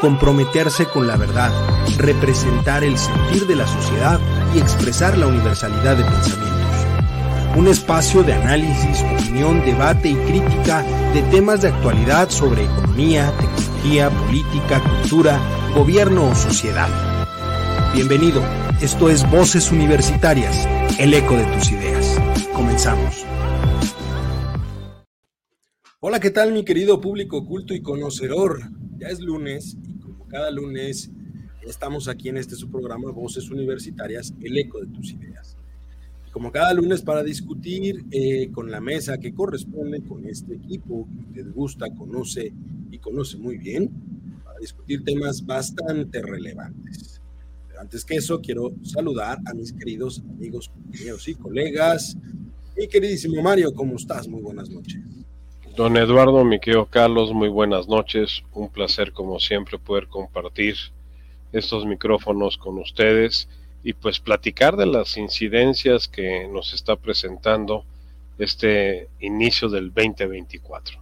comprometerse 0.00 0.86
con 0.86 1.06
la 1.06 1.16
verdad, 1.16 1.50
representar 1.96 2.84
el 2.84 2.98
sentir 2.98 3.46
de 3.46 3.56
la 3.56 3.66
sociedad 3.66 4.20
y 4.54 4.58
expresar 4.58 5.16
la 5.16 5.26
universalidad 5.26 5.96
de 5.96 6.04
pensamientos. 6.04 7.56
Un 7.56 7.68
espacio 7.68 8.22
de 8.22 8.34
análisis, 8.34 9.02
opinión, 9.14 9.64
debate 9.64 10.10
y 10.10 10.14
crítica 10.14 10.82
de 11.14 11.22
temas 11.30 11.62
de 11.62 11.68
actualidad 11.68 12.28
sobre 12.28 12.64
economía, 12.64 13.32
tecnología, 13.38 14.10
política, 14.10 14.82
cultura, 14.82 15.40
gobierno 15.74 16.28
o 16.28 16.34
sociedad. 16.34 16.88
Bienvenido, 17.94 18.42
esto 18.82 19.08
es 19.08 19.28
Voces 19.30 19.72
Universitarias, 19.72 20.68
el 20.98 21.14
eco 21.14 21.36
de 21.36 21.44
tus 21.44 21.70
ideas. 21.70 22.20
Comenzamos. 22.52 23.24
Hola, 26.00 26.20
¿qué 26.20 26.30
tal 26.30 26.52
mi 26.52 26.62
querido 26.62 27.00
público 27.00 27.46
culto 27.46 27.72
y 27.72 27.80
conocedor? 27.80 28.60
Ya 28.98 29.08
es 29.08 29.20
lunes 29.20 29.76
cada 30.28 30.50
lunes 30.50 31.10
estamos 31.62 32.08
aquí 32.08 32.28
en 32.28 32.36
este 32.36 32.54
su 32.54 32.70
programa 32.70 33.10
Voces 33.10 33.50
Universitarias, 33.50 34.32
el 34.40 34.56
eco 34.56 34.80
de 34.80 34.86
tus 34.86 35.12
ideas. 35.12 35.56
Y 36.26 36.30
como 36.30 36.52
cada 36.52 36.72
lunes 36.74 37.02
para 37.02 37.22
discutir 37.22 38.04
eh, 38.10 38.50
con 38.52 38.70
la 38.70 38.80
mesa 38.80 39.18
que 39.18 39.34
corresponde 39.34 40.02
con 40.02 40.26
este 40.26 40.54
equipo 40.54 41.08
que 41.32 41.42
les 41.42 41.52
gusta, 41.52 41.86
conoce 41.94 42.52
y 42.90 42.98
conoce 42.98 43.36
muy 43.36 43.58
bien, 43.58 43.90
para 44.44 44.58
discutir 44.58 45.04
temas 45.04 45.44
bastante 45.44 46.22
relevantes. 46.22 47.20
Pero 47.68 47.80
antes 47.80 48.04
que 48.04 48.16
eso, 48.16 48.40
quiero 48.40 48.74
saludar 48.82 49.38
a 49.44 49.54
mis 49.54 49.72
queridos 49.72 50.22
amigos, 50.30 50.68
compañeros 50.68 51.26
y 51.28 51.34
colegas. 51.34 52.16
Mi 52.76 52.86
queridísimo 52.88 53.42
Mario, 53.42 53.72
¿cómo 53.72 53.96
estás? 53.96 54.28
Muy 54.28 54.42
buenas 54.42 54.70
noches. 54.70 55.25
Don 55.76 55.94
Eduardo, 55.98 56.42
mi 56.42 56.58
querido 56.58 56.86
Carlos, 56.86 57.34
muy 57.34 57.50
buenas 57.50 57.86
noches. 57.86 58.42
Un 58.54 58.70
placer 58.70 59.12
como 59.12 59.38
siempre 59.38 59.78
poder 59.78 60.06
compartir 60.06 60.74
estos 61.52 61.84
micrófonos 61.84 62.56
con 62.56 62.78
ustedes 62.78 63.46
y 63.84 63.92
pues 63.92 64.18
platicar 64.18 64.78
de 64.78 64.86
las 64.86 65.18
incidencias 65.18 66.08
que 66.08 66.48
nos 66.48 66.72
está 66.72 66.96
presentando 66.96 67.84
este 68.38 69.10
inicio 69.20 69.68
del 69.68 69.92
2024. 69.92 70.98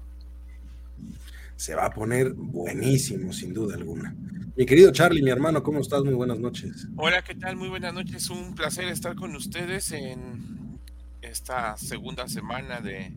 Se 1.54 1.76
va 1.76 1.86
a 1.86 1.90
poner 1.90 2.32
buenísimo, 2.32 3.32
sin 3.32 3.54
duda 3.54 3.76
alguna. 3.76 4.12
Mi 4.56 4.66
querido 4.66 4.90
Charlie, 4.90 5.22
mi 5.22 5.30
hermano, 5.30 5.62
¿cómo 5.62 5.78
estás? 5.78 6.02
Muy 6.02 6.14
buenas 6.14 6.40
noches. 6.40 6.88
Hola, 6.96 7.22
¿qué 7.22 7.36
tal? 7.36 7.54
Muy 7.54 7.68
buenas 7.68 7.94
noches. 7.94 8.28
Un 8.28 8.56
placer 8.56 8.88
estar 8.88 9.14
con 9.14 9.36
ustedes 9.36 9.92
en 9.92 10.80
esta 11.22 11.76
segunda 11.76 12.26
semana 12.26 12.80
de 12.80 13.12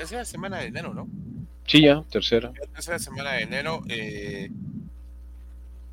tercera 0.00 0.24
semana 0.24 0.58
de 0.58 0.68
enero, 0.68 0.94
¿no? 0.94 1.06
Sí, 1.66 1.82
ya, 1.82 2.02
tercera. 2.04 2.52
tercera 2.72 2.98
semana 2.98 3.32
de 3.32 3.42
enero, 3.42 3.82
eh, 3.88 4.50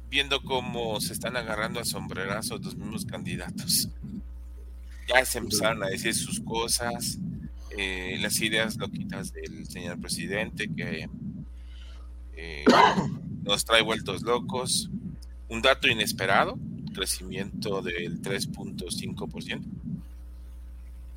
viendo 0.10 0.42
cómo 0.42 1.02
se 1.02 1.12
están 1.12 1.36
agarrando 1.36 1.82
a 1.82 1.86
sombrerazos 1.86 2.64
los 2.64 2.78
mismos 2.78 3.06
candidatos. 3.06 3.90
Ya 5.10 5.26
se 5.26 5.40
empezaron 5.40 5.84
a 5.84 5.88
decir 5.88 6.16
sus 6.16 6.40
cosas, 6.40 7.18
eh, 7.78 8.18
las 8.22 8.40
ideas 8.40 8.78
loquitas 8.78 9.34
del 9.34 9.68
señor 9.68 10.00
presidente 10.00 10.70
que 10.74 11.10
eh, 12.38 12.64
nos 13.44 13.66
trae 13.66 13.82
vueltos 13.82 14.22
locos. 14.22 14.90
Un 15.50 15.62
dato 15.62 15.90
inesperado, 15.90 16.58
crecimiento 16.94 17.82
del 17.82 18.22
3.5%. 18.22 19.64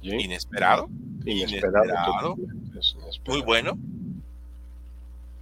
Inesperado. 0.03 0.89
Inesperado. 1.25 2.37
Muy 3.26 3.43
bueno. 3.43 3.78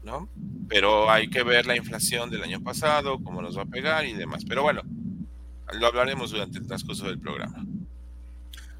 ¿No? 0.04 0.28
Pero 0.68 1.10
hay 1.10 1.28
que 1.28 1.42
ver 1.42 1.66
la 1.66 1.76
inflación 1.76 2.30
del 2.30 2.42
año 2.42 2.62
pasado, 2.62 3.18
cómo 3.22 3.42
nos 3.42 3.58
va 3.58 3.62
a 3.62 3.66
pegar 3.66 4.06
y 4.06 4.14
demás. 4.14 4.44
Pero 4.46 4.62
bueno, 4.62 4.82
lo 5.78 5.86
hablaremos 5.86 6.30
durante 6.30 6.58
el 6.58 6.66
transcurso 6.66 7.06
del 7.06 7.18
programa. 7.18 7.64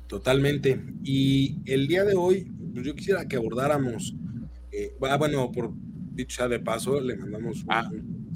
Totalmente. 0.06 0.82
Y 1.04 1.56
el 1.66 1.86
día 1.86 2.04
de 2.04 2.14
hoy, 2.14 2.50
pues 2.72 2.86
yo 2.86 2.94
quisiera 2.94 3.28
que 3.28 3.36
abordáramos, 3.36 4.14
eh, 4.72 4.94
ah, 5.02 5.16
bueno, 5.18 5.52
por 5.52 5.70
dicho 6.14 6.48
de 6.48 6.58
paso, 6.58 7.00
le 7.00 7.16
mandamos 7.16 7.62
un, 7.62 7.70
ah. 7.70 7.90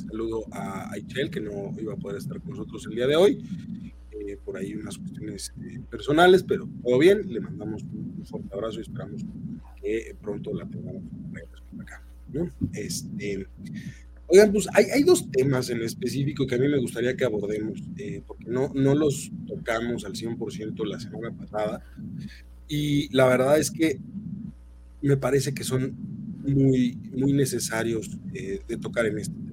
saludo 0.06 0.44
a 0.52 0.90
Aichel, 0.92 1.30
que 1.30 1.40
no 1.40 1.74
iba 1.80 1.94
a 1.94 1.96
poder 1.96 2.18
estar 2.18 2.40
con 2.40 2.50
nosotros 2.50 2.86
el 2.86 2.94
día 2.94 3.06
de 3.06 3.16
hoy. 3.16 3.42
Eh, 4.10 4.38
por 4.44 4.56
ahí 4.56 4.74
unas 4.74 4.98
cuestiones 4.98 5.52
eh, 5.62 5.80
personales, 5.90 6.42
pero 6.42 6.68
todo 6.84 6.98
bien. 6.98 7.22
Le 7.32 7.40
mandamos 7.40 7.82
un, 7.82 8.22
fuerte 8.24 8.48
abrazo 8.52 8.78
y 8.78 8.82
esperamos 8.82 9.22
que 9.82 10.16
pronto 10.20 10.54
la 10.54 10.66
tengamos 10.66 11.02
acá. 11.80 12.02
Este, 12.72 13.46
oigan, 14.26 14.52
pues 14.52 14.66
hay, 14.72 14.86
hay, 14.86 15.02
dos 15.02 15.30
temas 15.30 15.68
en 15.70 15.82
específico 15.82 16.46
que 16.46 16.54
a 16.54 16.58
mí 16.58 16.68
me 16.68 16.78
gustaría 16.78 17.16
que 17.16 17.24
abordemos, 17.24 17.82
eh, 17.98 18.22
porque 18.26 18.46
no, 18.46 18.72
no 18.74 18.94
los 18.94 19.30
tocamos 19.46 20.04
al 20.04 20.14
100% 20.14 20.86
la 20.86 20.98
semana 20.98 21.30
pasada. 21.36 21.84
Y 22.68 23.14
la 23.14 23.26
verdad 23.26 23.58
es 23.58 23.70
que 23.70 23.98
me 25.02 25.16
parece 25.16 25.52
que 25.52 25.64
son 25.64 25.94
muy, 26.46 26.96
muy 27.12 27.32
necesarios 27.32 28.10
de 28.32 28.76
tocar 28.78 29.06
en 29.06 29.18
este 29.18 29.34
tema. 29.34 29.52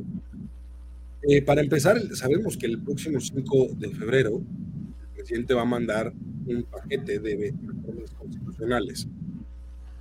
Eh, 1.23 1.41
para 1.41 1.62
empezar, 1.62 2.00
sabemos 2.16 2.56
que 2.56 2.66
el 2.66 2.81
próximo 2.81 3.19
5 3.19 3.69
de 3.78 3.89
febrero 3.89 4.38
el 4.38 5.13
presidente 5.13 5.53
va 5.53 5.63
a 5.63 5.66
mandar 5.66 6.13
un 6.45 6.63
paquete 6.63 7.19
de 7.19 7.53
reformas 7.62 8.12
constitucionales. 8.12 9.07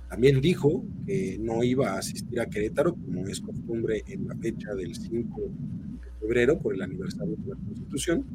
También 0.09 0.41
dijo 0.41 0.83
que 1.05 1.37
no 1.39 1.63
iba 1.63 1.91
a 1.91 1.99
asistir 1.99 2.39
a 2.39 2.47
Querétaro, 2.47 2.95
como 2.95 3.27
es 3.27 3.39
costumbre 3.39 4.03
en 4.07 4.27
la 4.27 4.35
fecha 4.35 4.73
del 4.73 4.95
5 4.95 5.41
de 5.41 6.11
febrero 6.19 6.59
por 6.59 6.73
el 6.73 6.81
aniversario 6.81 7.35
de 7.35 7.49
la 7.49 7.55
Constitución, 7.55 8.25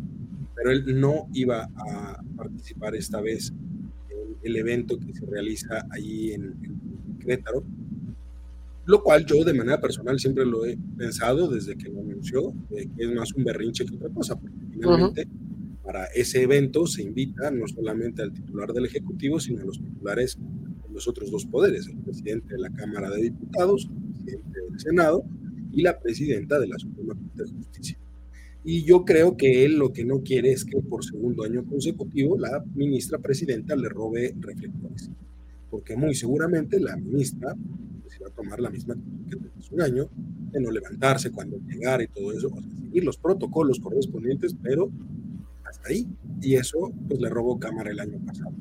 pero 0.54 0.70
él 0.70 1.00
no 1.00 1.28
iba 1.32 1.68
a 1.74 2.22
participar 2.36 2.94
esta 2.94 3.20
vez 3.20 3.52
en 4.08 4.36
el 4.42 4.56
evento 4.56 4.98
que 4.98 5.12
se 5.12 5.26
realiza 5.26 5.84
allí 5.90 6.32
en, 6.32 6.44
en 6.62 7.18
Querétaro, 7.18 7.64
lo 8.86 9.02
cual 9.02 9.24
yo 9.26 9.42
de 9.44 9.54
manera 9.54 9.80
personal 9.80 10.18
siempre 10.20 10.44
lo 10.44 10.64
he 10.64 10.78
pensado 10.96 11.48
desde 11.48 11.76
que 11.76 11.88
lo 11.88 12.02
anunció, 12.02 12.54
que 12.68 12.88
es 12.96 13.14
más 13.14 13.32
un 13.34 13.44
berrinche 13.44 13.84
que 13.84 13.96
otra 13.96 14.10
cosa, 14.10 14.38
porque 14.38 14.56
finalmente 14.70 15.26
para 15.82 16.04
ese 16.06 16.42
evento 16.42 16.86
se 16.86 17.02
invita 17.02 17.50
no 17.50 17.66
solamente 17.66 18.22
al 18.22 18.32
titular 18.32 18.72
del 18.72 18.86
Ejecutivo, 18.86 19.41
sino 19.41 19.62
a 19.62 19.64
los 19.64 19.80
titulares 19.80 20.38
los 20.94 21.09
otros 21.09 21.31
dos 21.31 21.44
poderes, 21.44 21.87
el 21.88 21.99
presidente 21.99 22.55
de 22.55 22.60
la 22.60 22.71
Cámara 22.71 23.10
de 23.10 23.22
Diputados, 23.22 23.91
el 23.91 24.12
presidente 24.12 24.60
del 24.60 24.81
Senado 24.81 25.25
y 25.72 25.82
la 25.82 26.00
presidenta 26.00 26.59
de 26.59 26.69
la 26.69 26.78
Suprema 26.78 27.15
Corte 27.15 27.43
de 27.43 27.50
Justicia. 27.50 27.99
Y 28.65 28.84
yo 28.84 29.04
creo 29.04 29.37
que 29.37 29.65
él 29.65 29.77
lo 29.77 29.93
que 29.93 30.04
no 30.04 30.22
quiere 30.22 30.53
es 30.53 30.65
que 30.65 30.81
por 30.81 31.04
segundo 31.04 31.44
año 31.44 31.66
consecutivo 31.66 32.38
la 32.38 32.65
ministra 32.75 33.19
presidenta 33.19 33.77
le 33.77 33.88
robe 33.91 34.34
reflectores, 34.41 35.10
porque 35.71 35.97
muy 35.97 36.15
seguramente 36.15 36.81
la 36.81 36.97
ministra 36.97 37.54
va 38.22 38.28
a 38.28 38.31
tomar 38.31 38.60
la 38.60 38.71
misma 38.71 38.94
que 39.28 39.37
hace 39.59 39.75
un 39.75 39.83
año, 39.83 40.09
de 40.53 40.60
no 40.60 40.71
levantarse 40.71 41.31
cuando 41.31 41.59
llegar 41.59 42.00
y 42.03 42.09
todo 42.09 42.33
eso, 42.33 42.49
o 42.49 42.60
sea, 42.60 42.71
seguir 42.78 43.04
los 43.04 43.19
protocolos 43.19 43.81
correspondientes, 43.81 44.54
pero 44.63 44.91
ahí. 45.84 46.06
Y 46.41 46.54
eso, 46.54 46.92
pues 47.09 47.21
le 47.21 47.28
robó 47.28 47.59
cámara 47.59 47.91
el 47.91 48.00
año 48.00 48.18
pasado. 48.24 48.54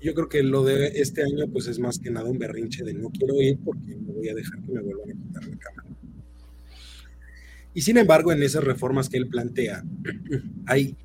yo 0.00 0.14
creo 0.14 0.28
que 0.28 0.42
lo 0.42 0.64
de 0.64 0.88
este 0.94 1.22
año, 1.22 1.48
pues 1.52 1.66
es 1.66 1.78
más 1.78 1.98
que 1.98 2.10
nada 2.10 2.30
un 2.30 2.38
berrinche 2.38 2.84
de 2.84 2.94
no 2.94 3.10
quiero 3.10 3.40
ir 3.40 3.58
porque 3.64 3.96
me 3.96 4.12
voy 4.12 4.28
a 4.28 4.34
dejar 4.34 4.60
que 4.62 4.72
me 4.72 4.80
vuelvan 4.80 5.10
a 5.10 5.26
quitar 5.26 5.46
la 5.46 5.56
cámara. 5.56 5.88
Y 7.72 7.82
sin 7.82 7.98
embargo, 7.98 8.32
en 8.32 8.42
esas 8.42 8.64
reformas 8.64 9.08
que 9.08 9.16
él 9.16 9.28
plantea, 9.28 9.84
hay 10.66 10.96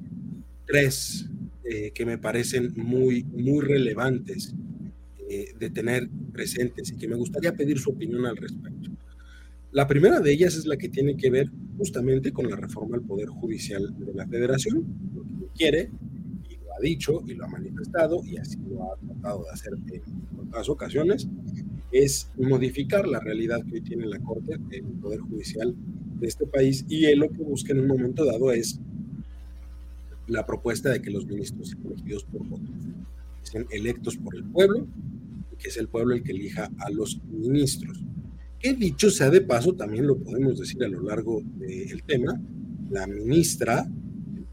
tres 0.65 1.29
eh, 1.63 1.91
que 1.93 2.05
me 2.05 2.17
parecen 2.17 2.73
muy, 2.75 3.23
muy 3.23 3.63
relevantes 3.63 4.55
eh, 5.29 5.53
de 5.57 5.69
tener 5.69 6.09
presentes 6.31 6.91
y 6.91 6.95
que 6.95 7.07
me 7.07 7.15
gustaría 7.15 7.53
pedir 7.53 7.79
su 7.79 7.91
opinión 7.91 8.25
al 8.25 8.37
respecto. 8.37 8.91
La 9.71 9.87
primera 9.87 10.19
de 10.19 10.31
ellas 10.31 10.55
es 10.55 10.65
la 10.65 10.77
que 10.77 10.89
tiene 10.89 11.17
que 11.17 11.29
ver 11.29 11.49
justamente 11.77 12.31
con 12.31 12.49
la 12.49 12.55
reforma 12.55 12.95
al 12.95 13.03
Poder 13.03 13.27
Judicial 13.27 13.93
de 13.97 14.13
la 14.13 14.27
Federación, 14.27 14.85
quiere, 15.55 15.89
y 16.49 16.55
lo 16.55 16.73
ha 16.73 16.79
dicho 16.81 17.23
y 17.27 17.33
lo 17.33 17.45
ha 17.45 17.47
manifestado, 17.47 18.23
y 18.25 18.37
así 18.37 18.57
lo 18.69 18.91
ha 18.91 18.97
tratado 18.97 19.43
de 19.43 19.49
hacer 19.51 19.73
en 19.91 20.47
otras 20.47 20.69
ocasiones, 20.69 21.27
es 21.91 22.29
modificar 22.37 23.07
la 23.07 23.19
realidad 23.19 23.63
que 23.65 23.75
hoy 23.75 23.81
tiene 23.81 24.05
la 24.05 24.19
Corte, 24.19 24.57
el 24.71 24.83
Poder 24.83 25.19
Judicial 25.19 25.75
de 26.19 26.27
este 26.27 26.45
país 26.45 26.85
y 26.89 27.05
él 27.05 27.19
lo 27.19 27.29
que 27.29 27.43
busca 27.43 27.73
en 27.73 27.81
un 27.81 27.87
momento 27.87 28.25
dado 28.25 28.51
es 28.51 28.79
la 30.27 30.45
propuesta 30.45 30.89
de 30.89 31.01
que 31.01 31.11
los 31.11 31.25
ministros 31.25 31.69
sean 31.69 31.85
elegidos 31.85 32.23
por 32.25 32.47
voto, 32.47 32.71
sean 33.43 33.65
electos 33.69 34.17
por 34.17 34.35
el 34.35 34.43
pueblo 34.45 34.87
que 35.57 35.69
es 35.69 35.77
el 35.77 35.87
pueblo 35.87 36.15
el 36.15 36.23
que 36.23 36.31
elija 36.31 36.69
a 36.79 36.89
los 36.89 37.21
ministros. 37.23 38.03
Que 38.59 38.73
dicho 38.73 39.09
sea 39.09 39.29
de 39.29 39.41
paso, 39.41 39.73
también 39.73 40.07
lo 40.07 40.17
podemos 40.17 40.59
decir 40.59 40.83
a 40.83 40.87
lo 40.87 41.01
largo 41.01 41.41
del 41.57 42.03
tema, 42.03 42.39
la 42.89 43.07
ministra 43.07 43.87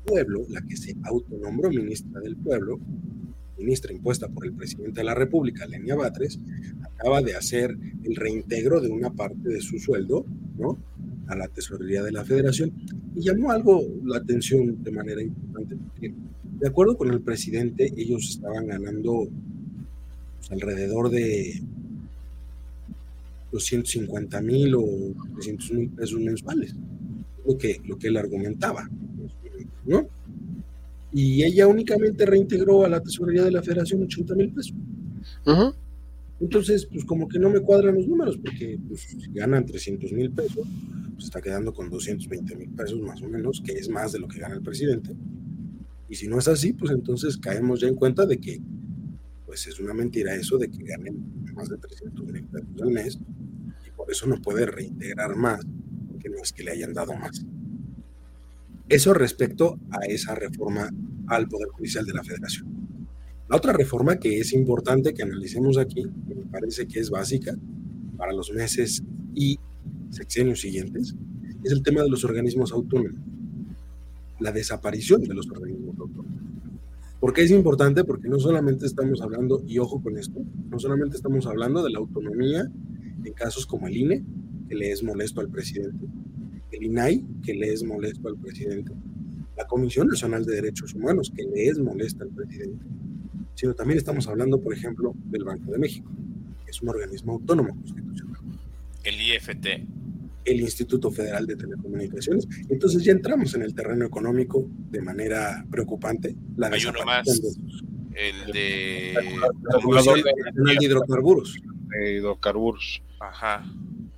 pueblo, 0.05 0.43
la 0.49 0.63
que 0.63 0.77
se 0.77 0.97
autonombró 1.05 1.71
ministra 1.71 2.21
del 2.21 2.37
pueblo, 2.37 2.81
ministra 3.59 3.93
impuesta 3.93 4.29
por 4.29 4.45
el 4.45 4.53
presidente 4.53 5.01
de 5.01 5.05
la 5.05 5.15
República, 5.15 5.67
Lenia 5.67 5.95
Batres, 5.95 6.39
acaba 6.83 7.23
de 7.23 7.37
hacer 7.37 7.77
el 8.03 8.17
reintegro 8.17 8.81
de 8.81 8.91
una 8.91 9.11
parte 9.11 9.49
de 9.49 9.61
su 9.61 9.79
sueldo, 9.79 10.25
¿no? 10.59 10.79
a 11.29 11.37
la 11.37 11.49
tesorería 11.49 12.03
de 12.03 12.13
la 12.13 12.25
federación 12.25 12.73
y 13.15 13.23
llamó 13.23 13.51
algo 13.51 13.83
la 14.05 14.19
atención 14.19 14.83
de 14.83 14.91
manera 14.91 15.23
importante 15.23 15.77
porque 15.77 16.13
de 16.61 16.69
acuerdo 16.69 16.97
con 16.97 17.11
el 17.11 17.21
presidente 17.21 17.93
ellos 17.97 18.31
estaban 18.31 18.67
ganando 18.67 19.29
pues, 20.39 20.51
alrededor 20.51 21.11
de 21.11 21.63
250 23.53 24.41
mil 24.41 24.75
o 24.75 24.85
300 25.35 25.73
mil 25.73 25.91
pesos 25.91 26.21
mensuales, 26.21 26.75
lo 27.47 27.59
que, 27.59 27.81
lo 27.85 27.99
que 27.99 28.09
él 28.09 28.17
argumentaba, 28.17 28.89
¿no? 29.85 30.07
Y 31.13 31.43
ella 31.45 31.67
únicamente 31.67 32.25
reintegró 32.25 32.85
a 32.85 32.89
la 32.89 33.01
tesorería 33.01 33.45
de 33.45 33.51
la 33.51 33.63
federación 33.63 34.03
80 34.03 34.35
mil 34.35 34.51
pesos. 34.53 34.75
Entonces, 36.41 36.87
pues 36.87 37.05
como 37.05 37.29
que 37.29 37.39
no 37.39 37.51
me 37.51 37.61
cuadran 37.61 37.95
los 37.95 38.07
números, 38.09 38.37
porque 38.37 38.79
pues, 38.89 39.03
si 39.03 39.33
ganan 39.33 39.65
300 39.65 40.11
mil 40.13 40.31
pesos, 40.33 40.67
pues 41.15 41.27
está 41.27 41.41
quedando 41.41 41.73
con 41.73 41.89
220 41.89 42.57
mil 42.57 42.71
pesos 42.71 43.01
más 43.01 43.23
o 43.23 43.29
menos, 43.29 43.63
que 43.65 43.73
es 43.73 43.89
más 43.89 44.13
de 44.13 44.19
lo 44.19 44.27
que 44.27 44.41
gana 44.41 44.57
el 44.57 44.63
presidente. 44.63 45.15
Y 46.09 46.17
si 46.17 46.27
no 46.27 46.39
es 46.39 46.49
así, 46.49 46.73
pues 46.73 46.91
entonces 46.91 47.37
caemos 47.37 47.81
ya 47.81 47.89
en 47.89 47.95
cuenta 47.95 48.27
de 48.27 48.39
que 48.39 48.61
pues 49.47 49.67
es 49.67 49.79
una 49.81 49.95
mentira 49.95 50.35
eso 50.35 50.57
de 50.57 50.69
que 50.69 50.83
ganen 50.83 51.45
más 51.55 51.69
de 51.69 51.77
300 51.77 52.27
mil 52.27 52.45
pesos 52.45 52.83
al 52.83 52.91
mes 52.91 53.19
y 53.87 53.91
por 53.91 54.11
eso 54.11 54.27
no 54.27 54.41
puede 54.41 54.67
reintegrar 54.67 55.37
más, 55.37 55.61
porque 56.11 56.29
no 56.29 56.39
es 56.43 56.53
que 56.53 56.65
le 56.65 56.73
hayan 56.73 56.93
dado 56.93 57.15
más. 57.15 57.45
Eso 58.93 59.15
respecto 59.15 59.81
a 59.91 60.05
esa 60.05 60.35
reforma 60.35 60.91
al 61.27 61.49
Poder 61.49 61.69
Judicial 61.69 62.05
de 62.05 62.13
la 62.13 62.23
Federación. 62.23 62.69
La 63.49 63.57
otra 63.57 63.73
reforma 63.73 64.17
que 64.17 64.39
es 64.39 64.53
importante 64.53 65.15
que 65.15 65.23
analicemos 65.23 65.79
aquí, 65.79 66.05
que 66.29 66.35
me 66.35 66.45
parece 66.45 66.87
que 66.87 67.01
es 67.01 67.09
básica 67.09 67.57
para 68.19 68.35
los 68.35 68.53
meses 68.53 69.03
y 69.35 69.59
sexenios 70.11 70.61
siguientes, 70.61 71.15
es 71.65 71.73
el 71.73 71.83
tema 71.83 72.03
de 72.03 72.11
los 72.11 72.23
organismos 72.23 72.71
autónomos, 72.71 73.19
la 74.41 74.53
desaparición 74.53 75.23
de 75.23 75.33
los 75.37 75.49
organismos 75.51 75.99
autónomos. 75.99 76.43
¿Por 77.19 77.33
qué 77.33 77.45
es 77.45 77.51
importante? 77.51 78.05
Porque 78.05 78.29
no 78.29 78.39
solamente 78.39 78.85
estamos 78.85 79.23
hablando, 79.23 79.63
y 79.67 79.79
ojo 79.79 80.03
con 80.03 80.19
esto, 80.19 80.45
no 80.69 80.79
solamente 80.79 81.17
estamos 81.17 81.47
hablando 81.47 81.83
de 81.83 81.93
la 81.93 81.99
autonomía 81.99 82.71
en 83.25 83.33
casos 83.33 83.65
como 83.65 83.89
el 83.89 83.97
INE, 83.97 84.23
que 84.69 84.75
le 84.75 84.93
es 84.93 85.03
molesto 85.03 85.41
al 85.41 85.49
presidente, 85.49 86.09
el 86.83 86.87
INAI, 86.87 87.25
que 87.45 87.55
le 87.55 87.73
es 87.73 87.85
molesto 87.85 88.29
al 88.29 88.37
presidente, 88.37 88.93
la 89.57 89.67
Comisión 89.67 90.09
Nacional 90.09 90.45
de 90.45 90.57
Derechos 90.57 90.95
Humanos, 90.95 91.33
que 91.35 91.45
le 91.45 91.67
es 91.67 91.79
molesta 91.79 92.25
al 92.25 92.31
presidente, 92.31 92.85
sino 93.55 93.75
también 93.75 93.99
estamos 93.99 94.27
hablando, 94.27 94.61
por 94.61 94.75
ejemplo, 94.75 95.15
del 95.27 95.45
Banco 95.45 95.71
de 95.71 95.79
México, 95.79 96.11
que 96.65 96.71
es 96.71 96.83
un 96.83 96.89
organismo 96.89 97.35
autónomo 97.35 97.75
constitucional. 97.75 98.41
El 99.05 99.21
IFT. 99.21 99.67
El 100.45 100.61
Instituto 100.61 101.11
Federal 101.11 101.47
de 101.47 101.55
Telecomunicaciones. 101.55 102.49
Entonces 102.69 103.05
ya 103.05 103.13
entramos 103.13 103.55
en 103.55 103.63
el 103.63 103.75
terreno 103.75 104.05
económico 104.05 104.69
de 104.91 105.01
manera 105.01 105.65
preocupante. 105.71 106.35
La 106.57 106.69
Hay 106.69 106.85
uno 106.85 107.05
más, 107.05 107.29
el 108.15 108.53
de... 108.53 109.15
Nacional 109.89 110.23
de 110.79 110.85
Hidrocarburos. 110.85 111.61
De 111.91 112.15
hidrocarburos. 112.15 113.03
Ajá. 113.21 113.65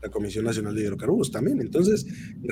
La 0.05 0.11
Comisión 0.11 0.45
Nacional 0.45 0.75
de 0.75 0.83
Hidrocarburos 0.83 1.31
también. 1.31 1.61
Entonces, 1.61 2.06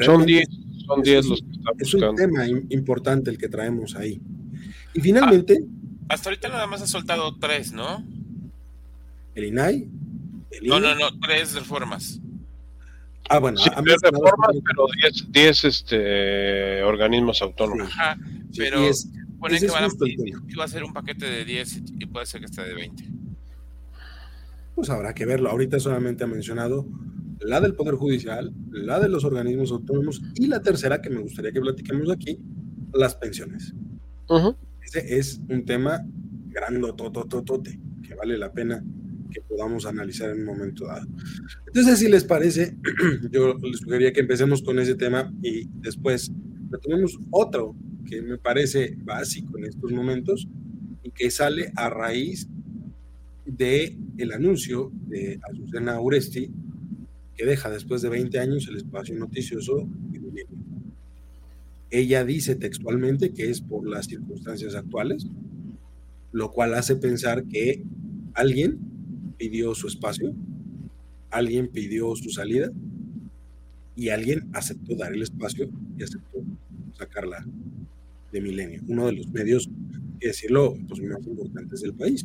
son 0.04 0.26
10 0.26 0.48
son 0.86 1.02
diez 1.02 1.24
los 1.26 1.40
que 1.40 1.52
están 1.52 1.74
Es 1.78 1.94
un 1.94 2.16
tema 2.16 2.46
importante 2.70 3.30
el 3.30 3.38
que 3.38 3.48
traemos 3.48 3.94
ahí. 3.94 4.20
Y 4.94 5.00
finalmente... 5.00 5.60
Ah 5.62 5.78
hasta 6.08 6.28
ahorita 6.28 6.48
nada 6.50 6.66
más 6.66 6.82
ha 6.82 6.86
soltado 6.86 7.38
tres, 7.38 7.72
¿no? 7.72 8.04
El 9.34 9.44
INAI. 9.44 9.88
no, 10.62 10.78
no, 10.78 10.94
no, 10.94 11.18
tres 11.20 11.54
reformas. 11.54 12.20
Ah, 13.30 13.38
bueno, 13.38 13.56
sí, 13.56 13.70
tres 13.82 13.96
reformas, 14.02 14.56
pero 14.62 14.86
diez, 15.32 15.64
este, 15.64 16.82
organismos 16.82 17.40
autónomos. 17.40 17.88
Ajá, 17.88 18.18
pero 18.54 18.82
es, 18.82 19.08
pone 19.40 19.58
que, 19.58 19.68
van 19.68 19.84
a, 19.84 19.88
va 19.88 20.64
a 20.64 20.68
ser 20.68 20.84
un 20.84 20.92
paquete 20.92 21.24
de 21.24 21.46
10 21.46 21.82
y 22.00 22.06
puede 22.06 22.26
ser 22.26 22.40
que 22.40 22.46
esté 22.46 22.62
de 22.62 22.74
20. 22.74 23.04
Pues 24.74 24.90
habrá 24.90 25.14
que 25.14 25.24
verlo. 25.24 25.48
Ahorita 25.48 25.80
solamente 25.80 26.24
ha 26.24 26.26
mencionado 26.26 26.86
la 27.44 27.60
del 27.60 27.74
Poder 27.74 27.94
Judicial, 27.94 28.52
la 28.70 29.00
de 29.00 29.08
los 29.08 29.24
organismos 29.24 29.70
autónomos 29.72 30.22
y 30.36 30.46
la 30.46 30.60
tercera 30.60 31.00
que 31.00 31.10
me 31.10 31.20
gustaría 31.20 31.52
que 31.52 31.60
platiquemos 31.60 32.10
aquí, 32.10 32.38
las 32.92 33.14
pensiones. 33.14 33.74
Ajá 34.28 34.56
es 35.00 35.40
un 35.48 35.64
tema 35.64 36.04
grandotototote, 36.48 37.78
que 38.06 38.14
vale 38.14 38.36
la 38.36 38.52
pena 38.52 38.84
que 39.30 39.40
podamos 39.42 39.86
analizar 39.86 40.30
en 40.30 40.40
un 40.40 40.44
momento 40.44 40.86
dado. 40.86 41.06
Entonces, 41.66 41.98
si 41.98 42.08
les 42.08 42.24
parece, 42.24 42.76
yo 43.30 43.54
les 43.62 43.78
sugeriría 43.78 44.12
que 44.12 44.20
empecemos 44.20 44.62
con 44.62 44.78
ese 44.78 44.94
tema 44.94 45.32
y 45.42 45.66
después 45.80 46.30
retomemos 46.70 47.18
otro 47.30 47.74
que 48.06 48.20
me 48.20 48.36
parece 48.36 48.94
básico 48.98 49.56
en 49.56 49.64
estos 49.64 49.90
momentos 49.92 50.46
y 51.02 51.10
que 51.10 51.30
sale 51.30 51.72
a 51.76 51.88
raíz 51.88 52.46
de 53.46 53.96
el 54.18 54.32
anuncio 54.32 54.92
de 55.06 55.40
Azucena 55.50 56.00
Uresti 56.00 56.52
que 57.42 57.48
deja 57.48 57.70
después 57.70 58.02
de 58.02 58.08
20 58.08 58.38
años 58.38 58.68
el 58.68 58.76
espacio 58.76 59.16
noticioso 59.16 59.88
ella 61.90 62.24
dice 62.24 62.54
textualmente 62.54 63.32
que 63.32 63.50
es 63.50 63.60
por 63.60 63.84
las 63.84 64.06
circunstancias 64.06 64.76
actuales, 64.76 65.26
lo 66.30 66.52
cual 66.52 66.74
hace 66.74 66.94
pensar 66.94 67.42
que 67.48 67.82
alguien 68.34 68.78
pidió 69.38 69.74
su 69.74 69.88
espacio, 69.88 70.32
alguien 71.30 71.66
pidió 71.66 72.14
su 72.14 72.30
salida 72.30 72.70
y 73.96 74.10
alguien 74.10 74.48
aceptó 74.52 74.94
dar 74.94 75.12
el 75.12 75.22
espacio 75.22 75.68
y 75.98 76.04
aceptó 76.04 76.44
sacarla 76.96 77.44
de 78.30 78.40
Milenio, 78.40 78.82
uno 78.86 79.06
de 79.06 79.14
los 79.14 79.26
medios, 79.32 79.68
que 80.20 80.28
decirlo, 80.28 80.76
pues, 80.88 81.02
más 81.02 81.26
importantes 81.26 81.80
del 81.80 81.92
país. 81.92 82.24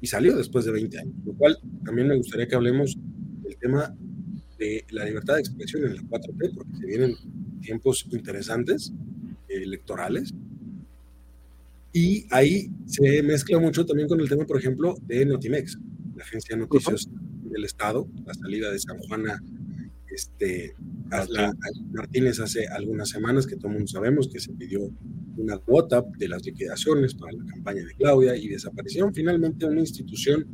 Y 0.00 0.08
salió 0.08 0.36
después 0.36 0.64
de 0.64 0.72
20 0.72 0.98
años, 0.98 1.14
lo 1.24 1.32
cual 1.34 1.56
también 1.84 2.08
me 2.08 2.16
gustaría 2.16 2.48
que 2.48 2.56
hablemos 2.56 2.98
tema 3.60 3.96
de 4.58 4.84
la 4.90 5.04
libertad 5.04 5.34
de 5.34 5.40
expresión 5.40 5.84
en 5.84 5.96
la 5.96 6.02
4T, 6.02 6.54
porque 6.54 6.76
se 6.76 6.86
vienen 6.86 7.14
tiempos 7.60 8.06
interesantes 8.10 8.92
electorales. 9.48 10.34
Y 11.92 12.26
ahí 12.30 12.70
se 12.86 13.22
mezcla 13.22 13.58
mucho 13.58 13.84
también 13.84 14.08
con 14.08 14.20
el 14.20 14.28
tema, 14.28 14.44
por 14.44 14.58
ejemplo, 14.58 14.96
de 15.06 15.24
Notimex, 15.26 15.78
la 16.14 16.22
agencia 16.22 16.54
de 16.54 16.62
noticias 16.62 17.08
del 17.44 17.64
Estado, 17.64 18.06
la 18.26 18.34
salida 18.34 18.70
de 18.70 18.78
San 18.78 18.98
Juana 18.98 19.42
este, 20.10 20.74
Martínez 21.92 22.40
hace 22.40 22.66
algunas 22.68 23.08
semanas, 23.08 23.46
que 23.46 23.56
todo 23.56 23.68
el 23.68 23.74
mundo 23.74 23.88
sabemos 23.88 24.28
que 24.28 24.40
se 24.40 24.52
pidió 24.52 24.90
una 25.36 25.58
cuota 25.58 26.04
de 26.18 26.28
las 26.28 26.44
liquidaciones 26.44 27.14
para 27.14 27.32
la 27.32 27.44
campaña 27.44 27.84
de 27.84 27.94
Claudia 27.94 28.36
y 28.36 28.48
desaparecieron 28.48 29.14
finalmente 29.14 29.66
una 29.66 29.80
institución 29.80 30.46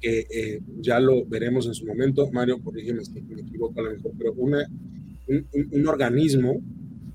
que 0.00 0.26
eh, 0.30 0.60
ya 0.80 1.00
lo 1.00 1.24
veremos 1.26 1.66
en 1.66 1.74
su 1.74 1.86
momento. 1.86 2.30
Mario, 2.30 2.60
corrígeme 2.62 3.04
si 3.04 3.20
me 3.20 3.42
equivoco 3.42 3.80
a 3.80 3.84
lo 3.84 3.90
mejor, 3.92 4.12
pero 4.18 4.32
una 4.34 4.66
un, 5.28 5.86
organismo, 5.86 6.60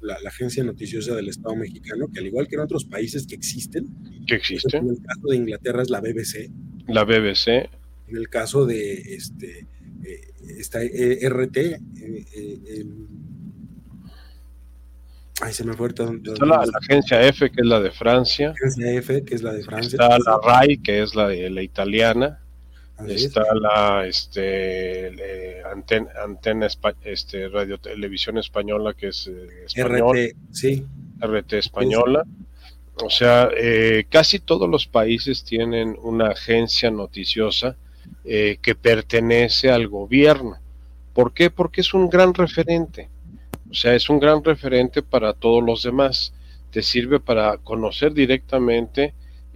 la, 0.02 0.16
Agencia 0.25 0.63
Noticiosa 0.63 1.16
del 1.16 1.30
Estado 1.30 1.56
Mexicano, 1.56 2.08
que 2.13 2.20
al 2.20 2.28
igual 2.28 2.48
que 2.48 2.56
en 2.56 2.62
otros 2.62 2.86
países 2.86 3.25
que 3.28 3.36
existen, 3.36 3.88
que 4.28 4.36
existen. 4.36 4.84
En 4.84 4.90
el 4.92 5.02
caso 5.02 5.28
de 5.28 5.36
Inglaterra 5.36 5.82
es 5.82 5.90
la 5.90 6.02
BBC. 6.02 6.52
La 6.88 7.04
BBC. 7.04 7.70
En 8.08 8.18
el 8.18 8.30
caso 8.30 8.66
de 8.66 8.94
este, 9.16 9.68
eh, 10.04 10.22
esta 10.60 10.84
eh, 10.84 11.28
RT, 11.28 11.58
eh, 11.58 12.86
Ay, 15.42 15.52
se 15.52 15.66
me 15.66 15.74
fue 15.74 15.88
Está 15.88 16.46
la, 16.46 16.63
agencia 16.80 17.28
F, 17.28 17.50
que 17.52 17.62
es 17.62 17.68
la 17.68 17.82
de 17.82 17.92
Francia. 17.92 18.52
Agencia 18.52 18.94
F, 18.94 19.24
que 19.24 19.36
es 19.36 19.42
la 19.42 19.52
de 19.52 19.63
Francia. 19.63 19.98
Está 20.00 20.20
la 20.20 20.40
RAI, 20.42 20.78
que 20.78 21.02
es 21.02 21.16
la 21.16 21.28
de 21.28 21.50
la 21.50 21.63
italiana 21.63 22.42
está 23.07 23.43
la 23.55 24.05
este 24.07 25.62
antena, 25.65 26.67
este 27.03 27.50
radio 27.50 27.77
televisión 27.77 28.38
española 28.38 28.93
que 28.93 29.07
es 29.07 29.27
eh, 29.27 29.83
RT, 29.83 30.36
sí. 30.51 30.86
RT 31.19 31.53
española. 31.53 32.24
O 33.03 33.10
sea, 33.10 33.50
eh, 33.57 34.05
casi 34.10 34.39
todos 34.39 34.69
los 34.69 34.86
países 34.86 35.43
tienen 35.43 35.98
una 36.01 36.29
agencia 36.29 36.91
noticiosa 36.91 37.75
eh, 38.24 38.57
que 38.62 38.75
pertenece 38.75 39.72
al 39.72 39.88
gobierno. 39.88 40.57
¿Por 41.13 41.33
qué? 41.33 41.50
Porque 41.50 41.81
es 41.81 41.93
un 41.93 42.10
gran 42.10 42.33
referente. 42.33 43.10
O 43.69 43.74
sea, 43.74 43.95
es 43.95 44.10
un 44.10 44.19
gran 44.19 44.43
referente 44.43 45.01
para 45.01 45.33
todos 45.33 45.63
los 45.63 45.83
demás. 45.83 46.33
Te 46.69 46.83
sirve 46.83 47.19
para 47.19 47.57
conocer 47.57 48.13
directamente 48.13 49.13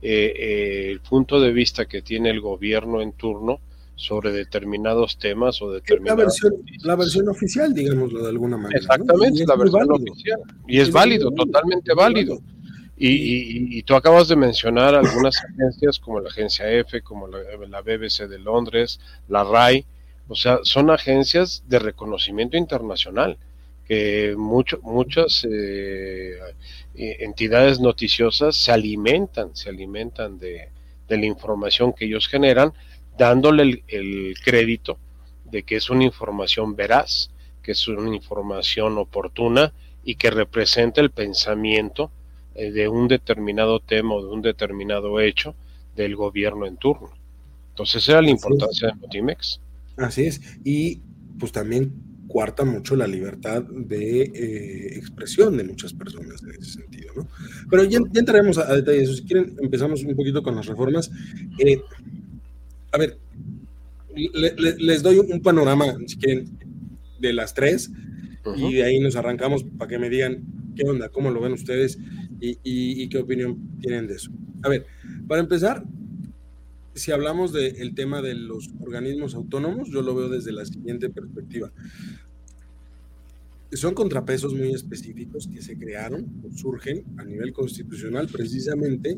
eh, 0.10 0.92
el 0.92 1.02
punto 1.02 1.42
de 1.42 1.52
vista 1.52 1.86
que 1.86 2.02
tiene 2.02 2.30
el 2.30 2.40
gobierno 2.40 3.02
en 3.02 3.12
turno 3.12 3.60
sobre 3.96 4.32
determinados 4.32 5.18
temas 5.18 5.62
o 5.62 5.72
determinados... 5.72 6.18
La 6.18 6.24
versión, 6.24 6.54
la 6.84 6.96
versión 6.96 7.28
oficial, 7.28 7.74
digámoslo 7.74 8.24
de 8.24 8.30
alguna 8.30 8.56
manera. 8.56 8.80
Exactamente, 8.80 9.46
la 9.46 9.56
versión 9.56 9.92
oficial. 9.92 10.40
Y 10.68 10.80
es, 10.80 10.92
válido, 10.92 11.32
totalmente 11.32 11.94
válido. 11.94 12.40
Y, 13.00 13.84
tú 13.84 13.96
acabas 13.96 14.28
de 14.30 14.36
mencionar 14.36 14.96
algunas 14.96 15.44
agencias 15.44 16.00
como 16.00 16.20
la 16.20 16.30
agencia 16.30 16.72
F, 16.72 17.02
como 17.02 17.28
la, 17.28 17.82
BBC 17.82 18.28
de 18.28 18.40
Londres, 18.40 19.00
la 19.28 19.44
RAI, 19.44 19.86
o 20.30 20.36
sea, 20.36 20.60
son 20.64 20.90
agencias 20.90 21.64
de 21.68 21.80
reconocimiento 21.80 22.56
internacional 22.58 23.38
que 23.88 24.36
mucho, 24.38 24.80
muchas 24.82 25.48
eh, 25.50 26.38
eh, 26.98 27.18
entidades 27.20 27.80
noticiosas 27.80 28.56
se 28.56 28.72
alimentan, 28.72 29.56
se 29.56 29.70
alimentan 29.70 30.40
de, 30.40 30.70
la 31.08 31.26
información 31.26 31.94
que 31.94 32.06
ellos 32.06 32.28
generan, 32.28 32.74
dándole 33.18 33.84
el, 33.88 34.34
crédito 34.44 34.98
de 35.46 35.62
que 35.62 35.76
es 35.76 35.92
una 35.92 36.04
información 36.04 36.76
veraz, 36.76 37.30
que 37.62 37.74
es 37.74 37.88
una 37.88 38.16
información 38.16 38.98
oportuna 38.98 39.74
y 40.04 40.16
que 40.16 40.32
representa 40.32 41.00
el 41.00 41.12
pensamiento 41.12 42.12
eh, 42.56 42.72
de 42.72 42.88
un 42.88 43.08
determinado 43.08 43.80
tema 43.80 44.16
o 44.16 44.24
de 44.24 44.30
un 44.30 44.42
determinado 44.42 45.20
hecho 45.20 45.54
del 45.96 46.16
gobierno 46.16 46.66
en 46.66 46.78
turno. 46.78 47.12
Entonces, 47.70 48.02
esa 48.02 48.14
era 48.14 48.22
la 48.24 48.32
importancia 48.32 48.88
de 48.88 48.96
Notimex. 48.96 49.62
Así 49.98 50.26
es. 50.26 50.42
Y 50.64 51.02
pues 51.38 51.52
también 51.52 52.07
cuarta 52.28 52.66
mucho 52.66 52.96
la 52.96 53.08
libertad 53.08 53.64
de 53.64 54.22
eh, 54.22 54.98
expresión 54.98 55.58
de 55.58 55.64
muchas 55.64 55.94
personas 55.94 56.44
en 56.44 56.52
ese 56.52 56.80
sentido, 56.80 57.14
¿no? 57.16 57.28
Pero 57.70 57.84
ya, 57.86 58.00
entraremos 58.14 58.58
a, 58.58 58.76
detalles. 58.76 59.16
Si 59.18 59.24
quieren, 59.24 59.56
empezamos 59.62 60.04
un 60.04 60.16
poquito 60.16 60.44
con 60.44 60.56
las 60.56 60.66
reformas. 60.66 61.10
Eh, 61.60 61.82
a 62.92 62.98
ver, 62.98 63.18
les 64.16 65.04
doy 65.04 65.20
un 65.20 65.42
panorama, 65.42 65.98
si 66.06 66.18
quieren, 66.18 66.58
de 67.20 67.34
las 67.34 67.54
tres, 67.54 67.92
y 68.56 68.74
de 68.74 68.84
ahí 68.84 69.00
nos 69.00 69.16
arrancamos 69.16 69.64
para 69.78 69.90
que 69.90 70.00
me 70.00 70.10
digan 70.10 70.44
qué 70.76 70.88
onda, 70.88 71.10
cómo 71.10 71.32
lo 71.32 71.42
ven 71.42 71.54
ustedes 71.54 71.98
y, 72.40 73.10
qué 73.10 73.18
opinión 73.18 73.80
tienen 73.82 74.08
de 74.08 74.16
eso. 74.16 74.32
A 74.64 74.70
ver, 74.70 74.86
para 75.28 75.42
empezar, 75.42 75.84
si 76.98 77.12
hablamos 77.12 77.54
del 77.54 77.94
tema 77.94 78.22
de 78.22 78.36
los 78.36 78.70
organismos 78.80 79.36
autónomos, 79.36 79.90
yo 79.90 80.02
lo 80.02 80.16
veo 80.16 80.30
desde 80.30 80.52
la 80.52 80.66
siguiente 80.66 81.10
perspectiva. 81.10 81.72
Son 83.74 83.94
contrapesos 83.94 84.54
muy 84.54 84.74
específicos 84.74 85.48
que 85.48 85.62
se 85.62 85.78
crearon 85.78 86.42
o 86.44 86.52
surgen 86.52 87.04
a 87.18 87.26
nivel 87.26 87.52
constitucional 87.52 88.28
precisamente 88.32 89.18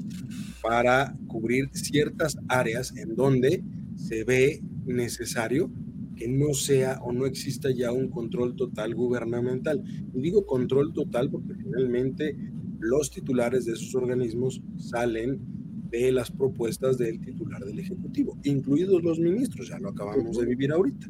para 0.61 1.15
cubrir 1.27 1.69
ciertas 1.71 2.37
áreas 2.47 2.95
en 2.97 3.15
donde 3.15 3.63
se 3.95 4.23
ve 4.23 4.61
necesario 4.85 5.71
que 6.15 6.27
no 6.27 6.53
sea 6.53 6.99
o 7.01 7.13
no 7.13 7.25
exista 7.25 7.69
ya 7.71 7.91
un 7.91 8.09
control 8.09 8.55
total 8.55 8.95
gubernamental. 8.95 9.83
Y 10.13 10.19
digo 10.19 10.45
control 10.45 10.93
total 10.93 11.29
porque 11.29 11.53
finalmente 11.53 12.35
los 12.79 13.11
titulares 13.11 13.65
de 13.65 13.73
esos 13.73 13.93
organismos 13.95 14.61
salen 14.77 15.39
de 15.89 16.11
las 16.11 16.31
propuestas 16.31 16.97
del 16.97 17.19
titular 17.19 17.63
del 17.63 17.79
Ejecutivo, 17.79 18.37
incluidos 18.43 19.03
los 19.03 19.19
ministros, 19.19 19.69
ya 19.69 19.79
lo 19.79 19.89
acabamos 19.89 20.37
de 20.37 20.45
vivir 20.45 20.71
ahorita. 20.71 21.07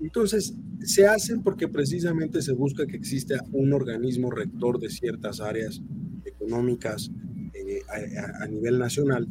Entonces, 0.00 0.54
se 0.80 1.06
hacen 1.06 1.42
porque 1.42 1.68
precisamente 1.68 2.40
se 2.40 2.52
busca 2.52 2.86
que 2.86 2.96
exista 2.96 3.44
un 3.52 3.72
organismo 3.72 4.30
rector 4.30 4.78
de 4.78 4.90
ciertas 4.90 5.40
áreas 5.40 5.82
económicas 6.24 7.10
eh, 7.52 7.80
a, 7.88 8.44
a, 8.44 8.46
nivel 8.46 8.78
nacional 8.78 9.26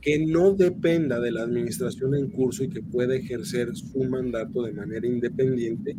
que 0.00 0.24
no 0.24 0.54
dependa 0.54 1.20
de 1.20 1.32
la 1.32 1.42
administración 1.42 2.14
en 2.14 2.30
curso 2.30 2.64
y 2.64 2.68
que 2.68 2.82
pueda 2.82 3.14
ejercer 3.14 3.76
su 3.76 4.04
mandato 4.04 4.62
de 4.62 4.72
manera 4.72 5.06
independiente 5.06 5.96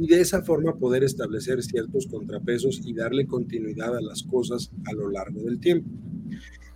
y 0.00 0.06
de 0.06 0.20
esa 0.20 0.42
forma 0.42 0.78
poder 0.78 1.04
establecer 1.04 1.62
ciertos 1.62 2.06
contrapesos 2.06 2.80
y 2.86 2.94
darle 2.94 3.26
continuidad 3.26 3.94
a 3.94 4.00
las 4.00 4.22
cosas 4.22 4.70
a 4.86 4.94
lo 4.94 5.10
largo 5.10 5.42
del 5.42 5.60
tiempo. 5.60 5.90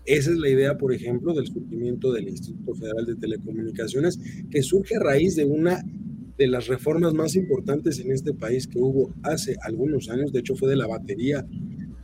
Esa 0.07 0.31
es 0.33 0.39
la 0.39 0.51
idea, 0.51 0.77
por 0.77 0.93
ejemplo, 0.93 1.33
del 1.33 1.47
surgimiento 1.47 2.13
del 2.13 2.29
Instituto 2.29 2.75
Federal 2.75 3.07
de 3.07 3.17
Telecomunicaciones, 3.17 4.19
que 4.51 4.63
surge 4.63 4.97
a 4.97 5.01
raíz 5.01 5.35
de 5.35 5.45
una 5.45 5.83
de 6.37 6.47
las 6.47 6.67
reformas 6.67 7.15
más 7.15 7.37
importantes 7.37 8.01
en 8.01 8.11
este 8.11 8.35
país 8.35 8.67
que 8.67 8.79
hubo 8.79 9.15
hace 9.23 9.57
algunos 9.63 10.11
años, 10.11 10.33
de 10.33 10.41
hecho 10.41 10.57
fue 10.57 10.69
de 10.69 10.77
la 10.77 10.87
batería 10.87 11.47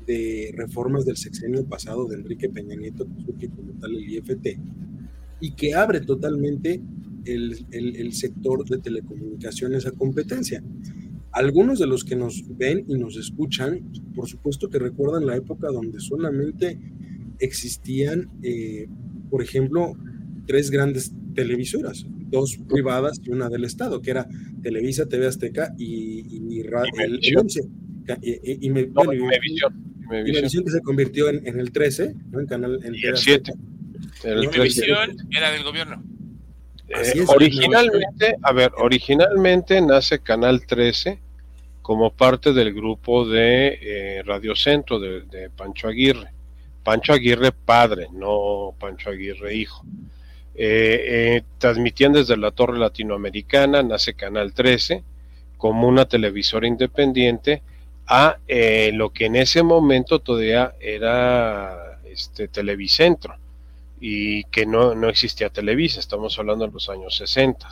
de 0.06 0.52
reformas 0.56 1.04
del 1.04 1.16
sexenio 1.16 1.64
pasado 1.66 2.06
de 2.06 2.16
Enrique 2.16 2.48
Peña 2.48 2.76
Nieto, 2.76 3.06
que 3.06 3.22
surge 3.24 3.48
como 3.50 3.72
tal 3.74 3.94
el 3.94 4.08
IFT, 4.08 4.58
y 5.40 5.52
que 5.52 5.74
abre 5.74 6.00
totalmente 6.00 6.80
el, 7.24 7.66
el, 7.70 7.96
el 7.96 8.12
sector 8.12 8.66
de 8.68 8.78
telecomunicaciones 8.78 9.86
a 9.86 9.92
competencia. 9.92 10.62
Algunos 11.32 11.78
de 11.78 11.86
los 11.86 12.04
que 12.04 12.16
nos 12.16 12.44
ven 12.56 12.84
y 12.88 12.94
nos 12.94 13.16
escuchan, 13.16 13.92
por 14.14 14.28
supuesto 14.28 14.68
que 14.68 14.78
recuerdan 14.78 15.26
la 15.26 15.36
época 15.36 15.68
donde 15.68 16.00
solamente 16.00 16.78
existían, 17.40 18.30
eh, 18.42 18.88
por 19.30 19.42
ejemplo, 19.42 19.96
tres 20.46 20.70
grandes 20.70 21.12
televisoras, 21.34 22.06
dos 22.30 22.58
privadas 22.68 23.20
y 23.24 23.30
una 23.30 23.48
del 23.48 23.64
Estado, 23.64 24.00
que 24.00 24.10
era 24.10 24.26
Televisa, 24.62 25.06
TV 25.06 25.26
Azteca 25.26 25.74
y, 25.78 26.56
y, 26.56 26.60
el, 26.60 27.20
Y, 28.22 28.68
y, 28.68 30.64
que 30.64 30.70
se 30.70 30.80
convirtió 30.82 31.28
en, 31.28 31.60
el 31.60 31.70
13, 31.70 32.14
¿no? 32.30 32.40
en 32.40 32.46
canal 32.46 32.80
en 32.84 32.94
y 32.94 33.02
el 33.04 33.16
7. 33.16 33.52
El 34.24 34.50
televisión 34.50 35.16
era 35.30 35.52
del 35.52 35.62
gobierno. 35.62 36.02
Eh, 36.88 37.24
originalmente, 37.28 38.34
a 38.42 38.52
ver, 38.52 38.72
originalmente 38.78 39.80
nace 39.80 40.18
Canal 40.18 40.66
13 40.66 41.20
como 41.82 42.10
parte 42.10 42.52
del 42.52 42.74
grupo 42.74 43.26
de 43.28 43.78
eh, 43.80 44.22
Radio 44.24 44.56
Centro 44.56 44.98
de, 44.98 45.50
Pancho 45.56 45.86
Aguirre. 45.88 46.32
Pancho 46.82 47.12
Aguirre 47.12 47.52
padre, 47.52 48.08
no 48.12 48.74
Pancho 48.78 49.10
Aguirre 49.10 49.54
hijo. 49.54 49.84
Eh, 50.54 51.36
eh, 51.36 51.42
transmitían 51.58 52.12
desde 52.12 52.36
la 52.36 52.50
Torre 52.50 52.78
Latinoamericana, 52.78 53.82
nace 53.82 54.14
Canal 54.14 54.52
13, 54.52 55.02
como 55.56 55.88
una 55.88 56.06
televisora 56.06 56.66
independiente 56.66 57.62
a 58.06 58.38
lo 58.92 59.10
que 59.10 59.26
en 59.26 59.36
ese 59.36 59.62
momento 59.62 60.18
todavía 60.18 60.74
era 60.80 62.00
este, 62.04 62.48
Televicentro 62.48 63.36
y 64.00 64.44
que 64.44 64.66
no, 64.66 64.94
no 64.94 65.08
existía 65.08 65.50
Televisa, 65.50 66.00
estamos 66.00 66.38
hablando 66.38 66.66
de 66.66 66.72
los 66.72 66.88
años 66.88 67.16
60. 67.16 67.68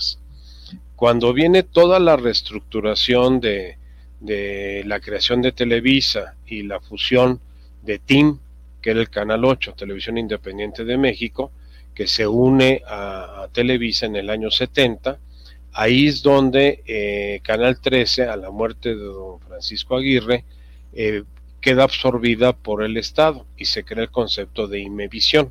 Cuando 0.94 1.32
viene 1.32 1.62
toda 1.62 1.98
la 1.98 2.16
reestructuración 2.16 3.40
de, 3.40 3.78
de 4.20 4.82
la 4.86 5.00
creación 5.00 5.42
de 5.42 5.52
Televisa 5.52 6.34
y 6.46 6.62
la 6.62 6.80
fusión 6.80 7.40
de 7.82 7.98
TIM, 7.98 8.38
que 8.80 8.90
era 8.90 9.00
el 9.00 9.10
Canal 9.10 9.44
8, 9.44 9.74
Televisión 9.74 10.18
Independiente 10.18 10.84
de 10.84 10.96
México, 10.96 11.52
que 11.94 12.06
se 12.06 12.26
une 12.26 12.82
a, 12.86 13.48
Televisa 13.52 14.06
en 14.06 14.16
el 14.16 14.30
año 14.30 14.50
70, 14.50 15.18
ahí 15.72 16.06
es 16.06 16.22
donde 16.22 16.82
eh, 16.86 17.40
Canal 17.42 17.80
13, 17.80 18.24
a 18.24 18.36
la 18.36 18.50
muerte 18.50 18.90
de 18.90 19.02
don 19.02 19.40
Francisco 19.40 19.96
Aguirre, 19.96 20.44
eh, 20.92 21.24
queda 21.60 21.84
absorbida 21.84 22.52
por 22.52 22.82
el 22.82 22.96
Estado 22.96 23.46
y 23.56 23.64
se 23.64 23.84
crea 23.84 24.04
el 24.04 24.10
concepto 24.10 24.68
de 24.68 24.80
Imevisión. 24.80 25.50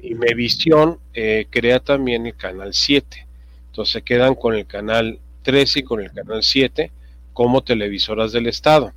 Imevisión 0.00 0.98
eh, 1.14 1.46
crea 1.50 1.80
también 1.80 2.26
el 2.26 2.36
canal 2.36 2.74
7. 2.74 3.26
Entonces 3.66 3.92
se 3.92 4.02
quedan 4.02 4.34
con 4.34 4.54
el 4.54 4.66
canal 4.66 5.18
13 5.42 5.80
y 5.80 5.82
con 5.82 6.00
el 6.00 6.12
canal 6.12 6.42
7 6.42 6.92
como 7.32 7.62
televisoras 7.62 8.32
del 8.32 8.46
Estado. 8.46 8.92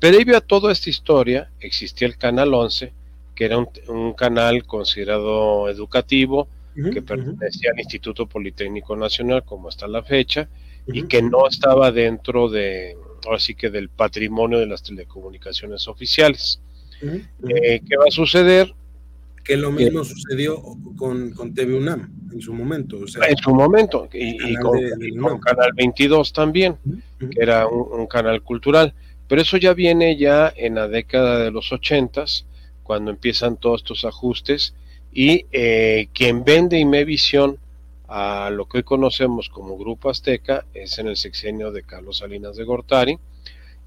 Previo 0.00 0.36
a 0.36 0.40
toda 0.40 0.72
esta 0.72 0.88
historia 0.88 1.50
existía 1.60 2.08
el 2.08 2.16
canal 2.16 2.54
11, 2.54 2.92
que 3.34 3.44
era 3.44 3.58
un, 3.58 4.14
canal 4.14 4.64
considerado 4.64 5.68
educativo, 5.68 6.48
que 6.74 7.02
pertenecía 7.02 7.72
al 7.72 7.78
Instituto 7.78 8.26
Politécnico 8.26 8.96
Nacional 8.96 9.44
como 9.44 9.68
hasta 9.68 9.86
la 9.86 10.02
fecha, 10.02 10.48
y 10.86 11.02
que 11.02 11.20
no 11.20 11.46
estaba 11.46 11.92
dentro 11.92 12.48
de, 12.48 12.96
así 13.30 13.54
que 13.54 13.70
del 13.70 13.90
patrimonio 13.90 14.58
de 14.58 14.66
las 14.66 14.82
telecomunicaciones 14.82 15.86
oficiales. 15.88 16.60
Eh, 17.02 17.80
¿Qué 17.86 17.96
va 17.96 18.04
a 18.08 18.10
suceder? 18.10 18.72
Que 19.44 19.56
lo 19.56 19.70
mismo 19.70 20.04
sucedió 20.04 20.62
con, 20.96 21.32
con 21.32 21.54
TV 21.54 21.74
UNAM 21.74 22.10
en 22.32 22.40
su 22.40 22.52
momento. 22.52 22.98
en 22.98 23.36
su 23.36 23.54
momento, 23.54 24.08
y, 24.12 24.54
con, 24.56 25.40
Canal 25.40 25.72
22 25.74 26.32
también, 26.32 26.76
que 27.18 27.42
era 27.42 27.66
un, 27.66 28.06
canal 28.06 28.42
cultural. 28.42 28.94
Pero 29.30 29.42
eso 29.42 29.58
ya 29.58 29.74
viene 29.74 30.16
ya 30.16 30.52
en 30.56 30.74
la 30.74 30.88
década 30.88 31.38
de 31.38 31.52
los 31.52 31.70
80, 31.70 32.24
cuando 32.82 33.12
empiezan 33.12 33.58
todos 33.58 33.82
estos 33.82 34.04
ajustes, 34.04 34.74
y 35.12 35.46
eh, 35.52 36.08
quien 36.12 36.42
vende 36.42 36.80
Imevisión 36.80 37.56
a 38.08 38.50
lo 38.50 38.66
que 38.66 38.78
hoy 38.78 38.82
conocemos 38.82 39.48
como 39.48 39.78
Grupo 39.78 40.10
Azteca 40.10 40.66
es 40.74 40.98
en 40.98 41.06
el 41.06 41.16
sexenio 41.16 41.70
de 41.70 41.84
Carlos 41.84 42.18
Salinas 42.18 42.56
de 42.56 42.64
Gortari, 42.64 43.20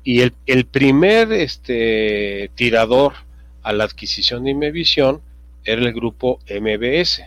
Y 0.05 0.21
el, 0.21 0.33
el 0.45 0.63
primer 0.63 1.33
este, 1.33 2.49
tirador 2.55 3.11
a 3.63 3.73
la 3.73 3.83
adquisición 3.83 4.45
de 4.45 4.51
Imevisión 4.51 5.19
era 5.65 5.81
el 5.81 5.91
grupo 5.91 6.39
MBS, 6.49 7.21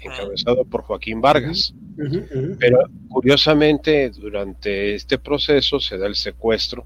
encabezado 0.00 0.64
por 0.64 0.82
Joaquín 0.82 1.20
Vargas. 1.20 1.74
Pero 2.58 2.78
curiosamente, 3.08 4.10
durante 4.10 4.96
este 4.96 5.18
proceso 5.18 5.78
se 5.78 5.96
da 5.96 6.08
el 6.08 6.16
secuestro 6.16 6.84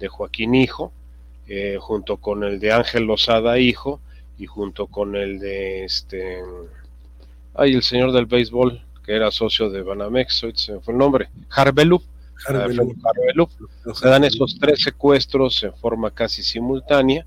de 0.00 0.08
Joaquín 0.08 0.56
Hijo, 0.56 0.92
eh, 1.46 1.76
junto 1.78 2.16
con 2.16 2.42
el 2.42 2.58
de 2.58 2.72
Ángel 2.72 3.04
Lozada 3.04 3.58
Hijo 3.58 4.00
y 4.38 4.46
junto 4.46 4.86
con 4.88 5.14
el 5.14 5.38
de 5.38 5.84
este. 5.84 6.42
Ay, 7.54 7.74
el 7.74 7.82
señor 7.82 8.12
del 8.12 8.26
béisbol, 8.26 8.82
que 9.04 9.14
era 9.14 9.30
socio 9.30 9.70
de 9.70 9.82
Banamex, 9.82 10.46
se 10.54 10.80
fue 10.80 10.94
el 10.94 10.98
nombre, 10.98 11.28
Harbelup. 11.50 12.02
Se 13.94 14.08
dan 14.08 14.24
esos 14.24 14.58
tres 14.58 14.82
secuestros 14.82 15.62
en 15.62 15.74
forma 15.74 16.10
casi 16.10 16.42
simultánea 16.42 17.26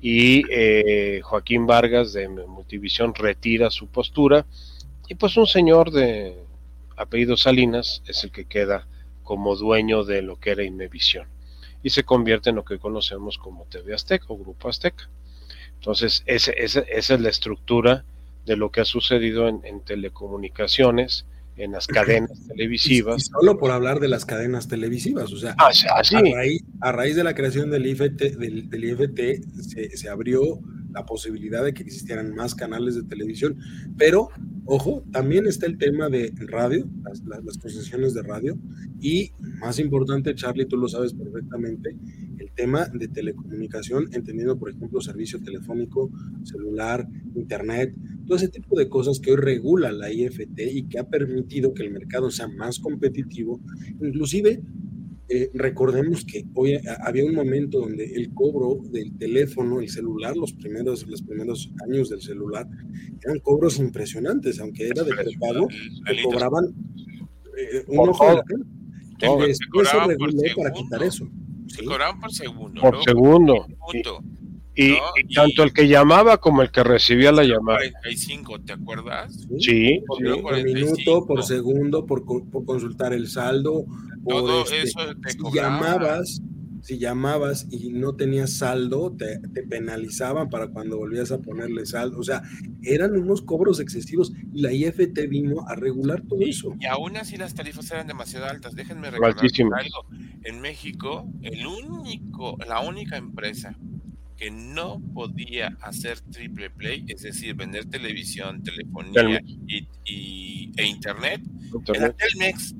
y 0.00 0.44
eh, 0.50 1.20
Joaquín 1.22 1.66
Vargas 1.66 2.12
de 2.12 2.28
Multivisión 2.28 3.12
retira 3.12 3.70
su 3.70 3.88
postura 3.88 4.46
y 5.08 5.16
pues 5.16 5.36
un 5.36 5.48
señor 5.48 5.90
de 5.90 6.36
apellido 6.96 7.36
Salinas 7.36 8.02
es 8.06 8.22
el 8.22 8.30
que 8.30 8.44
queda 8.44 8.86
como 9.24 9.56
dueño 9.56 10.04
de 10.04 10.22
lo 10.22 10.38
que 10.38 10.50
era 10.50 10.62
Imevisión 10.62 11.26
y 11.82 11.90
se 11.90 12.04
convierte 12.04 12.50
en 12.50 12.56
lo 12.56 12.64
que 12.64 12.78
conocemos 12.78 13.38
como 13.38 13.64
TV 13.66 13.94
Azteca 13.94 14.26
o 14.28 14.38
Grupo 14.38 14.68
Azteca. 14.68 15.08
Entonces, 15.74 16.22
esa 16.26 16.52
es 16.52 17.20
la 17.20 17.28
estructura 17.28 18.04
de 18.46 18.56
lo 18.56 18.70
que 18.70 18.80
ha 18.80 18.84
sucedido 18.84 19.48
en, 19.48 19.60
en 19.64 19.80
telecomunicaciones 19.80 21.26
en 21.56 21.72
las 21.72 21.86
cadenas 21.86 22.46
televisivas. 22.46 23.24
solo 23.26 23.58
por 23.58 23.70
hablar 23.70 24.00
de 24.00 24.08
las 24.08 24.24
cadenas 24.24 24.68
televisivas, 24.68 25.32
o 25.32 25.36
sea, 25.36 25.54
ah, 25.58 25.70
a, 26.80 26.92
raíz, 26.92 27.16
de 27.16 27.24
la 27.24 27.34
creación 27.34 27.70
del 27.70 27.86
IFT, 27.86 28.36
del, 28.38 28.84
IFT 28.84 29.44
se, 29.60 29.96
se, 29.96 30.08
abrió 30.08 30.60
la 30.92 31.04
posibilidad 31.04 31.64
de 31.64 31.74
que 31.74 31.82
existieran 31.82 32.34
más 32.34 32.54
canales 32.54 32.94
de 32.94 33.02
televisión, 33.02 33.58
pero 33.96 34.28
ojo, 34.64 35.04
también 35.12 35.46
está 35.46 35.66
el 35.66 35.78
tema 35.78 36.08
de 36.08 36.32
radio, 36.48 36.88
las, 37.04 37.22
las, 37.44 37.58
concesiones 37.58 38.14
de 38.14 38.22
radio, 38.22 38.58
y 39.00 39.32
más 39.58 39.78
importante, 39.78 40.34
Charlie, 40.34 40.66
tú 40.66 40.76
lo 40.76 40.88
sabes 40.88 41.12
perfectamente, 41.14 41.96
tema 42.54 42.86
de 42.86 43.08
telecomunicación, 43.08 44.08
entendiendo, 44.12 44.58
por 44.58 44.70
ejemplo, 44.70 45.00
servicio 45.00 45.40
telefónico, 45.40 46.10
celular, 46.44 47.06
internet, 47.34 47.94
todo 48.26 48.36
ese 48.36 48.48
tipo 48.48 48.78
de 48.78 48.88
cosas 48.88 49.20
que 49.20 49.32
hoy 49.32 49.36
regula 49.36 49.92
la 49.92 50.12
IFT 50.12 50.58
y 50.72 50.84
que 50.84 50.98
ha 50.98 51.08
permitido 51.08 51.74
que 51.74 51.82
el 51.82 51.90
mercado 51.90 52.30
sea 52.30 52.48
más 52.48 52.78
competitivo, 52.78 53.60
inclusive 54.00 54.62
eh, 55.28 55.50
recordemos 55.54 56.26
que 56.26 56.44
hoy 56.54 56.78
había 57.04 57.24
un 57.24 57.34
momento 57.34 57.80
donde 57.80 58.04
el 58.04 58.34
cobro 58.34 58.78
del 58.90 59.16
teléfono, 59.16 59.80
el 59.80 59.88
celular, 59.88 60.36
los 60.36 60.52
primeros, 60.52 61.06
los 61.06 61.22
primeros 61.22 61.72
años 61.88 62.10
del 62.10 62.20
celular, 62.20 62.68
eran 63.24 63.38
cobros 63.38 63.78
impresionantes, 63.78 64.60
aunque 64.60 64.88
era 64.88 65.02
de 65.02 65.14
prepago, 65.14 65.68
que 65.68 66.22
cobraban 66.22 66.66
eh, 67.56 67.84
un 67.88 68.10
ojo 68.10 68.26
de 68.26 68.34
la 68.34 68.42
cara. 68.42 69.46
Después 69.46 69.88
se 69.88 70.00
reguló 70.06 70.42
para 70.56 70.72
quitar 70.72 71.02
eso. 71.02 71.26
Se 71.72 71.84
cobraban 71.84 72.20
por 72.20 72.32
segundo. 72.32 72.80
Por 72.80 73.02
segundo. 73.02 73.66
Y, 74.74 74.96
tanto 75.34 75.62
el 75.62 75.72
que 75.72 75.88
llamaba 75.88 76.38
como 76.38 76.62
el 76.62 76.70
que 76.70 76.82
recibía 76.82 77.32
la 77.32 77.44
llamada. 77.44 77.78
45, 77.78 78.60
¿te 78.60 78.72
acuerdas? 78.72 79.46
Sí, 79.58 80.02
por, 80.06 80.20
minuto, 80.62 81.26
por 81.26 81.42
segundo, 81.42 82.06
por, 82.06 82.24
por, 82.24 82.64
consultar 82.64 83.12
el 83.12 83.28
saldo. 83.28 83.84
Todo 84.26 84.62
este, 84.62 84.82
eso 84.82 85.00
te 85.22 85.32
si 85.32 85.38
llamabas, 85.52 86.40
si 86.82 86.98
llamabas 86.98 87.66
y 87.70 87.90
no 87.90 88.14
tenías 88.14 88.58
saldo, 88.58 89.14
te, 89.16 89.38
te, 89.54 89.62
penalizaban 89.62 90.50
para 90.50 90.68
cuando 90.68 90.98
volvías 90.98 91.32
a 91.32 91.38
ponerle 91.38 91.86
saldo. 91.86 92.18
O 92.18 92.22
sea, 92.22 92.42
eran 92.82 93.16
unos 93.16 93.40
cobros 93.42 93.80
excesivos 93.80 94.32
y 94.52 94.60
la 94.60 94.72
IFT 94.72 95.28
vino 95.28 95.66
a 95.68 95.76
regular 95.76 96.22
todo 96.28 96.40
eso. 96.42 96.74
Y 96.80 96.86
aún 96.86 97.16
así 97.16 97.36
las 97.36 97.54
tarifas 97.54 97.90
eran 97.90 98.06
demasiado 98.06 98.46
altas. 98.46 98.74
Déjenme 98.74 99.10
recordar 99.10 99.36
algo. 99.78 100.06
En 100.42 100.60
México, 100.60 101.28
el 101.42 101.66
único, 101.66 102.58
la 102.66 102.80
única 102.80 103.16
empresa 103.16 103.78
que 104.42 104.50
no 104.50 105.00
podía 105.14 105.76
hacer 105.82 106.20
triple 106.20 106.68
play, 106.68 107.04
es 107.06 107.22
decir, 107.22 107.54
vender 107.54 107.84
televisión, 107.84 108.60
telefonía 108.64 109.40
y, 109.68 110.72
e 110.76 110.84
internet, 110.84 111.40
era 111.94 112.12
Telmex, 112.12 112.74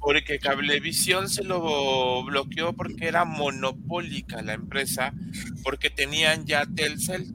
porque 0.00 0.38
Cablevisión 0.38 1.28
se 1.28 1.44
lo 1.44 2.24
bloqueó 2.24 2.72
porque 2.72 3.06
era 3.06 3.26
monopólica 3.26 4.40
la 4.40 4.54
empresa, 4.54 5.12
porque 5.62 5.90
tenían 5.90 6.46
ya 6.46 6.64
Telcel. 6.64 7.34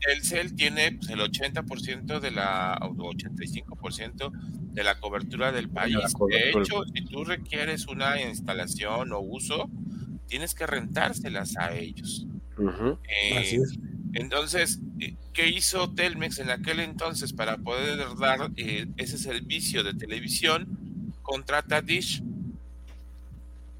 Telcel 0.00 0.54
tiene 0.54 0.92
pues, 0.92 1.10
el 1.10 1.20
80% 1.20 2.20
de 2.20 2.30
la, 2.30 2.78
o 2.80 2.94
85% 2.94 4.32
de 4.72 4.82
la 4.82 4.98
cobertura 4.98 5.52
del 5.52 5.68
país. 5.68 5.98
De 6.30 6.50
hecho, 6.52 6.84
si 6.84 7.04
tú 7.04 7.22
requieres 7.22 7.86
una 7.86 8.22
instalación 8.22 9.12
o 9.12 9.20
uso, 9.20 9.68
tienes 10.26 10.54
que 10.54 10.66
rentárselas 10.66 11.58
a 11.58 11.74
ellos. 11.74 12.26
Eh, 12.58 13.60
entonces, 14.14 14.80
eh, 15.00 15.14
¿qué 15.32 15.48
hizo 15.48 15.92
Telmex 15.92 16.38
en 16.38 16.50
aquel 16.50 16.80
entonces 16.80 17.32
para 17.32 17.58
poder 17.58 17.98
dar 18.18 18.50
eh, 18.56 18.86
ese 18.96 19.18
servicio 19.18 19.82
de 19.82 19.94
televisión? 19.94 20.66
Contrata 21.22 21.82
Dish. 21.82 22.22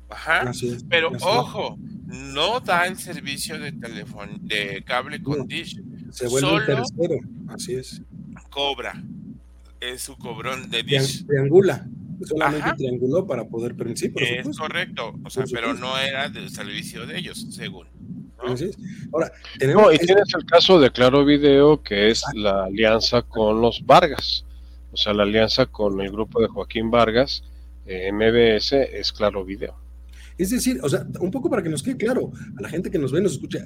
Ajá. 0.09 0.51
Pero 0.89 1.11
ojo, 1.21 1.79
no 2.07 2.61
da 2.61 2.87
el 2.87 2.99
servicio 2.99 3.59
de 3.59 3.73
teléfono 3.73 4.33
de 4.41 4.83
cable 4.85 5.23
con 5.23 5.47
Dish. 5.47 5.81
Se 6.11 6.29
vuelve 6.29 6.67
tercero. 6.67 7.19
Así 7.49 7.75
es. 7.75 8.03
Cobra. 8.51 9.03
Es 9.81 10.03
su 10.03 10.17
cobrón 10.17 10.71
de 10.71 10.83
Dish. 10.83 11.27
Triangula 11.27 11.87
solamente 12.25 12.73
trianguló 12.77 13.27
para 13.27 13.45
poder 13.45 13.75
permitir. 13.75 14.13
es 14.17 14.57
correcto, 14.57 15.15
o 15.23 15.31
sea, 15.31 15.45
pero 15.51 15.75
no 15.75 15.99
era 15.99 16.29
del 16.29 16.51
servicio 16.51 17.07
de 17.07 17.19
ellos, 17.19 17.47
según. 17.51 17.87
Ahora, 19.13 19.33
tenemos 19.59 19.95
y 19.95 19.99
tienes 19.99 20.33
el 20.35 20.45
caso 20.45 20.79
de 20.79 20.91
Claro 20.91 21.25
Video, 21.25 21.83
que 21.83 22.11
es 22.11 22.23
la 22.35 22.65
alianza 22.65 23.23
con 23.23 23.61
los 23.61 23.85
Vargas, 23.85 24.45
o 24.93 24.97
sea, 24.97 25.13
la 25.15 25.25
alianza 25.25 25.67
con 25.67 26.01
el 26.01 26.11
grupo 26.11 26.41
de 26.41 26.49
Joaquín 26.49 26.91
Vargas, 26.91 27.43
eh, 27.87 28.13
MBS, 28.13 28.73
es 28.73 29.13
Claro 29.13 29.45
Video. 29.45 29.75
Es 30.39 30.51
decir, 30.51 30.81
o 30.83 30.89
sea, 30.89 31.07
un 31.21 31.31
poco 31.31 31.49
para 31.49 31.63
que 31.63 31.69
nos 31.69 31.83
quede 31.83 31.97
claro, 31.97 32.31
a 32.59 32.63
la 32.63 32.69
gente 32.69 32.91
que 32.91 32.99
nos 32.99 33.11
ve, 33.11 33.21
nos 33.21 33.33
escucha, 33.33 33.65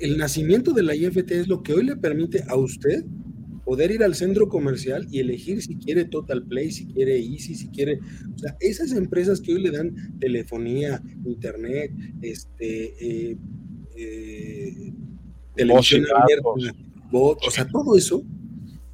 el 0.00 0.16
nacimiento 0.16 0.72
de 0.72 0.82
la 0.82 0.94
IFT 0.94 1.30
es 1.32 1.48
lo 1.48 1.62
que 1.62 1.74
hoy 1.74 1.84
le 1.84 1.96
permite 1.96 2.44
a 2.48 2.56
usted 2.56 3.04
poder 3.68 3.90
ir 3.90 4.02
al 4.02 4.14
centro 4.14 4.48
comercial 4.48 5.06
y 5.10 5.20
elegir 5.20 5.60
si 5.60 5.76
quiere 5.76 6.06
Total 6.06 6.42
Play, 6.42 6.70
si 6.70 6.86
quiere 6.86 7.18
Easy, 7.18 7.54
si 7.54 7.68
quiere, 7.68 8.00
o 8.34 8.38
sea, 8.38 8.56
esas 8.60 8.92
empresas 8.92 9.42
que 9.42 9.52
hoy 9.52 9.60
le 9.60 9.70
dan 9.70 10.18
telefonía, 10.18 11.02
internet, 11.26 11.92
este, 12.22 12.94
eh, 12.98 13.36
eh, 13.94 14.92
televisión 15.54 16.06
abierta, 16.16 16.48
o 17.12 17.50
sea, 17.50 17.68
todo 17.68 17.94
eso 17.94 18.24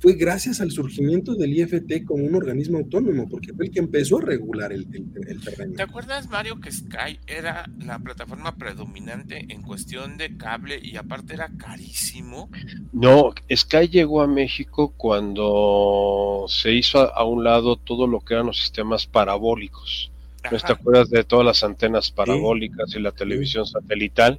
fue 0.04 0.12
gracias 0.16 0.60
al 0.60 0.70
surgimiento 0.70 1.34
del 1.34 1.58
IFT 1.58 2.04
como 2.04 2.24
un 2.24 2.34
organismo 2.34 2.76
autónomo, 2.76 3.26
porque 3.26 3.54
fue 3.54 3.64
el 3.64 3.70
que 3.70 3.78
empezó 3.78 4.18
a 4.18 4.20
regular 4.20 4.70
el, 4.70 4.86
terreno. 4.86 5.76
¿Te 5.76 5.82
acuerdas, 5.82 6.28
Mario, 6.28 6.60
que 6.60 6.70
Sky 6.70 7.20
era 7.26 7.64
la 7.78 7.98
plataforma 7.98 8.54
predominante 8.54 9.46
en 9.48 9.62
cuestión 9.62 10.18
de 10.18 10.36
cable 10.36 10.78
y 10.82 10.98
aparte 10.98 11.32
era 11.32 11.48
carísimo? 11.56 12.50
No, 12.92 13.32
Sky 13.50 13.88
llegó 13.88 14.20
a 14.20 14.26
México 14.26 14.92
cuando 14.94 16.44
se 16.48 16.72
hizo 16.72 16.98
a, 16.98 17.24
un 17.24 17.42
lado 17.42 17.76
todo 17.76 18.06
lo 18.06 18.20
que 18.20 18.34
eran 18.34 18.44
los 18.44 18.60
sistemas 18.60 19.06
parabólicos. 19.06 20.10
¿No 20.52 20.58
te 20.58 20.70
acuerdas 20.70 21.08
de 21.08 21.24
todas 21.24 21.46
las 21.46 21.64
antenas 21.64 22.10
parabólicas 22.10 22.94
y 22.94 23.00
la 23.00 23.12
televisión 23.12 23.64
satelital 23.64 24.38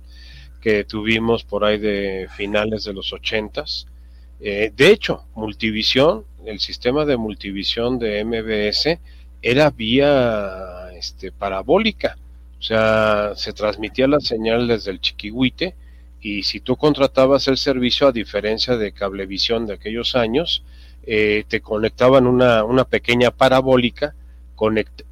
que 0.61 0.83
tuvimos 0.83 1.43
por 1.43 1.65
ahí 1.65 1.79
de 1.79 2.27
finales 2.37 2.83
de 2.83 2.93
los 2.93 3.11
ochentas? 3.13 3.87
Eh, 4.39 4.71
de 4.75 4.89
hecho, 4.89 5.25
Multivisión, 5.35 6.25
el 6.45 6.59
sistema 6.59 7.05
de 7.05 7.17
multivisión 7.17 7.97
de 7.97 8.23
MBS 8.23 8.99
era 9.41 9.69
vía 9.69 10.89
este, 10.95 11.31
parabólica, 11.31 12.17
o 12.59 12.61
sea, 12.61 13.33
se 13.35 13.53
transmitía 13.53 14.07
la 14.07 14.19
señal 14.19 14.67
desde 14.67 14.91
el 14.91 14.99
chiquihuite 14.99 15.75
y 16.21 16.43
si 16.43 16.59
tú 16.59 16.75
contratabas 16.75 17.47
el 17.47 17.57
servicio, 17.57 18.07
a 18.07 18.11
diferencia 18.11 18.77
de 18.77 18.91
cablevisión 18.91 19.67
de 19.67 19.73
aquellos 19.73 20.15
años, 20.15 20.63
eh, 21.05 21.43
te 21.47 21.61
conectaban 21.61 22.25
una, 22.25 22.63
una 22.63 22.83
pequeña 22.85 23.29
parabólica 23.29 24.15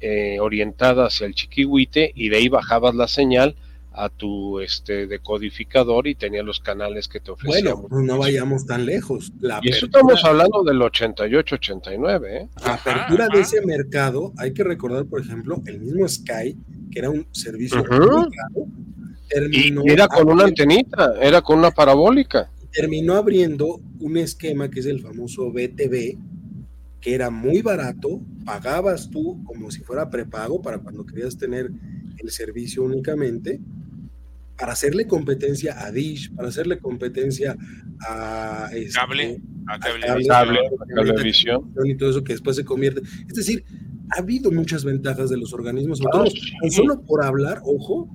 eh, 0.00 0.38
orientada 0.40 1.06
hacia 1.06 1.26
el 1.26 1.34
chiquihuite 1.34 2.12
y 2.14 2.30
de 2.30 2.38
ahí 2.38 2.48
bajabas 2.48 2.94
la 2.94 3.06
señal 3.06 3.54
a 3.94 4.08
tu 4.08 4.60
este 4.60 5.06
decodificador 5.06 6.06
y 6.06 6.14
tenía 6.14 6.42
los 6.42 6.60
canales 6.60 7.08
que 7.08 7.20
te 7.20 7.30
ofrecían. 7.30 7.64
Bueno, 7.64 7.88
pues 7.88 8.04
no 8.04 8.18
vayamos 8.18 8.66
tan 8.66 8.84
lejos. 8.86 9.32
La 9.40 9.60
y 9.62 9.70
eso 9.70 9.86
estamos 9.86 10.24
hablando 10.24 10.64
del 10.64 10.78
88-89. 10.78 12.26
¿eh? 12.26 12.48
La 12.64 12.74
apertura 12.74 13.28
de 13.28 13.40
ese 13.40 13.64
mercado, 13.64 14.32
hay 14.36 14.52
que 14.52 14.64
recordar, 14.64 15.06
por 15.06 15.20
ejemplo, 15.20 15.62
el 15.66 15.80
mismo 15.80 16.08
Sky, 16.08 16.56
que 16.90 16.98
era 16.98 17.10
un 17.10 17.26
servicio 17.32 17.84
y 19.50 19.90
era 19.90 20.06
con 20.08 20.30
una 20.30 20.44
antenita, 20.44 21.14
era 21.20 21.40
con 21.40 21.58
una 21.58 21.70
parabólica. 21.70 22.50
Terminó 22.70 23.14
abriendo 23.14 23.80
un 24.00 24.16
esquema 24.16 24.68
que 24.70 24.80
es 24.80 24.86
el 24.86 25.00
famoso 25.00 25.50
BTV, 25.50 26.18
que 27.00 27.14
era 27.14 27.30
muy 27.30 27.62
barato, 27.62 28.20
pagabas 28.44 29.10
tú 29.10 29.42
como 29.44 29.70
si 29.70 29.80
fuera 29.80 30.10
prepago 30.10 30.60
para 30.60 30.78
cuando 30.78 31.04
querías 31.04 31.36
tener 31.36 31.70
el 32.18 32.30
servicio 32.30 32.82
únicamente, 32.82 33.60
para 34.56 34.72
hacerle 34.72 35.06
competencia 35.06 35.84
a 35.84 35.90
Dish, 35.90 36.32
para 36.34 36.48
hacerle 36.48 36.78
competencia 36.78 37.56
a, 38.06 38.68
este, 38.72 38.92
cable, 38.92 39.40
a 39.66 39.78
cable, 39.78 40.60
cablevisión 40.94 41.72
y 41.84 41.94
todo 41.96 42.10
eso 42.10 42.22
que 42.22 42.34
después 42.34 42.56
se 42.56 42.64
convierte. 42.64 43.02
Es 43.28 43.34
decir, 43.34 43.64
ha 44.10 44.20
habido 44.20 44.50
muchas 44.50 44.84
ventajas 44.84 45.30
de 45.30 45.38
los 45.38 45.52
organismos 45.52 46.00
autónomos, 46.00 46.34
ah, 46.64 46.70
solo 46.70 47.00
por 47.02 47.24
hablar, 47.24 47.60
ojo, 47.64 48.08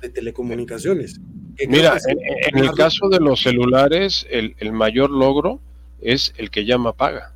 de 0.00 0.08
telecomunicaciones. 0.08 1.20
Mira, 1.68 1.98
en, 2.06 2.58
el 2.58 2.72
caso 2.72 3.08
de 3.10 3.20
los 3.20 3.42
celulares, 3.42 4.26
el, 4.30 4.56
el, 4.58 4.72
mayor 4.72 5.10
logro 5.10 5.60
es 6.00 6.32
el 6.38 6.50
que 6.50 6.64
llama 6.64 6.94
paga. 6.94 7.34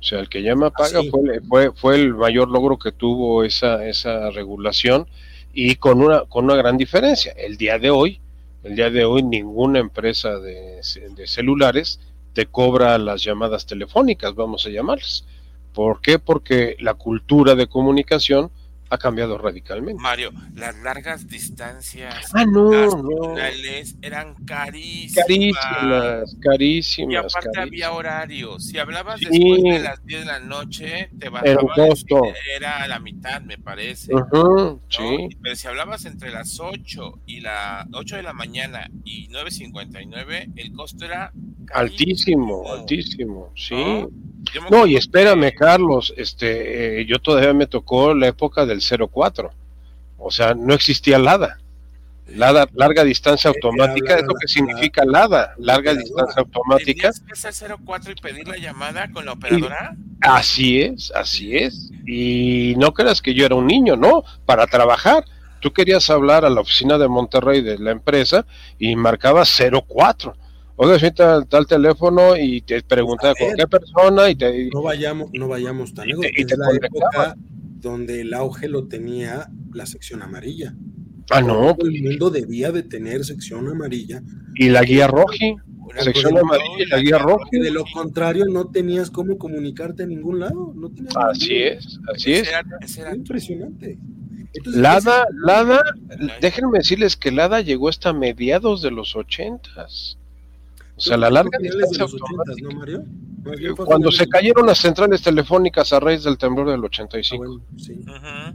O 0.00 0.02
sea, 0.02 0.18
el 0.18 0.28
que 0.28 0.42
llama 0.42 0.66
ah, 0.66 0.72
paga 0.76 1.00
fue, 1.08 1.40
fue, 1.48 1.72
fue, 1.72 1.94
el 1.94 2.14
mayor 2.14 2.48
logro 2.48 2.78
que 2.78 2.90
tuvo 2.90 3.44
esa, 3.44 3.86
esa 3.86 4.30
regulación 4.30 5.06
y 5.52 5.76
con 5.76 6.02
una, 6.02 6.24
con 6.24 6.44
una 6.46 6.56
gran 6.56 6.76
diferencia. 6.76 7.32
El 7.32 7.56
día 7.56 7.78
de 7.78 7.90
hoy, 7.90 8.20
el 8.62 8.76
día 8.76 8.90
de 8.90 9.04
hoy 9.04 9.22
ninguna 9.22 9.78
empresa 9.78 10.38
de, 10.38 10.80
de 11.16 11.26
celulares 11.26 12.00
te 12.32 12.46
cobra 12.46 12.96
las 12.98 13.22
llamadas 13.22 13.66
telefónicas, 13.66 14.34
vamos 14.34 14.66
a 14.66 14.70
llamarlas. 14.70 15.26
¿Por 15.74 16.00
qué? 16.00 16.18
Porque 16.18 16.76
la 16.80 16.94
cultura 16.94 17.54
de 17.54 17.66
comunicación 17.66 18.50
ha 18.92 18.98
cambiado 18.98 19.38
radicalmente. 19.38 20.02
Mario, 20.02 20.32
las 20.54 20.76
largas 20.82 21.26
distancias 21.26 22.30
ah, 22.34 22.44
no, 22.44 23.34
eran 24.02 24.34
carísimas. 24.44 25.24
Carísimas, 25.26 26.36
carísimas. 26.42 27.12
Y 27.12 27.16
aparte 27.16 27.58
había 27.58 27.92
horarios. 27.92 28.66
Si 28.66 28.78
hablabas 28.78 29.18
después 29.18 29.62
de 29.62 29.78
las 29.78 30.04
10 30.04 30.20
de 30.20 30.26
la 30.26 30.40
noche, 30.40 31.08
te 31.18 31.30
bajaba 31.30 31.62
costo. 31.74 32.22
Era 32.54 32.86
la 32.86 32.98
mitad, 32.98 33.40
me 33.40 33.56
parece. 33.56 34.12
sí. 34.90 35.28
Pero 35.42 35.56
si 35.56 35.68
hablabas 35.68 36.04
entre 36.04 36.30
las 36.30 36.60
8 36.60 37.20
y 37.24 37.40
las 37.40 37.86
8 37.94 38.16
de 38.16 38.22
la 38.22 38.34
mañana 38.34 38.90
y 39.04 39.28
9.59, 39.28 40.52
el 40.54 40.72
costo 40.72 41.06
era 41.06 41.32
altísimo, 41.72 42.70
altísimo, 42.70 43.52
sí. 43.56 44.06
No, 44.70 44.86
y 44.86 44.96
espérame, 44.96 45.52
Carlos, 45.54 46.12
este, 46.16 47.00
eh, 47.00 47.06
yo 47.06 47.18
todavía 47.18 47.52
me 47.52 47.66
tocó 47.66 48.14
la 48.14 48.28
época 48.28 48.66
del 48.66 48.80
04, 48.80 49.50
o 50.18 50.30
sea, 50.30 50.54
no 50.54 50.74
existía 50.74 51.18
LADA. 51.18 51.58
LADA, 52.28 52.66
larga 52.74 53.04
distancia 53.04 53.50
automática, 53.50 54.16
es 54.16 54.22
lo 54.22 54.34
que 54.34 54.48
significa 54.48 55.04
LADA, 55.04 55.54
larga 55.58 55.94
distancia 55.94 56.40
automática. 56.40 57.10
¿Tenías 57.10 57.42
que 57.42 57.48
hacer 57.48 57.76
04 57.84 58.12
y 58.12 58.14
pedir 58.14 58.48
la 58.48 58.56
llamada 58.56 59.10
con 59.10 59.26
la 59.26 59.32
operadora? 59.32 59.96
así 60.20 60.80
es, 60.80 61.12
así 61.14 61.56
es. 61.56 61.90
Y 62.06 62.74
no 62.78 62.94
creas 62.94 63.20
que 63.20 63.34
yo 63.34 63.44
era 63.44 63.54
un 63.54 63.66
niño, 63.66 63.96
no, 63.96 64.22
para 64.46 64.66
trabajar. 64.66 65.24
Tú 65.60 65.72
querías 65.72 66.08
hablar 66.10 66.44
a 66.44 66.50
la 66.50 66.60
oficina 66.60 66.96
de 66.96 67.08
Monterrey 67.08 67.60
de 67.60 67.78
la 67.78 67.90
empresa 67.90 68.46
y 68.78 68.96
marcaba 68.96 69.44
04 69.44 70.34
oiga, 70.76 70.98
si 70.98 71.10
tal, 71.12 71.46
tal 71.46 71.66
teléfono 71.66 72.36
y 72.36 72.60
te 72.62 72.82
pregunta 72.82 73.34
con 73.38 73.54
qué 73.56 73.66
persona 73.66 74.30
y 74.30 74.36
te... 74.36 74.68
No 74.72 74.82
vayamos, 74.82 75.30
no 75.32 75.48
vayamos 75.48 75.94
tan 75.94 76.08
lejos. 76.08 76.26
Es 76.36 76.58
la 76.58 76.70
época 76.74 77.36
donde 77.82 78.20
el 78.20 78.34
auge 78.34 78.68
lo 78.68 78.86
tenía 78.86 79.48
la 79.72 79.86
sección 79.86 80.22
amarilla. 80.22 80.74
Ah, 81.30 81.40
no. 81.40 81.74
Todo 81.74 81.88
el 81.88 82.02
mundo 82.02 82.30
debía 82.30 82.72
de 82.72 82.82
tener 82.82 83.24
sección 83.24 83.68
amarilla. 83.68 84.22
Y 84.54 84.68
la 84.68 84.82
guía 84.82 85.06
roja. 85.06 85.34
Sección 85.98 86.38
amarilla 86.38 86.84
y 86.84 86.86
la 86.86 86.98
guía 86.98 87.18
roja. 87.18 87.44
De 87.50 87.70
lo 87.70 87.84
contrario, 87.92 88.46
no 88.46 88.68
tenías 88.68 89.10
cómo 89.10 89.38
comunicarte 89.38 90.04
a 90.04 90.06
ningún 90.06 90.40
lado. 90.40 90.72
No 90.74 90.90
así 91.16 91.56
es, 91.56 91.98
así 92.14 92.34
es. 92.34 92.50
impresionante. 93.14 93.98
Lada, 94.64 95.26
Lada, 95.32 95.80
déjenme 96.40 96.78
decirles 96.78 97.16
que 97.16 97.30
Lada 97.30 97.62
llegó 97.62 97.88
hasta 97.88 98.12
mediados 98.12 98.82
de 98.82 98.90
los 98.90 99.16
ochentas. 99.16 100.18
O 101.02 101.04
sea, 101.04 101.16
la 101.16 101.30
larga 101.30 101.58
distancia 101.58 102.04
automática. 102.04 103.02
Cuando 103.84 104.12
se 104.12 104.28
cayeron 104.28 104.66
las 104.66 104.78
centrales 104.78 105.20
telefónicas 105.20 105.92
a 105.92 105.98
raíz 105.98 106.22
del 106.22 106.38
temblor 106.38 106.70
del 106.70 106.84
85. 106.84 107.60
Ah, 108.06 108.52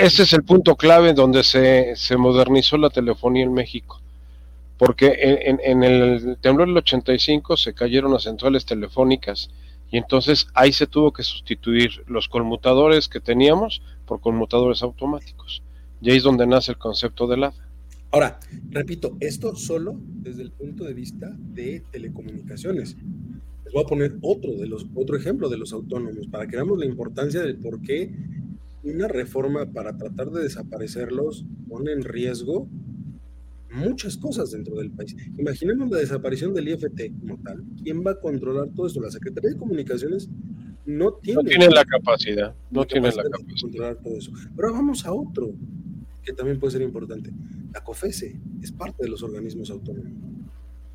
Ese 0.00 0.22
es 0.22 0.32
el 0.32 0.42
punto 0.42 0.76
clave 0.76 1.12
donde 1.12 1.44
se, 1.44 1.94
se 1.96 2.16
modernizó 2.16 2.78
la 2.78 2.88
telefonía 2.88 3.42
en 3.42 3.52
México. 3.52 4.00
Porque 4.78 5.14
en, 5.44 5.60
en, 5.62 5.82
el 5.82 6.38
temblor 6.40 6.68
del 6.68 6.78
85 6.78 7.58
se 7.58 7.74
cayeron 7.74 8.14
las 8.14 8.22
centrales 8.22 8.64
telefónicas 8.64 9.50
y 9.90 9.98
entonces 9.98 10.46
ahí 10.54 10.72
se 10.72 10.86
tuvo 10.86 11.12
que 11.12 11.22
sustituir 11.22 12.02
los 12.06 12.30
conmutadores 12.30 13.08
que 13.08 13.20
teníamos 13.20 13.82
por 14.06 14.22
conmutadores 14.22 14.82
automáticos. 14.82 15.62
Y 16.00 16.12
ahí 16.12 16.16
es 16.16 16.22
donde 16.22 16.46
nace 16.46 16.72
el 16.72 16.78
concepto 16.78 17.26
de 17.26 17.36
LADA. 17.36 17.69
Ahora, 18.12 18.40
repito, 18.70 19.16
esto 19.20 19.54
solo 19.54 20.00
desde 20.22 20.42
el 20.42 20.50
punto 20.50 20.84
de 20.84 20.94
vista 20.94 21.36
de 21.38 21.84
telecomunicaciones. 21.92 22.96
Les 23.64 23.72
voy 23.72 23.84
a 23.84 23.86
poner 23.86 24.16
otro, 24.22 24.52
de 24.56 24.66
los, 24.66 24.86
otro 24.94 25.16
ejemplo 25.16 25.48
de 25.48 25.58
los 25.58 25.72
autónomos 25.72 26.26
para 26.26 26.46
que 26.48 26.56
veamos 26.56 26.78
la 26.78 26.86
importancia 26.86 27.40
del 27.40 27.56
por 27.56 27.80
qué 27.82 28.12
una 28.82 29.06
reforma 29.06 29.70
para 29.70 29.96
tratar 29.96 30.30
de 30.30 30.42
desaparecerlos 30.42 31.44
pone 31.68 31.92
en 31.92 32.02
riesgo 32.02 32.68
muchas 33.72 34.16
cosas 34.16 34.50
dentro 34.50 34.76
del 34.76 34.90
país. 34.90 35.14
Imaginemos 35.38 35.90
la 35.90 35.98
desaparición 35.98 36.52
del 36.52 36.68
IFT 36.68 37.12
como 37.20 37.38
tal. 37.38 37.62
¿Quién 37.82 38.04
va 38.04 38.12
a 38.12 38.20
controlar 38.20 38.70
todo 38.74 38.88
esto? 38.88 39.00
La 39.00 39.10
Secretaría 39.10 39.50
de 39.50 39.56
Comunicaciones 39.56 40.28
no 40.84 41.12
tiene, 41.14 41.42
no 41.42 41.48
tiene 41.48 41.68
la 41.68 41.84
capacidad, 41.84 42.54
no 42.70 42.84
tiene 42.84 43.08
la 43.12 43.22
capacidad 43.22 43.54
de 43.54 43.60
controlar 43.60 43.96
todo 44.02 44.16
eso. 44.16 44.32
Pero 44.56 44.72
vamos 44.72 45.06
a 45.06 45.12
otro 45.12 45.54
que 46.22 46.32
también 46.32 46.58
puede 46.58 46.72
ser 46.72 46.82
importante. 46.82 47.30
La 47.72 47.82
COFESE 47.82 48.40
es 48.62 48.72
parte 48.72 49.04
de 49.04 49.10
los 49.10 49.22
organismos 49.22 49.70
autónomos. 49.70 50.12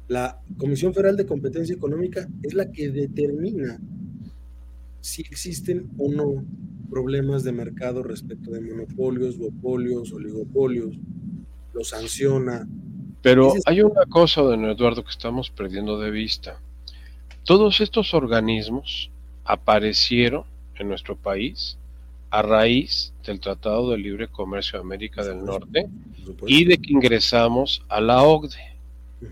La 0.08 0.40
Comisión 0.58 0.94
Federal 0.94 1.18
de 1.18 1.26
Competencia 1.26 1.76
Económica 1.76 2.28
es 2.44 2.54
la 2.54 2.72
que 2.72 2.90
determina 2.90 3.80
si 5.02 5.22
existen 5.22 5.90
o 5.98 6.12
no 6.12 6.46
problemas 6.90 7.44
de 7.44 7.52
mercado 7.52 8.04
respecto 8.04 8.52
de 8.52 8.62
monopolios, 8.62 9.38
duopolios, 9.38 10.14
oligopolios, 10.14 10.96
lo 11.74 11.84
sanciona. 11.84 12.68
Pero 13.22 13.54
hay 13.66 13.82
una 13.82 14.06
cosa, 14.08 14.42
don 14.42 14.66
Eduardo, 14.66 15.04
que 15.04 15.10
estamos 15.10 15.50
perdiendo 15.50 16.00
de 16.00 16.12
vista. 16.12 16.60
Todos 17.44 17.82
estos 17.82 18.14
organismos 18.14 19.12
aparecieron 19.44 20.44
en 20.76 20.88
nuestro 20.88 21.16
país 21.16 21.78
a 22.36 22.42
raíz 22.42 23.14
del 23.26 23.40
Tratado 23.40 23.92
de 23.92 23.98
Libre 23.98 24.28
Comercio 24.28 24.78
de 24.78 24.84
América 24.84 25.24
del 25.24 25.46
Norte 25.46 25.88
y 26.46 26.66
de 26.66 26.78
que 26.78 26.92
ingresamos 26.92 27.82
a 27.88 28.02
la 28.02 28.24
OCDE. 28.24 28.76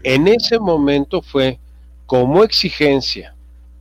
En 0.03 0.29
ese 0.29 0.57
momento 0.57 1.21
fue 1.21 1.59
como 2.05 2.45
exigencia 2.45 3.35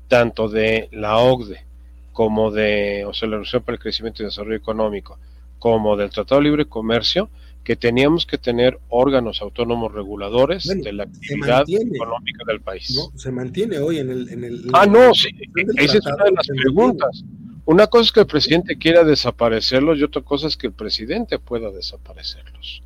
tanto 0.09 0.49
de 0.49 0.89
la 0.91 1.19
OCDE 1.19 1.65
como 2.13 2.51
de, 2.51 3.05
o 3.07 3.15
sea, 3.15 3.29
la 3.29 3.37
Organización 3.37 3.63
para 3.63 3.77
el 3.77 3.83
Crecimiento 3.83 4.23
y 4.23 4.27
Desarrollo 4.27 4.57
Económico, 4.57 5.19
como 5.61 5.97
del 5.97 6.11
Tratado 6.11 6.41
de 6.41 6.49
Libre 6.49 6.65
Comercio, 6.67 7.31
que 7.63 7.77
teníamos 7.77 8.27
que 8.27 8.39
tener 8.39 8.81
órganos 8.89 9.41
autónomos 9.41 9.93
reguladores 9.93 10.65
de 10.65 10.93
la 10.93 11.05
actividad 11.05 11.65
económica 11.69 12.45
del 12.45 12.61
país. 12.61 13.09
se 13.15 13.31
mantiene 13.31 13.79
hoy 13.79 13.99
en 13.99 14.11
el... 14.11 14.29
En 14.31 14.43
el 14.43 14.65
ah, 14.73 14.85
no, 14.85 15.15
sí, 15.15 15.29
esa 15.77 15.99
es 15.99 16.07
una 16.07 16.25
de 16.25 16.33
las 16.33 16.49
preguntas. 16.49 17.25
Una 17.65 17.87
cosa 17.87 18.05
es 18.07 18.13
que 18.13 18.21
el 18.21 18.27
presidente 18.27 18.77
quiera 18.77 19.05
desaparecerlos 19.05 19.99
y 19.99 20.03
otra 20.03 20.23
cosa 20.23 20.49
es 20.49 20.57
que 20.57 20.67
el 20.67 20.73
presidente 20.73 21.39
pueda 21.39 21.71
desaparecerlos. 21.71 22.83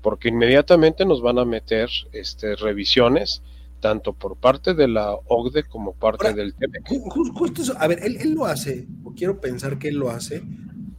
Porque 0.00 0.28
inmediatamente 0.28 1.04
nos 1.04 1.20
van 1.20 1.38
a 1.38 1.44
meter 1.44 1.90
este, 2.12 2.56
revisiones, 2.56 3.42
tanto 3.80 4.14
por 4.14 4.36
parte 4.36 4.72
de 4.72 4.88
la 4.88 5.12
OCDE 5.12 5.64
como 5.64 5.92
parte 5.92 6.32
del 6.32 6.54
TEMEC. 6.54 6.88
Justo 6.88 7.62
eso, 7.62 7.74
a 7.78 7.86
ver, 7.86 8.00
él, 8.02 8.16
él 8.18 8.32
lo 8.32 8.46
hace, 8.46 8.86
o 9.02 9.12
quiero 9.12 9.40
pensar 9.40 9.78
que 9.78 9.88
él 9.88 9.96
lo 9.96 10.10
hace, 10.10 10.42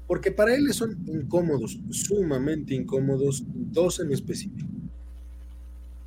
porque 0.05 0.31
para 0.31 0.53
él 0.53 0.71
son 0.73 1.03
incómodos, 1.07 1.79
sumamente 1.89 2.75
incómodos, 2.75 3.43
dos 3.47 3.99
en 3.99 4.11
específico. 4.11 4.67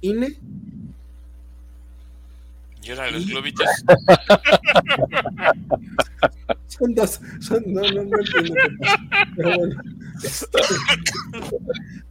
INE 0.00 0.38
y 2.88 2.90
ahora 2.90 3.11
los 3.11 3.27
globitos. 3.27 3.66
son 6.66 6.94
dos, 6.94 7.20
son, 7.40 7.62
no, 7.66 7.83
no, 7.83 8.05
no 8.05 8.18
entiendo. 8.18 8.55
Pero 9.37 9.57
bueno. 9.57 9.83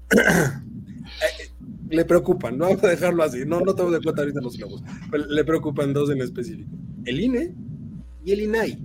le 1.89 2.05
preocupan, 2.05 2.57
no 2.57 2.65
vamos 2.65 2.83
a 2.83 2.89
dejarlo 2.89 3.23
así, 3.23 3.45
no, 3.45 3.61
no 3.61 3.73
tengo 3.73 3.91
de 3.91 4.01
cuenta 4.01 4.21
ahorita 4.21 4.41
los 4.41 4.57
globos, 4.57 4.83
le 5.29 5.43
preocupan 5.43 5.93
dos 5.93 6.09
en 6.09 6.21
específico, 6.21 6.69
el 7.05 7.19
INE 7.19 7.55
y 8.25 8.31
el 8.33 8.41
INAI. 8.41 8.77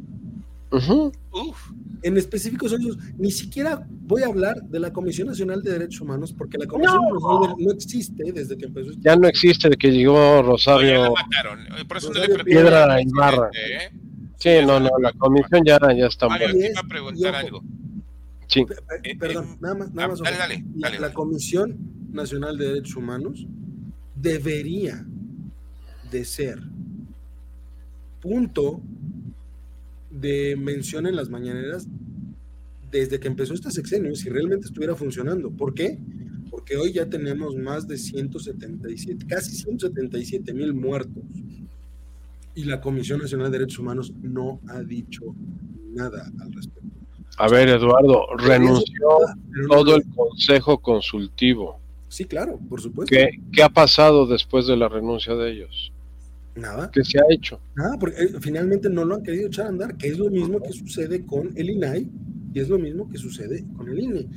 En 2.03 2.17
específico 2.17 2.69
son 2.69 2.83
ellos, 2.83 2.99
ni 3.17 3.31
siquiera 3.31 3.87
voy 3.89 4.23
a 4.23 4.27
hablar 4.27 4.63
de 4.63 4.81
la 4.81 4.93
Comisión 4.93 5.29
Nacional 5.29 5.63
de 5.63 5.73
Derechos 5.73 6.01
Humanos, 6.01 6.33
porque 6.33 6.59
la 6.59 6.67
Comisión 6.67 7.01
no, 7.21 7.57
no 7.57 7.71
existe 7.73 8.33
desde 8.33 8.57
que 8.57 8.67
empezó. 8.67 8.91
Ya 9.01 9.15
no 9.17 9.29
existe 9.29 9.69
de 9.69 9.77
que 9.77 9.91
llegó 9.91 10.43
Rosario. 10.43 11.05
No, 11.05 11.15
mataron. 11.15 11.61
Por 11.87 11.97
eso 11.97 12.09
Rosario 12.09 12.39
no 12.39 12.39
le 12.39 12.45
Piedra 12.45 13.01
y 13.01 13.05
Barra. 13.11 13.51
¿eh? 13.55 13.93
Sí, 14.39 14.51
no, 14.67 14.81
no, 14.81 14.91
la 15.01 15.13
comisión 15.13 15.63
ya, 15.65 15.79
ya 15.97 16.07
está 16.07 16.29
Mario, 16.29 16.49
iba 16.51 16.81
a 16.81 16.89
preguntar 16.89 17.35
algo. 17.35 17.63
Sí. 18.49 18.67
Eh, 19.05 19.17
perdón, 19.17 19.45
eh, 19.53 19.57
nada 19.61 19.75
más. 19.75 19.95
Nada 19.95 20.09
más 20.09 20.19
dale, 20.21 20.37
dale, 20.37 20.65
dale, 20.75 20.99
la 21.01 21.13
Comisión 21.13 21.79
Nacional 22.11 22.59
de 22.59 22.67
Derechos 22.69 22.97
Humanos 22.97 23.47
debería 24.17 25.07
de 26.11 26.25
ser 26.25 26.59
punto 28.21 28.83
de 30.13 30.57
mención 30.57 31.07
en 31.07 31.17
las 31.17 31.31
mañaneras 31.31 31.89
desde 32.91 33.19
que 33.19 33.29
empezó 33.29 33.55
este 33.55 33.71
sexenio, 33.71 34.15
si 34.15 34.29
realmente 34.29 34.67
estuviera 34.67 34.95
funcionando. 34.95 35.51
¿Por 35.51 35.73
qué? 35.75 35.99
Porque 36.51 36.77
hoy 36.77 36.93
ya 36.93 37.07
tenemos 37.07 37.57
más 37.57 37.89
de 37.89 37.97
177, 37.97 39.27
casi 39.27 39.53
177 39.57 40.53
mil 40.53 40.75
muertos. 40.75 41.25
Y 42.55 42.65
la 42.65 42.83
Comisión 42.83 43.21
Nacional 43.21 43.51
de 43.51 43.59
Derechos 43.59 43.79
Humanos 43.79 44.13
no 44.21 44.61
ha 44.69 44.83
dicho 44.83 45.35
nada 45.95 46.31
al 46.39 46.53
respecto. 46.53 46.83
A 47.39 47.49
ver, 47.49 47.71
Eduardo, 47.71 48.27
renunció 48.37 49.09
todo 49.69 49.97
el 49.97 50.05
Consejo 50.15 50.79
Consultivo. 50.79 51.81
Sí, 52.09 52.27
claro, 52.27 52.61
por 52.69 52.83
supuesto. 52.83 53.15
¿Qué, 53.15 53.41
¿Qué, 53.51 53.63
ha 53.63 53.71
pasado 53.71 54.27
después 54.27 54.67
de 54.67 54.77
la 54.77 54.91
renuncia 54.91 55.35
de 55.35 55.51
ellos? 55.51 55.92
Nada. 56.55 56.91
¿Qué 56.91 57.03
se 57.03 57.19
ha 57.19 57.25
hecho? 57.31 57.61
Nada, 57.75 57.99
porque 57.99 58.23
eh, 58.23 58.29
finalmente 58.41 58.91
no 58.91 59.05
lo 59.05 59.15
han 59.15 59.23
querido 59.23 59.47
echar 59.47 59.67
a 59.67 59.69
andar, 59.71 59.97
que 59.97 60.09
es 60.09 60.19
lo 60.19 60.31
mismo 60.31 60.61
que 60.61 60.73
sucede 60.73 61.25
con 61.25 61.51
el 61.57 61.71
INAI 61.71 62.11
y 62.53 62.61
es 62.61 62.69
lo 62.69 62.79
mismo 62.79 63.09
que 63.09 63.19
sucede 63.19 63.65
con 63.77 63.89
el 63.89 63.99
INE. 63.99 64.29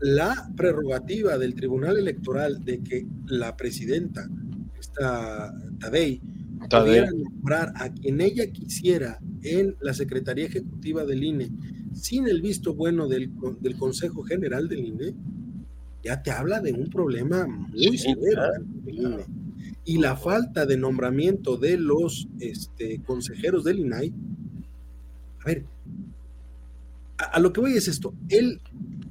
La 0.00 0.50
prerrogativa 0.56 1.38
del 1.38 1.54
Tribunal 1.54 1.96
Electoral 1.96 2.62
de 2.64 2.82
que 2.82 3.06
la 3.26 3.56
presidenta, 3.56 4.28
esta 4.78 5.54
Tadei, 5.80 6.20
pudiera 6.68 7.10
nombrar 7.10 7.72
a 7.76 7.90
quien 7.90 8.20
ella 8.20 8.46
quisiera 8.50 9.18
en 9.42 9.76
la 9.80 9.94
Secretaría 9.94 10.46
Ejecutiva 10.46 11.04
del 11.04 11.24
INE 11.24 11.50
sin 11.94 12.26
el 12.28 12.42
visto 12.42 12.74
bueno 12.74 13.08
del, 13.08 13.30
del 13.60 13.76
Consejo 13.76 14.22
General 14.24 14.68
del 14.68 14.80
INE, 14.80 15.14
ya 16.02 16.22
te 16.22 16.30
habla 16.30 16.60
de 16.60 16.72
un 16.72 16.90
problema 16.90 17.46
muy 17.46 17.96
severo 17.96 18.42
del 18.84 18.94
INE. 18.94 19.24
Y 19.84 19.98
la 19.98 20.16
falta 20.16 20.66
de 20.66 20.76
nombramiento 20.76 21.56
de 21.56 21.76
los 21.76 22.28
este, 22.40 23.02
consejeros 23.02 23.64
del 23.64 23.80
INAI, 23.80 24.12
a 25.40 25.44
ver, 25.44 25.64
a, 27.18 27.38
lo 27.38 27.52
que 27.52 27.60
voy 27.60 27.72
es 27.76 27.88
esto, 27.88 28.14
él 28.28 28.60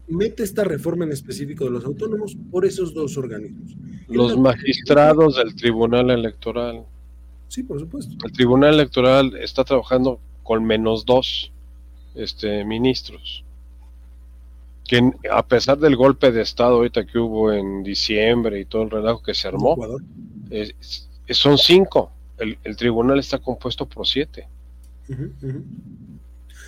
mete 0.07 0.43
esta 0.43 0.63
reforma 0.63 1.05
en 1.05 1.12
específico 1.12 1.65
de 1.65 1.71
los 1.71 1.86
autónomos 1.86 2.36
por 2.51 2.65
esos 2.65 2.93
dos 2.93 3.17
organismos. 3.17 3.75
Los 4.07 4.38
magistrados 4.38 5.38
del 5.38 5.55
Tribunal 5.55 6.09
Electoral. 6.09 6.86
Sí, 7.47 7.63
por 7.63 7.79
supuesto. 7.79 8.15
El 8.25 8.31
Tribunal 8.31 8.73
Electoral 8.73 9.36
está 9.38 9.63
trabajando 9.63 10.19
con 10.41 10.65
menos 10.65 11.05
dos 11.05 11.51
este, 12.15 12.65
ministros. 12.65 13.43
Que 14.87 15.11
a 15.31 15.45
pesar 15.45 15.77
del 15.77 15.95
golpe 15.95 16.31
de 16.31 16.41
Estado 16.41 16.75
ahorita 16.75 17.05
que 17.05 17.17
hubo 17.17 17.51
en 17.51 17.83
diciembre 17.83 18.59
y 18.59 18.65
todo 18.65 18.83
el 18.83 18.89
relajo 18.89 19.23
que 19.23 19.33
se 19.33 19.47
armó, 19.47 19.77
son 21.29 21.57
cinco. 21.57 22.11
El, 22.37 22.75
tribunal 22.75 23.19
está 23.19 23.39
compuesto 23.39 23.85
por 23.85 24.05
siete. 24.05 24.47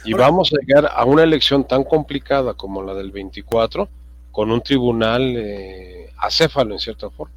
Y 0.06 0.14
vamos 0.14 0.54
a 0.54 0.58
llegar 0.60 0.92
a 0.94 1.04
una 1.06 1.24
elección 1.24 1.68
tan 1.68 1.84
complicada 1.84 2.54
como 2.54 2.84
la 2.84 2.94
del 2.94 3.12
24 3.12 3.90
con 4.32 4.52
un 4.52 4.62
tribunal 4.62 5.34
eh, 5.38 6.12
acéfalo 6.18 6.74
en 6.74 6.80
cierta 6.80 7.10
forma. 7.10 7.34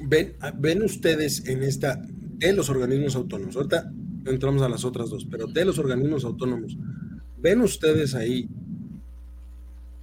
Ven, 0.00 0.34
ven 0.56 0.82
ustedes 0.82 1.46
en 1.46 1.62
esta, 1.62 2.02
de 2.02 2.52
los 2.52 2.68
organismos 2.68 3.14
autónomos, 3.14 3.54
ahorita 3.54 3.90
entramos 4.26 4.62
a 4.62 4.68
las 4.68 4.84
otras 4.84 5.10
dos, 5.10 5.24
pero 5.30 5.46
de 5.46 5.64
los 5.64 5.78
organismos 5.78 6.24
autónomos, 6.24 6.76
ven 7.44 7.60
ustedes 7.60 8.14
ahí 8.14 8.48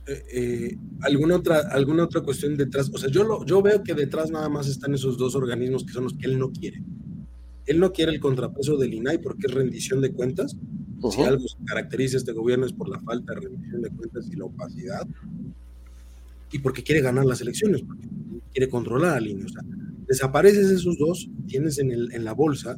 eh, 0.06 0.24
eh, 0.32 0.78
alguna 1.02 1.38
otra 1.38 1.60
alguna 1.72 2.04
otra 2.04 2.22
cuestión 2.22 2.56
detrás, 2.56 2.92
o 2.94 2.98
sea, 3.00 3.10
yo 3.10 3.24
lo, 3.24 3.44
yo 3.46 3.64
veo 3.64 3.82
que 3.82 3.96
detrás 3.96 4.30
nada 4.30 4.48
más 4.48 4.68
están 4.68 4.94
esos 4.94 5.18
dos 5.18 5.34
organismos 5.34 5.84
que 5.84 5.92
son 5.92 6.04
los 6.04 6.14
que 6.14 6.28
él 6.28 6.38
no 6.38 6.52
quiere. 6.52 6.84
Él 7.66 7.80
no 7.80 7.92
quiere 7.92 8.12
el 8.12 8.20
contrapeso 8.20 8.78
del 8.78 8.94
INAI 8.94 9.18
porque 9.20 9.48
es 9.48 9.54
rendición 9.54 10.02
de 10.02 10.12
cuentas. 10.12 10.56
Si 11.10 11.22
algo 11.24 11.48
se 11.48 11.58
caracteriza 11.66 12.18
este 12.18 12.32
gobierno 12.32 12.66
es 12.68 12.74
por 12.74 12.90
la 12.90 13.00
falta 13.00 13.34
de 13.34 13.42
rendición 13.42 13.82
de 13.82 13.90
cuentas 13.90 14.28
y 14.32 14.36
la 14.36 14.46
opacidad. 14.46 15.08
Y 16.52 16.60
porque 16.60 16.84
quiere 16.84 17.02
ganar 17.02 17.26
las 17.26 17.42
elecciones, 17.42 17.82
porque 17.82 18.08
quiere 18.52 18.70
controlar 18.70 19.18
al 19.18 19.28
INE. 19.28 19.46
O 19.46 19.50
sea, 19.50 19.64
desapareces 20.08 20.70
esos 20.70 20.98
dos, 20.98 21.28
tienes 21.48 21.80
en, 21.80 21.92
el, 21.92 22.12
en 22.14 22.24
la 22.24 22.34
bolsa 22.34 22.78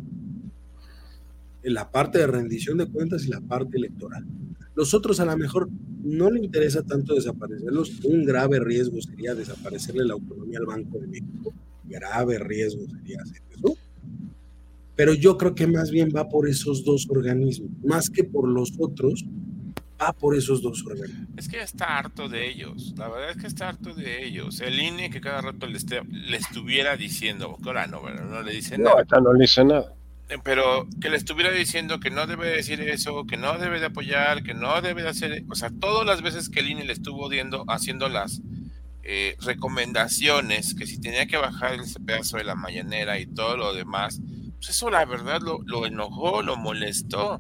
en 1.64 1.74
la 1.74 1.90
parte 1.90 2.20
de 2.20 2.28
rendición 2.28 2.78
de 2.78 2.88
cuentas 2.88 3.26
y 3.26 3.30
la 3.30 3.42
parte 3.42 3.78
electoral. 3.78 4.26
Los 4.76 4.94
otros 4.94 5.20
a 5.20 5.26
lo 5.26 5.38
mejor 5.38 5.70
no 6.04 6.30
le 6.32 6.40
interesa 6.40 6.84
tanto 6.84 7.16
desaparecerlos. 7.16 8.04
Un 8.04 8.24
grave 8.26 8.60
riesgo 8.60 9.02
sería 9.02 9.36
desaparecerle 9.36 10.06
la 10.06 10.14
autonomía 10.14 10.60
al 10.60 10.66
Banco 10.66 11.00
de 11.00 11.08
México. 11.08 11.54
Grave 11.86 12.40
riesgo 12.40 12.82
sería 12.88 13.22
hacer 13.22 13.42
eso. 13.52 13.78
Pero 14.96 15.14
yo 15.14 15.38
creo 15.38 15.56
que 15.56 15.68
más 15.68 15.90
bien 15.92 16.12
va 16.16 16.30
por 16.30 16.48
esos 16.48 16.84
dos 16.84 17.08
organismos, 17.10 17.72
más 17.84 18.10
que 18.10 18.24
por 18.24 18.48
los 18.48 18.74
otros, 18.80 19.26
va 20.00 20.14
por 20.14 20.36
esos 20.36 20.62
dos 20.62 20.86
organismos. 20.86 21.30
Es 21.38 21.48
que 21.48 21.62
está 21.62 21.98
harto 21.98 22.30
de 22.30 22.48
ellos, 22.48 22.94
la 22.98 23.10
verdad 23.10 23.32
es 23.32 23.38
que 23.38 23.48
está 23.48 23.70
harto 23.70 23.94
de 23.96 24.26
ellos. 24.26 24.62
El 24.62 24.80
INE 24.80 25.10
que 25.10 25.20
cada 25.20 25.42
rato 25.42 25.66
le, 25.66 25.80
le 26.12 26.38
estuviera 26.38 26.96
diciendo, 26.96 27.58
ahora 27.66 27.88
no, 27.88 28.02
no 28.08 28.42
le 28.44 28.54
dice 28.54 28.78
nada. 28.78 29.04
No, 29.12 29.22
no 29.22 29.34
le 29.34 29.42
dice 29.42 29.64
nada. 29.64 29.94
Eh, 30.34 30.40
pero 30.44 30.88
que 31.00 31.10
le 31.10 31.18
estuviera 31.18 31.52
diciendo 31.52 32.00
que 32.00 32.10
no 32.10 32.26
debe 32.26 32.48
decir 32.48 32.82
eso, 32.82 33.26
que 33.26 33.38
no 33.38 33.58
debe 33.60 33.80
de 33.80 33.88
apoyar, 33.88 34.42
que 34.42 34.56
no 34.56 34.82
debe 34.82 35.04
de 35.04 35.10
hacer, 35.10 35.44
o 35.50 35.56
sea, 35.56 35.70
todas 35.70 36.08
las 36.08 36.24
veces 36.24 36.50
que 36.50 36.62
el 36.62 36.72
INE 36.72 36.86
le 36.86 36.94
estuvo 36.94 37.30
viendo, 37.30 37.66
haciendo 37.68 38.10
las 38.10 38.42
eh, 39.04 39.36
recomendaciones, 39.42 40.74
que 40.74 40.88
si 40.88 41.00
tenía 41.00 41.28
que 41.28 41.38
bajar 41.38 41.76
ese 41.76 42.00
pedazo 42.00 42.38
de 42.38 42.46
la 42.46 42.56
mañanera 42.56 43.20
y 43.20 43.28
todo 43.28 43.58
lo 43.58 43.74
demás, 43.74 44.22
pues 44.56 44.70
eso 44.70 44.90
la 44.90 45.06
verdad 45.06 45.40
lo, 45.42 45.86
enojó, 45.86 46.42
lo 46.42 46.56
molestó. 46.56 47.40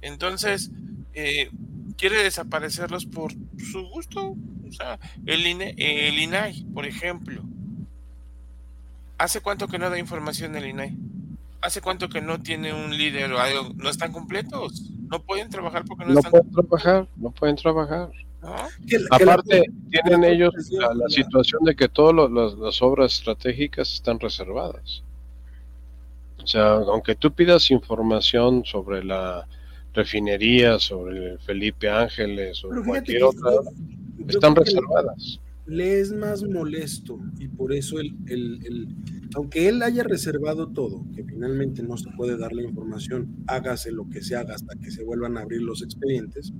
Entonces, 0.00 0.70
eh, 1.14 1.50
quiere 1.96 2.22
desaparecerlos 2.22 3.06
por 3.06 3.32
su 3.58 3.82
gusto. 3.88 4.36
O 4.68 4.72
sea, 4.72 4.98
el, 5.26 5.44
INE, 5.46 5.74
el 5.76 6.18
INAI, 6.18 6.64
por 6.72 6.86
ejemplo. 6.86 7.42
¿Hace 9.18 9.40
cuánto 9.40 9.66
que 9.66 9.78
no 9.78 9.90
da 9.90 9.98
información 9.98 10.54
el 10.56 10.66
INAI? 10.66 10.96
¿Hace 11.62 11.80
cuánto 11.80 12.08
que 12.08 12.20
no 12.20 12.42
tiene 12.42 12.72
un 12.72 12.96
líder 12.96 13.32
o 13.32 13.38
algo? 13.38 13.72
No 13.76 13.88
están 13.88 14.12
completos. 14.12 14.82
No 15.08 15.22
pueden 15.22 15.48
trabajar 15.48 15.84
porque 15.86 16.04
no, 16.04 16.14
no 16.14 16.18
están 16.18 16.32
pueden 16.32 16.50
trabajar, 16.50 17.08
no 17.16 17.30
pueden 17.30 17.56
trabajar. 17.56 18.10
Aparte, 19.10 19.64
tienen 19.90 20.24
ellos 20.24 20.52
la, 20.70 21.08
situación 21.08 21.62
de 21.64 21.76
que 21.76 21.88
todas 21.88 22.30
las 22.58 22.82
obras 22.82 23.14
estratégicas 23.14 23.94
están 23.94 24.18
reservadas. 24.18 25.04
O 26.42 26.46
sea, 26.46 26.72
aunque 26.72 27.14
tú 27.14 27.32
pidas 27.32 27.70
información 27.70 28.64
sobre 28.64 29.04
la 29.04 29.46
refinería, 29.94 30.80
sobre 30.80 31.38
Felipe 31.38 31.88
Ángeles 31.88 32.64
o 32.64 32.70
cualquier 32.84 33.22
otra, 33.22 33.52
están 34.26 34.56
reservadas. 34.56 35.38
Le 35.64 36.00
es 36.00 36.12
más 36.12 36.42
molesto 36.42 37.20
y 37.38 37.48
por 37.48 37.72
eso 37.72 38.00
el, 38.00 38.16
el, 38.26 38.88
aunque 39.34 39.68
él 39.68 39.82
haya 39.82 40.02
reservado 40.02 40.72
todo, 40.72 41.06
que 41.14 41.24
finalmente 41.24 41.82
no 41.82 41.96
se 41.96 42.10
puede 42.16 42.36
dar 42.36 42.52
la 42.52 42.62
información, 42.62 43.44
hágase 43.46 43.92
lo 43.92 44.08
que 44.10 44.22
se 44.22 44.36
haga 44.36 44.54
hasta 44.54 44.76
que 44.76 44.90
se 44.90 45.04
vuelvan 45.04 45.36
a 45.36 45.42
abrir 45.42 45.62
los 45.62 45.82
expedientes, 45.82 46.52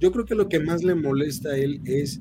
yo 0.00 0.10
creo 0.10 0.24
que 0.24 0.34
lo 0.34 0.48
que 0.48 0.58
más 0.58 0.82
le 0.82 0.96
molesta 0.96 1.50
a 1.50 1.56
él 1.56 1.80
es 1.84 2.20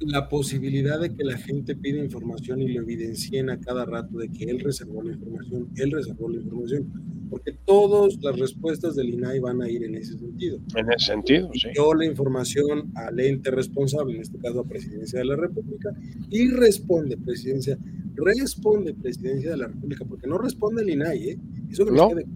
la 0.00 0.28
posibilidad 0.28 0.98
de 0.98 1.14
que 1.14 1.24
la 1.24 1.36
gente 1.36 1.76
pida 1.76 2.02
información 2.02 2.60
y 2.62 2.68
lo 2.68 2.82
evidencien 2.82 3.50
a 3.50 3.60
cada 3.60 3.84
rato 3.84 4.18
de 4.18 4.28
que 4.30 4.44
él 4.44 4.60
reservó 4.60 5.02
la 5.02 5.12
información, 5.12 5.68
él 5.76 5.90
reservó 5.90 6.28
la 6.28 6.38
información, 6.38 6.90
porque 7.28 7.52
todas 7.64 8.16
las 8.22 8.38
respuestas 8.38 8.96
del 8.96 9.10
INAI 9.10 9.40
van 9.40 9.60
a 9.60 9.68
ir 9.68 9.84
en 9.84 9.94
ese 9.94 10.18
sentido. 10.18 10.58
En 10.74 10.90
ese 10.90 11.06
sentido, 11.06 11.50
sí. 11.52 11.68
Dio 11.74 11.92
la 11.94 12.06
información 12.06 12.90
al 12.94 13.20
ente 13.20 13.50
responsable, 13.50 14.14
en 14.14 14.22
este 14.22 14.38
caso 14.38 14.60
a 14.60 14.64
Presidencia 14.64 15.18
de 15.18 15.26
la 15.26 15.36
República, 15.36 15.90
y 16.30 16.48
responde 16.48 17.18
Presidencia, 17.18 17.78
responde 18.14 18.94
Presidencia 18.94 19.50
de 19.50 19.56
la 19.58 19.68
República, 19.68 20.04
porque 20.06 20.26
no 20.26 20.38
responde 20.38 20.82
el 20.82 20.90
INAI, 20.90 21.28
¿eh? 21.28 21.38
Eso 21.70 21.84
que 21.84 21.92
quede. 21.92 22.26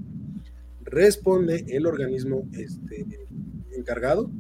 Responde 0.85 1.65
el 1.69 1.87
organismo 1.87 2.47
este, 2.53 3.07
encargado 3.75 4.31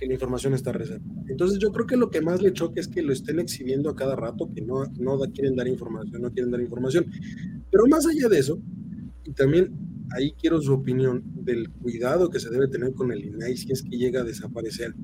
que 0.00 0.06
la 0.06 0.14
información 0.14 0.54
está 0.54 0.72
reservada. 0.72 1.22
Entonces 1.28 1.58
yo 1.58 1.70
creo 1.72 1.86
que 1.86 1.98
lo 1.98 2.10
que 2.10 2.22
más 2.22 2.40
le 2.40 2.54
choca 2.54 2.80
es 2.80 2.88
que 2.88 3.02
lo 3.02 3.12
estén 3.12 3.38
exhibiendo 3.38 3.90
a 3.90 3.94
cada 3.94 4.16
rato, 4.16 4.50
que 4.52 4.62
no, 4.62 4.86
no 4.98 5.18
quieren 5.32 5.54
dar 5.54 5.68
información, 5.68 6.22
no 6.22 6.32
quieren 6.32 6.50
dar 6.50 6.62
información. 6.62 7.04
Pero 7.70 7.86
más 7.86 8.06
allá 8.06 8.30
de 8.30 8.38
eso, 8.38 8.58
y 9.24 9.32
también 9.32 9.70
ahí 10.16 10.32
quiero 10.40 10.58
su 10.62 10.72
opinión 10.72 11.22
del 11.44 11.70
cuidado 11.70 12.30
que 12.30 12.40
se 12.40 12.48
debe 12.48 12.66
tener 12.66 12.94
con 12.94 13.12
el 13.12 13.26
INAI 13.26 13.58
si 13.58 13.70
es 13.72 13.82
que 13.82 13.98
llega 13.98 14.22
a 14.22 14.24
desaparecer, 14.24 14.94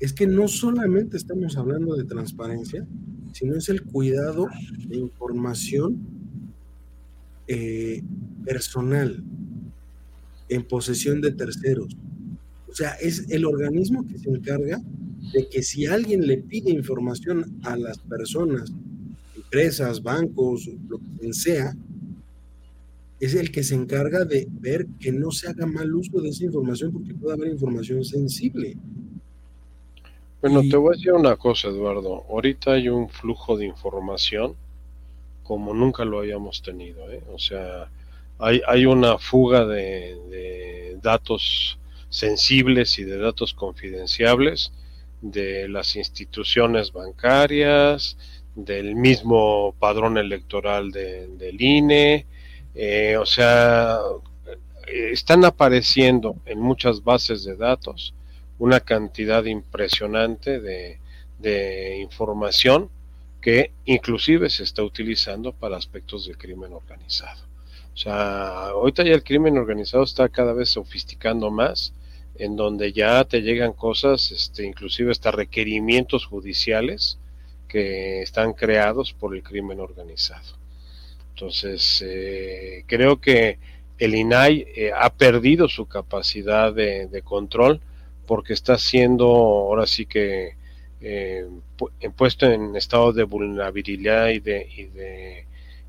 es 0.00 0.14
que 0.14 0.26
no 0.26 0.48
solamente 0.48 1.18
estamos 1.18 1.58
hablando 1.58 1.96
de 1.96 2.04
transparencia, 2.04 2.86
sino 3.32 3.56
es 3.56 3.68
el 3.68 3.82
cuidado 3.82 4.46
de 4.88 4.96
información 4.96 5.98
eh, 7.46 8.02
personal 8.42 9.22
en 10.48 10.62
posesión 10.66 11.20
de 11.20 11.32
terceros. 11.32 11.94
O 12.76 12.78
sea, 12.78 12.90
es 13.00 13.24
el 13.30 13.46
organismo 13.46 14.06
que 14.06 14.18
se 14.18 14.28
encarga 14.28 14.78
de 15.32 15.48
que 15.48 15.62
si 15.62 15.86
alguien 15.86 16.26
le 16.26 16.36
pide 16.36 16.70
información 16.70 17.58
a 17.62 17.74
las 17.74 17.96
personas, 17.96 18.70
empresas, 19.34 20.02
bancos, 20.02 20.68
lo 20.86 21.00
que 21.18 21.32
sea, 21.32 21.74
es 23.18 23.34
el 23.34 23.50
que 23.50 23.62
se 23.62 23.76
encarga 23.76 24.26
de 24.26 24.46
ver 24.60 24.86
que 25.00 25.10
no 25.10 25.30
se 25.30 25.48
haga 25.48 25.64
mal 25.64 25.94
uso 25.94 26.20
de 26.20 26.28
esa 26.28 26.44
información 26.44 26.92
porque 26.92 27.14
puede 27.14 27.32
haber 27.32 27.48
información 27.52 28.04
sensible. 28.04 28.76
Bueno, 30.42 30.60
te 30.60 30.76
voy 30.76 30.92
a 30.92 30.96
decir 30.98 31.12
una 31.14 31.34
cosa, 31.36 31.68
Eduardo. 31.68 32.26
Ahorita 32.28 32.72
hay 32.72 32.90
un 32.90 33.08
flujo 33.08 33.56
de 33.56 33.64
información 33.64 34.54
como 35.44 35.72
nunca 35.72 36.04
lo 36.04 36.18
habíamos 36.18 36.60
tenido. 36.60 37.10
¿eh? 37.10 37.22
O 37.32 37.38
sea, 37.38 37.88
hay, 38.38 38.60
hay 38.68 38.84
una 38.84 39.16
fuga 39.16 39.64
de, 39.64 40.18
de, 40.28 40.98
datos 41.02 41.78
sensibles 42.16 42.98
y 42.98 43.04
de 43.04 43.18
datos 43.18 43.52
confidenciables 43.52 44.72
de 45.20 45.68
las 45.68 45.96
instituciones 45.96 46.92
bancarias, 46.92 48.16
del 48.54 48.96
mismo 48.96 49.74
padrón 49.78 50.16
electoral 50.16 50.90
de, 50.92 51.28
del 51.28 51.60
INE. 51.60 52.26
Eh, 52.74 53.18
o 53.18 53.26
sea, 53.26 53.98
están 54.86 55.44
apareciendo 55.44 56.36
en 56.46 56.58
muchas 56.58 57.04
bases 57.04 57.44
de 57.44 57.56
datos 57.56 58.14
una 58.58 58.80
cantidad 58.80 59.44
impresionante 59.44 60.58
de, 60.60 60.98
de 61.38 61.98
información 61.98 62.88
que 63.42 63.72
inclusive 63.84 64.48
se 64.48 64.64
está 64.64 64.82
utilizando 64.82 65.52
para 65.52 65.76
aspectos 65.76 66.26
del 66.26 66.38
crimen 66.38 66.72
organizado. 66.72 67.42
O 67.92 67.98
sea, 67.98 68.68
ahorita 68.68 69.04
ya 69.04 69.12
el 69.12 69.22
crimen 69.22 69.58
organizado 69.58 70.04
está 70.04 70.28
cada 70.30 70.54
vez 70.54 70.70
sofisticando 70.70 71.50
más, 71.50 71.92
en 72.38 72.56
donde 72.56 72.92
ya 72.92 73.24
te 73.24 73.42
llegan 73.42 73.72
cosas, 73.72 74.30
este, 74.30 74.64
inclusive 74.64 75.10
hasta 75.10 75.30
requerimientos 75.30 76.26
judiciales 76.26 77.18
que 77.68 78.22
están 78.22 78.52
creados 78.52 79.12
por 79.12 79.34
el 79.34 79.42
crimen 79.42 79.80
organizado. 79.80 80.56
Entonces, 81.34 82.02
eh, 82.06 82.84
creo 82.86 83.20
que 83.20 83.58
el 83.98 84.14
INAI 84.14 84.66
eh, 84.74 84.90
ha 84.94 85.10
perdido 85.10 85.68
su 85.68 85.86
capacidad 85.86 86.72
de, 86.72 87.22
control 87.24 87.80
porque 88.26 88.52
está 88.52 88.78
siendo 88.78 89.26
ahora 89.26 89.86
sí 89.86 90.06
que 90.06 90.54
eh, 91.00 91.46
puesto 92.16 92.50
en 92.50 92.74
estado 92.76 93.12
de 93.12 93.24
vulnerabilidad 93.24 94.28
y 94.28 94.40
de, 94.40 94.68
y 94.76 94.84
de, 94.84 95.46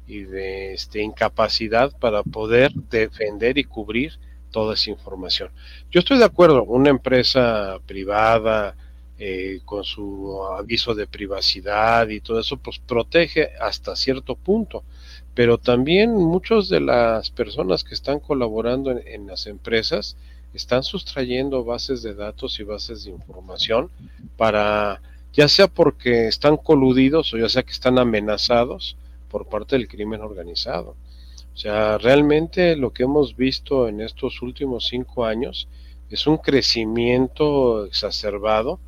y 0.08 0.22
de 0.24 0.74
este, 0.74 1.02
incapacidad 1.02 1.98
para 1.98 2.24
poder 2.24 2.72
defender 2.74 3.58
y 3.58 3.64
cubrir 3.64 4.14
toda 4.52 4.74
esa 4.74 4.90
información. 4.90 5.52
Yo 5.92 6.00
estoy 6.00 6.18
de 6.18 6.26
acuerdo, 6.26 6.64
una 6.64 6.90
empresa 6.90 7.80
privada 7.86 8.76
eh, 9.20 9.62
con 9.66 9.84
su 9.84 10.44
aviso 10.58 10.94
de 10.94 11.08
privacidad 11.08 12.08
y 12.10 12.22
todo 12.22 12.40
eso, 12.40 12.58
pues 12.58 12.80
protege 12.80 13.52
hasta 13.60 13.96
cierto 13.96 14.36
punto, 14.36 14.84
pero 15.34 15.58
también 15.58 16.14
muchas 16.16 16.70
de 16.70 16.82
las 16.82 17.32
personas 17.32 17.84
que 17.84 17.94
están 17.94 18.20
colaborando 18.20 18.92
en, 18.92 19.08
en 19.08 19.28
las 19.28 19.48
empresas, 19.48 20.18
están 20.54 20.84
sustrayendo 20.84 21.64
bases 21.64 22.02
de 22.02 22.14
datos 22.14 22.60
y 22.60 22.64
bases 22.64 23.04
de 23.04 23.12
información 23.12 23.90
para, 24.36 25.02
ya 25.34 25.48
sea 25.48 25.68
porque 25.68 26.28
están 26.28 26.58
coludidos 26.58 27.34
o 27.34 27.38
ya 27.38 27.50
sea 27.50 27.64
que 27.64 27.72
están 27.72 28.00
amenazados 28.00 28.98
por 29.30 29.48
parte 29.48 29.78
del 29.78 29.88
crimen 29.88 30.22
organizado. 30.22 30.96
O 31.58 31.60
sea, 31.60 31.98
realmente 31.98 32.76
lo 32.76 32.94
que 32.94 33.02
hemos 33.02 33.36
visto 33.36 33.88
en 33.88 34.00
estos 34.00 34.44
últimos 34.44 34.86
cinco 34.86 35.26
años 35.26 35.68
es 36.12 36.28
un 36.28 36.38
crecimiento 36.38 37.84
exacerbado 37.86 38.80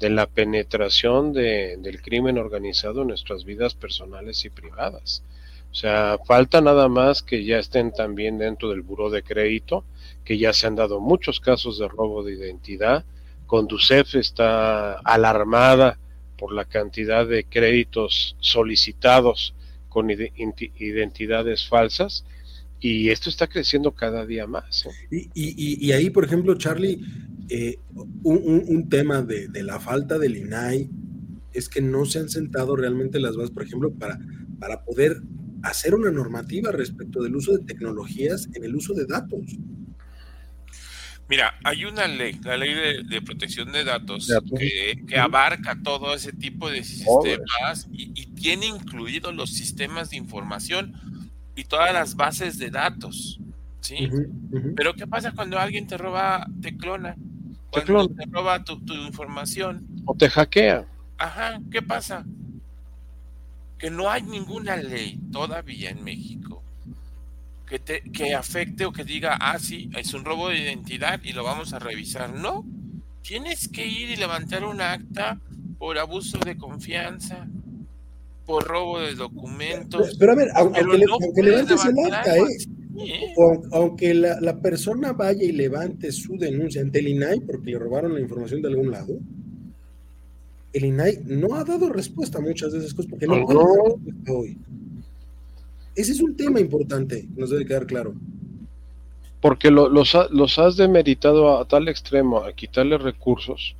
de 0.00 0.10
la 0.10 0.26
penetración 0.26 1.32
de, 1.32 1.76
del 1.76 2.02
crimen 2.02 2.36
organizado 2.36 3.02
en 3.02 3.08
nuestras 3.08 3.44
vidas 3.44 3.74
personales 3.74 4.44
y 4.44 4.50
privadas. 4.50 5.22
O 5.70 5.74
sea, 5.76 6.18
falta 6.26 6.60
nada 6.60 6.88
más 6.88 7.22
que 7.22 7.44
ya 7.44 7.60
estén 7.60 7.92
también 7.92 8.38
dentro 8.38 8.70
del 8.70 8.82
buró 8.82 9.08
de 9.08 9.22
crédito 9.22 9.84
que 10.24 10.36
ya 10.36 10.52
se 10.52 10.66
han 10.66 10.74
dado 10.74 10.98
muchos 10.98 11.38
casos 11.38 11.78
de 11.78 11.86
robo 11.86 12.24
de 12.24 12.32
identidad. 12.32 13.04
Conducef 13.46 14.16
está 14.16 14.94
alarmada 15.04 15.96
por 16.36 16.52
la 16.52 16.64
cantidad 16.64 17.24
de 17.24 17.44
créditos 17.44 18.34
solicitados 18.40 19.54
con 19.96 20.10
identidades 20.10 21.66
falsas 21.66 22.26
y 22.80 23.08
esto 23.08 23.30
está 23.30 23.46
creciendo 23.46 23.92
cada 23.92 24.26
día 24.26 24.46
más. 24.46 24.84
¿eh? 24.84 24.90
Y, 25.32 25.86
y, 25.86 25.92
ahí, 25.92 26.10
por 26.10 26.22
ejemplo, 26.22 26.54
Charlie, 26.58 27.00
eh, 27.48 27.78
un, 28.22 28.62
un, 28.68 28.88
tema 28.90 29.22
de, 29.22 29.48
de, 29.48 29.62
la 29.62 29.80
falta 29.80 30.18
del 30.18 30.36
INAI 30.36 30.90
es 31.54 31.70
que 31.70 31.80
no 31.80 32.04
se 32.04 32.18
han 32.18 32.28
sentado 32.28 32.76
realmente 32.76 33.18
las 33.18 33.36
bases, 33.36 33.52
por 33.52 33.62
ejemplo, 33.62 33.90
para, 33.90 34.18
para 34.58 34.84
poder 34.84 35.22
hacer 35.62 35.94
una 35.94 36.10
normativa 36.10 36.70
respecto 36.72 37.22
del 37.22 37.34
uso 37.34 37.56
de 37.56 37.64
tecnologías 37.64 38.50
en 38.52 38.64
el 38.64 38.76
uso 38.76 38.92
de 38.92 39.06
datos. 39.06 39.56
Mira, 41.28 41.54
hay 41.64 41.84
una 41.84 42.06
ley, 42.06 42.38
la 42.44 42.56
ley 42.56 43.02
de, 43.02 43.22
protección 43.22 43.72
de 43.72 43.82
datos, 43.82 44.30
que, 44.56 45.18
abarca 45.18 45.76
todo 45.82 46.14
ese 46.14 46.32
tipo 46.32 46.70
de 46.70 46.84
sistemas 46.84 47.88
y, 47.90 48.26
tiene 48.36 48.66
incluidos 48.66 49.34
los 49.34 49.50
sistemas 49.50 50.10
de 50.10 50.18
información 50.18 50.94
y 51.56 51.64
todas 51.64 51.92
las 51.92 52.14
bases 52.14 52.58
de 52.58 52.70
datos. 52.70 53.40
¿sí? 53.80 54.08
Pero 54.76 54.94
¿qué 54.94 55.06
pasa 55.06 55.32
cuando 55.32 55.58
alguien 55.58 55.88
te 55.88 55.96
roba, 55.96 56.46
te 56.60 56.76
clona? 56.76 57.16
Cuando 57.70 58.08
te, 58.08 58.24
roba 58.30 58.62
tu, 58.62 58.78
tu, 58.84 58.94
información. 58.94 59.84
O 60.04 60.14
te 60.14 60.30
hackea. 60.30 60.86
Ajá, 61.18 61.60
¿qué 61.72 61.82
pasa? 61.82 62.24
Que 63.78 63.90
no 63.90 64.08
hay 64.08 64.22
ninguna 64.22 64.76
ley 64.76 65.18
todavía 65.32 65.90
en 65.90 66.04
México 66.04 66.45
que, 67.66 67.78
te, 67.78 68.02
que 68.12 68.34
afecte 68.34 68.84
o 68.86 68.92
que 68.92 69.04
diga, 69.04 69.36
ah, 69.40 69.58
sí, 69.58 69.90
es 69.96 70.14
un 70.14 70.24
robo 70.24 70.48
de 70.48 70.58
identidad 70.58 71.20
y 71.24 71.32
lo 71.32 71.44
vamos 71.44 71.72
a 71.72 71.78
revisar. 71.78 72.32
No, 72.32 72.64
tienes 73.22 73.68
que 73.68 73.86
ir 73.86 74.10
y 74.10 74.16
levantar 74.16 74.64
un 74.64 74.80
acta 74.80 75.40
por 75.78 75.98
abuso 75.98 76.38
de 76.38 76.56
confianza, 76.56 77.46
por 78.44 78.64
robo 78.64 79.00
de 79.00 79.14
documentos. 79.14 80.16
Pero, 80.18 80.32
a 80.32 80.34
ver, 80.36 80.48
aunque, 80.54 80.82
levantes 81.42 81.84
el 81.84 82.12
acta, 82.12 82.36
¿eh? 82.36 82.42
¿eh? 82.98 83.34
aunque 83.72 84.14
la, 84.14 84.40
la, 84.40 84.60
persona 84.60 85.12
vaya 85.12 85.42
y 85.42 85.52
levante 85.52 86.12
su 86.12 86.38
denuncia 86.38 86.80
ante 86.80 87.00
el 87.00 87.08
INAI 87.08 87.40
porque 87.40 87.72
le 87.72 87.78
robaron 87.78 88.14
la 88.14 88.20
información 88.20 88.62
de 88.62 88.68
algún 88.68 88.92
lado, 88.92 89.18
el 90.72 90.84
INAI 90.84 91.20
no 91.24 91.56
ha 91.56 91.64
dado 91.64 91.88
respuesta 91.88 92.38
a 92.38 92.42
muchas 92.42 92.72
de 92.72 92.78
esas 92.78 92.94
cosas 92.94 93.10
porque 93.10 93.26
no, 93.26 93.38
no. 93.40 93.64
hoy. 94.28 94.56
Ese 95.96 96.12
es 96.12 96.20
un 96.20 96.36
tema 96.36 96.60
importante, 96.60 97.26
nos 97.34 97.50
debe 97.50 97.64
quedar 97.64 97.86
claro. 97.86 98.14
Porque 99.40 99.70
lo, 99.70 99.88
los, 99.88 100.16
los, 100.30 100.58
has 100.58 100.76
demeritado 100.76 101.58
a, 101.58 101.66
tal 101.66 101.88
extremo, 101.88 102.38
a 102.38 102.52
quitarle 102.52 102.98
recursos 102.98 103.74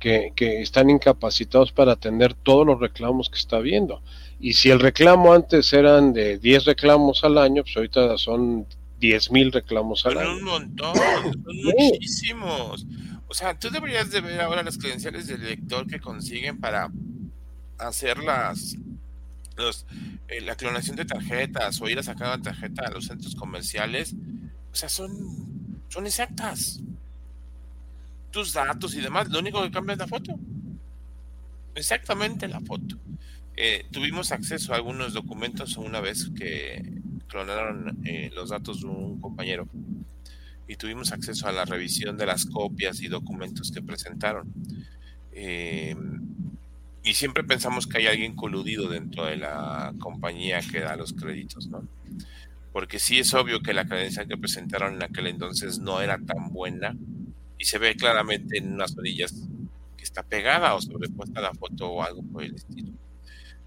que, 0.00 0.32
que, 0.34 0.62
están 0.62 0.88
incapacitados 0.88 1.70
para 1.70 1.92
atender 1.92 2.34
todos 2.34 2.66
los 2.66 2.80
reclamos 2.80 3.28
que 3.28 3.38
está 3.38 3.56
habiendo. 3.56 4.00
Y 4.40 4.54
si 4.54 4.70
el 4.70 4.80
reclamo 4.80 5.32
antes 5.32 5.72
eran 5.72 6.12
de 6.12 6.38
10 6.38 6.64
reclamos 6.64 7.22
al 7.22 7.36
año, 7.38 7.62
pues 7.62 7.76
ahorita 7.76 8.16
son 8.16 8.66
10 9.00 9.30
mil 9.32 9.52
reclamos 9.52 10.06
al 10.06 10.14
son 10.14 10.22
año. 10.22 10.32
un 10.32 10.44
montón, 10.44 10.96
son 10.96 11.56
muchísimos. 11.64 12.86
O 13.28 13.34
sea, 13.34 13.58
tú 13.58 13.70
deberías 13.70 14.10
de 14.10 14.20
ver 14.20 14.40
ahora 14.40 14.62
las 14.62 14.78
credenciales 14.78 15.26
del 15.26 15.44
lector 15.44 15.86
que 15.86 16.00
consiguen 16.00 16.58
para 16.60 16.90
hacer 17.78 18.18
las, 18.18 18.76
los, 19.56 19.86
eh, 20.28 20.40
la 20.40 20.56
clonación 20.56 20.96
de 20.96 21.04
tarjetas 21.04 21.80
o 21.80 21.88
ir 21.88 21.98
a 21.98 22.02
sacar 22.02 22.28
una 22.28 22.42
tarjeta 22.42 22.86
a 22.86 22.90
los 22.90 23.06
centros 23.06 23.34
comerciales, 23.34 24.14
o 24.72 24.74
sea, 24.74 24.88
son, 24.88 25.82
son 25.88 26.06
exactas. 26.06 26.80
Tus 28.30 28.54
datos 28.54 28.94
y 28.94 29.00
demás, 29.00 29.28
lo 29.28 29.40
único 29.40 29.62
que 29.62 29.70
cambia 29.70 29.92
es 29.92 29.98
la 29.98 30.08
foto. 30.08 30.38
Exactamente 31.74 32.48
la 32.48 32.60
foto. 32.60 32.96
Eh, 33.56 33.84
tuvimos 33.90 34.32
acceso 34.32 34.72
a 34.72 34.76
algunos 34.76 35.12
documentos 35.12 35.76
una 35.76 36.00
vez 36.00 36.30
que 36.34 36.82
clonaron 37.28 37.98
eh, 38.04 38.30
los 38.34 38.50
datos 38.50 38.80
de 38.80 38.86
un 38.86 39.20
compañero. 39.20 39.68
y 40.68 40.76
tuvimos 40.76 41.12
acceso 41.12 41.48
a 41.48 41.52
la 41.52 41.66
revisión 41.66 42.16
de 42.16 42.24
las 42.24 42.46
copias 42.46 43.00
y 43.02 43.08
documentos 43.08 43.70
que 43.70 43.82
presentaron. 43.82 44.50
Eh, 45.32 45.94
y 47.04 47.14
siempre 47.14 47.42
pensamos 47.42 47.86
que 47.86 47.98
hay 47.98 48.06
alguien 48.06 48.36
coludido 48.36 48.88
dentro 48.88 49.26
de 49.26 49.36
la 49.36 49.92
compañía 49.98 50.60
que 50.60 50.80
da 50.80 50.96
los 50.96 51.12
créditos, 51.12 51.68
¿no? 51.68 51.86
Porque 52.72 52.98
sí 52.98 53.18
es 53.18 53.34
obvio 53.34 53.60
que 53.60 53.74
la 53.74 53.86
credencial 53.86 54.28
que 54.28 54.36
presentaron 54.36 54.94
en 54.94 55.02
aquel 55.02 55.26
entonces 55.26 55.78
no 55.78 56.00
era 56.00 56.18
tan 56.18 56.52
buena 56.52 56.96
y 57.58 57.64
se 57.64 57.78
ve 57.78 57.96
claramente 57.96 58.58
en 58.58 58.72
unas 58.72 58.96
orillas 58.96 59.48
que 59.96 60.04
está 60.04 60.22
pegada 60.22 60.74
o 60.74 60.80
sobrepuesta 60.80 61.40
la 61.40 61.52
foto 61.52 61.90
o 61.90 62.02
algo 62.02 62.22
por 62.22 62.44
el 62.44 62.54
estilo. 62.54 62.92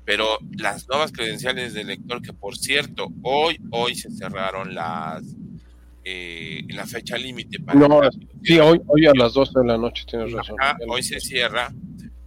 Pero 0.05 0.37
las 0.57 0.87
nuevas 0.87 1.11
credenciales 1.11 1.73
del 1.73 1.87
lector, 1.87 2.21
que 2.21 2.33
por 2.33 2.57
cierto, 2.57 3.07
hoy, 3.21 3.59
hoy 3.71 3.95
se 3.95 4.11
cerraron 4.11 4.73
las 4.73 5.23
eh, 6.07 6.63
la 6.69 6.85
fecha 6.85 7.17
límite 7.17 7.59
para. 7.59 7.79
No, 7.79 7.99
sí, 8.43 8.59
hoy, 8.59 8.79
hoy 8.85 9.07
a 9.07 9.13
las 9.15 9.33
12 9.33 9.59
de 9.59 9.65
la 9.65 9.77
noche, 9.77 10.05
tienes 10.07 10.31
razón. 10.31 10.55
hoy 10.87 11.01
se 11.01 11.19
cierra 11.19 11.73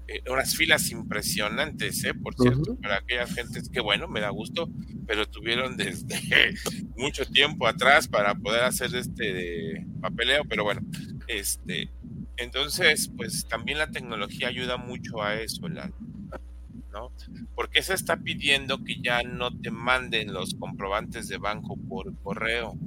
eh, 0.09 0.23
unas 0.31 0.57
filas 0.57 0.91
impresionantes, 0.91 2.03
¿eh? 2.05 2.15
por 2.15 2.35
cierto, 2.35 2.77
para 2.81 2.97
aquellas 2.97 3.35
gentes 3.35 3.69
que, 3.69 3.81
bueno, 3.81 4.09
me 4.09 4.21
da 4.21 4.31
gusto, 4.31 4.71
pero 5.07 5.27
tuvieron 5.27 5.77
desde 5.77 6.55
mucho 6.97 7.27
tiempo 7.27 7.67
atrás 7.67 8.09
para 8.09 8.35
poder 8.35 8.65
hacer 8.65 8.95
este 8.95 9.87
papeleo, 10.01 10.45
pero 10.49 10.65
bueno, 10.65 10.81
este, 11.27 11.91
entonces, 12.39 13.13
pues 13.17 13.47
también 13.49 13.77
la 13.77 13.91
tecnología 13.91 14.49
ayuda 14.49 14.79
mucho 14.79 15.23
a 15.23 15.35
eso, 15.35 15.69
¿no? 15.69 17.13
Porque 17.55 17.83
se 17.83 17.93
está 17.93 18.17
pidiendo 18.17 18.83
que 18.85 19.03
ya 19.03 19.23
no 19.23 19.51
te 19.51 19.71
manden 19.71 20.33
los 20.33 20.55
comprobantes 20.55 21.29
de 21.29 21.37
banco 21.37 21.77
por 21.77 22.17
correo. 22.23 22.79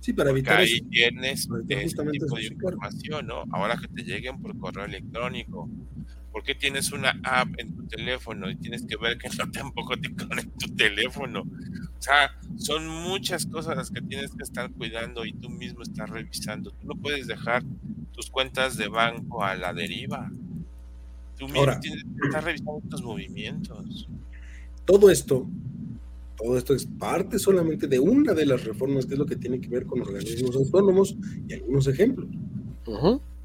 Sí, 0.00 0.12
para 0.12 0.30
evitar 0.30 0.58
ahí 0.58 0.80
tienes 0.82 1.48
este 1.68 2.04
tipo 2.10 2.36
de 2.36 2.46
información, 2.46 3.26
¿no? 3.26 3.44
Ahora 3.50 3.76
que 3.76 3.88
te 3.88 4.02
lleguen 4.02 4.40
por 4.40 4.56
correo 4.58 4.84
electrónico. 4.84 5.68
¿Por 6.30 6.44
qué 6.44 6.54
tienes 6.54 6.92
una 6.92 7.18
app 7.24 7.48
en 7.58 7.74
tu 7.74 7.86
teléfono 7.88 8.48
y 8.50 8.56
tienes 8.56 8.84
que 8.84 8.96
ver 8.96 9.18
que 9.18 9.28
no 9.38 9.50
tampoco 9.50 9.96
te 9.96 10.08
en 10.08 10.50
tu 10.52 10.74
teléfono? 10.76 11.40
O 11.40 12.02
sea, 12.02 12.30
son 12.56 12.86
muchas 12.86 13.46
cosas 13.46 13.76
las 13.76 13.90
que 13.90 14.00
tienes 14.00 14.30
que 14.32 14.44
estar 14.44 14.70
cuidando 14.70 15.24
y 15.24 15.32
tú 15.32 15.50
mismo 15.50 15.82
estás 15.82 16.08
revisando. 16.08 16.70
Tú 16.70 16.86
no 16.86 16.94
puedes 16.94 17.26
dejar 17.26 17.64
tus 18.12 18.30
cuentas 18.30 18.76
de 18.76 18.88
banco 18.88 19.42
a 19.42 19.56
la 19.56 19.72
deriva. 19.72 20.30
Tú 21.36 21.48
mismo 21.48 21.78
tienes 21.80 22.04
que 22.04 22.26
estar 22.28 22.44
revisando 22.44 22.82
tus 22.88 23.02
movimientos. 23.02 24.08
Todo 24.84 25.10
esto 25.10 25.48
todo 26.38 26.56
esto 26.56 26.74
es 26.74 26.86
parte 26.86 27.38
solamente 27.38 27.88
de 27.88 27.98
una 27.98 28.32
de 28.32 28.46
las 28.46 28.64
reformas, 28.64 29.06
que 29.06 29.14
es 29.14 29.18
lo 29.18 29.26
que 29.26 29.36
tiene 29.36 29.60
que 29.60 29.68
ver 29.68 29.86
con 29.86 30.00
organismos 30.00 30.54
autónomos 30.54 31.16
y 31.48 31.54
algunos 31.54 31.86
ejemplos. 31.88 32.28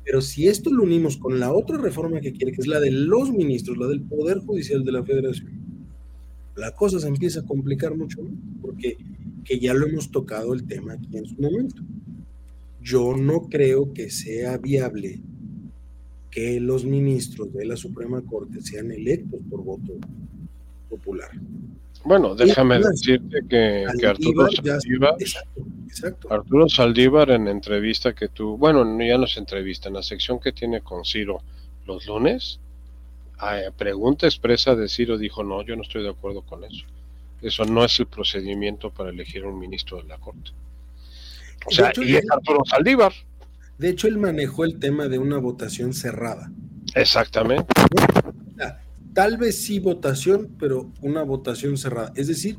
Pero 0.05 0.21
si 0.21 0.47
esto 0.47 0.71
lo 0.71 0.83
unimos 0.83 1.17
con 1.17 1.39
la 1.39 1.53
otra 1.53 1.77
reforma 1.77 2.21
que 2.21 2.33
quiere, 2.33 2.51
que 2.51 2.61
es 2.61 2.67
la 2.67 2.79
de 2.79 2.91
los 2.91 3.31
ministros, 3.31 3.77
la 3.77 3.87
del 3.87 4.01
Poder 4.01 4.39
Judicial 4.39 4.83
de 4.83 4.91
la 4.91 5.03
Federación, 5.03 5.51
la 6.55 6.71
cosa 6.75 6.99
se 6.99 7.07
empieza 7.07 7.39
a 7.39 7.45
complicar 7.45 7.95
mucho, 7.95 8.19
porque 8.61 8.97
que 9.43 9.59
ya 9.59 9.73
lo 9.73 9.87
hemos 9.87 10.11
tocado 10.11 10.53
el 10.53 10.65
tema 10.65 10.93
aquí 10.93 11.17
en 11.17 11.25
su 11.25 11.35
momento. 11.41 11.81
Yo 12.81 13.15
no 13.15 13.49
creo 13.49 13.93
que 13.93 14.09
sea 14.09 14.57
viable 14.57 15.19
que 16.29 16.59
los 16.59 16.85
ministros 16.85 17.53
de 17.53 17.65
la 17.65 17.77
Suprema 17.77 18.21
Corte 18.21 18.61
sean 18.61 18.91
electos 18.91 19.39
por 19.49 19.63
voto 19.63 19.93
popular. 20.89 21.29
Bueno, 22.05 22.35
déjame 22.35 22.79
decirte 22.79 23.39
que, 23.49 23.85
Arturo 24.05 24.49
Saldívar, 24.51 25.15
Arturo 26.29 26.69
Saldívar 26.69 27.31
en 27.31 27.47
entrevista 27.47 28.13
que 28.13 28.27
tú, 28.27 28.57
bueno, 28.57 28.83
ya 28.99 29.17
no 29.17 29.25
es 29.25 29.37
entrevista, 29.37 29.87
en 29.87 29.95
la 29.95 30.03
sección 30.03 30.39
que 30.39 30.51
tiene 30.51 30.81
con 30.81 31.05
Ciro 31.05 31.41
los 31.85 32.05
lunes, 32.05 32.59
a 33.37 33.59
pregunta 33.77 34.25
expresa 34.25 34.75
de 34.75 34.89
Ciro 34.89 35.17
dijo, 35.17 35.43
no, 35.43 35.61
yo 35.63 35.75
no 35.75 35.81
estoy 35.81 36.03
de 36.03 36.09
acuerdo 36.09 36.41
con 36.41 36.63
eso. 36.63 36.85
Eso 37.41 37.65
no 37.65 37.83
es 37.83 37.99
el 37.99 38.07
procedimiento 38.07 38.89
para 38.89 39.09
elegir 39.09 39.45
un 39.45 39.59
ministro 39.59 39.97
de 39.97 40.07
la 40.07 40.17
Corte. 40.17 40.51
O 41.65 41.71
sea, 41.71 41.91
y 41.95 42.15
es 42.15 42.25
Arturo 42.29 42.63
Saldívar. 42.65 43.13
De 43.77 43.89
hecho, 43.89 44.07
él 44.07 44.17
manejó 44.17 44.65
el 44.65 44.79
tema 44.79 45.07
de 45.07 45.17
una 45.19 45.37
votación 45.37 45.93
cerrada. 45.93 46.51
Exactamente 46.95 47.73
tal 49.13 49.37
vez 49.37 49.63
sí 49.63 49.79
votación, 49.79 50.49
pero 50.59 50.91
una 51.01 51.23
votación 51.23 51.77
cerrada. 51.77 52.11
Es 52.15 52.27
decir, 52.27 52.57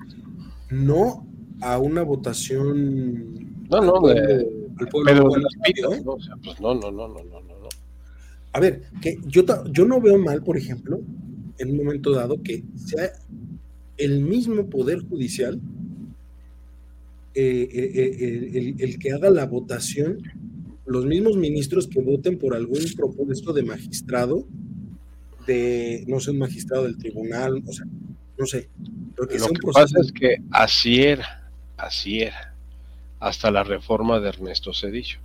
no 0.70 1.26
a 1.60 1.78
una 1.78 2.02
votación. 2.02 3.66
No, 3.70 3.80
no, 3.80 4.08
de, 4.08 4.48
pero 5.04 5.28
de 5.30 5.40
las 5.40 6.04
¿no? 6.04 6.16
pues 6.42 6.60
no, 6.60 6.74
no, 6.74 6.90
no, 6.90 7.08
no, 7.08 7.24
no, 7.24 7.40
no. 7.40 7.68
A 8.52 8.60
ver, 8.60 8.82
que 9.00 9.18
yo, 9.26 9.44
yo 9.72 9.84
no 9.84 10.00
veo 10.00 10.18
mal, 10.18 10.42
por 10.42 10.56
ejemplo, 10.56 11.00
en 11.58 11.70
un 11.70 11.76
momento 11.76 12.12
dado 12.12 12.42
que 12.42 12.64
sea 12.76 13.12
el 13.96 14.20
mismo 14.20 14.68
poder 14.68 15.00
judicial 15.00 15.60
eh, 17.34 17.68
eh, 17.72 17.90
eh, 17.94 18.50
el, 18.54 18.76
el, 18.78 18.98
que 18.98 19.12
haga 19.12 19.28
la 19.30 19.46
votación, 19.46 20.18
los 20.86 21.04
mismos 21.04 21.36
ministros 21.36 21.88
que 21.88 22.00
voten 22.00 22.38
por 22.38 22.54
algún 22.54 22.80
propuesto 22.96 23.52
de 23.52 23.64
magistrado 23.64 24.46
de, 25.46 26.04
no 26.06 26.20
sé, 26.20 26.30
un 26.30 26.38
magistrado 26.38 26.84
del 26.84 26.98
tribunal, 26.98 27.62
o 27.66 27.72
sea, 27.72 27.86
no 28.38 28.46
sé. 28.46 28.68
Lo 29.16 29.26
que, 29.26 29.38
pasa 29.72 30.00
es 30.00 30.12
que 30.12 30.38
así 30.50 31.02
era, 31.02 31.48
así 31.76 32.20
era, 32.20 32.54
hasta 33.20 33.50
la 33.50 33.62
reforma 33.62 34.20
de 34.20 34.28
Ernesto 34.28 34.72
Cedillo. 34.74 35.18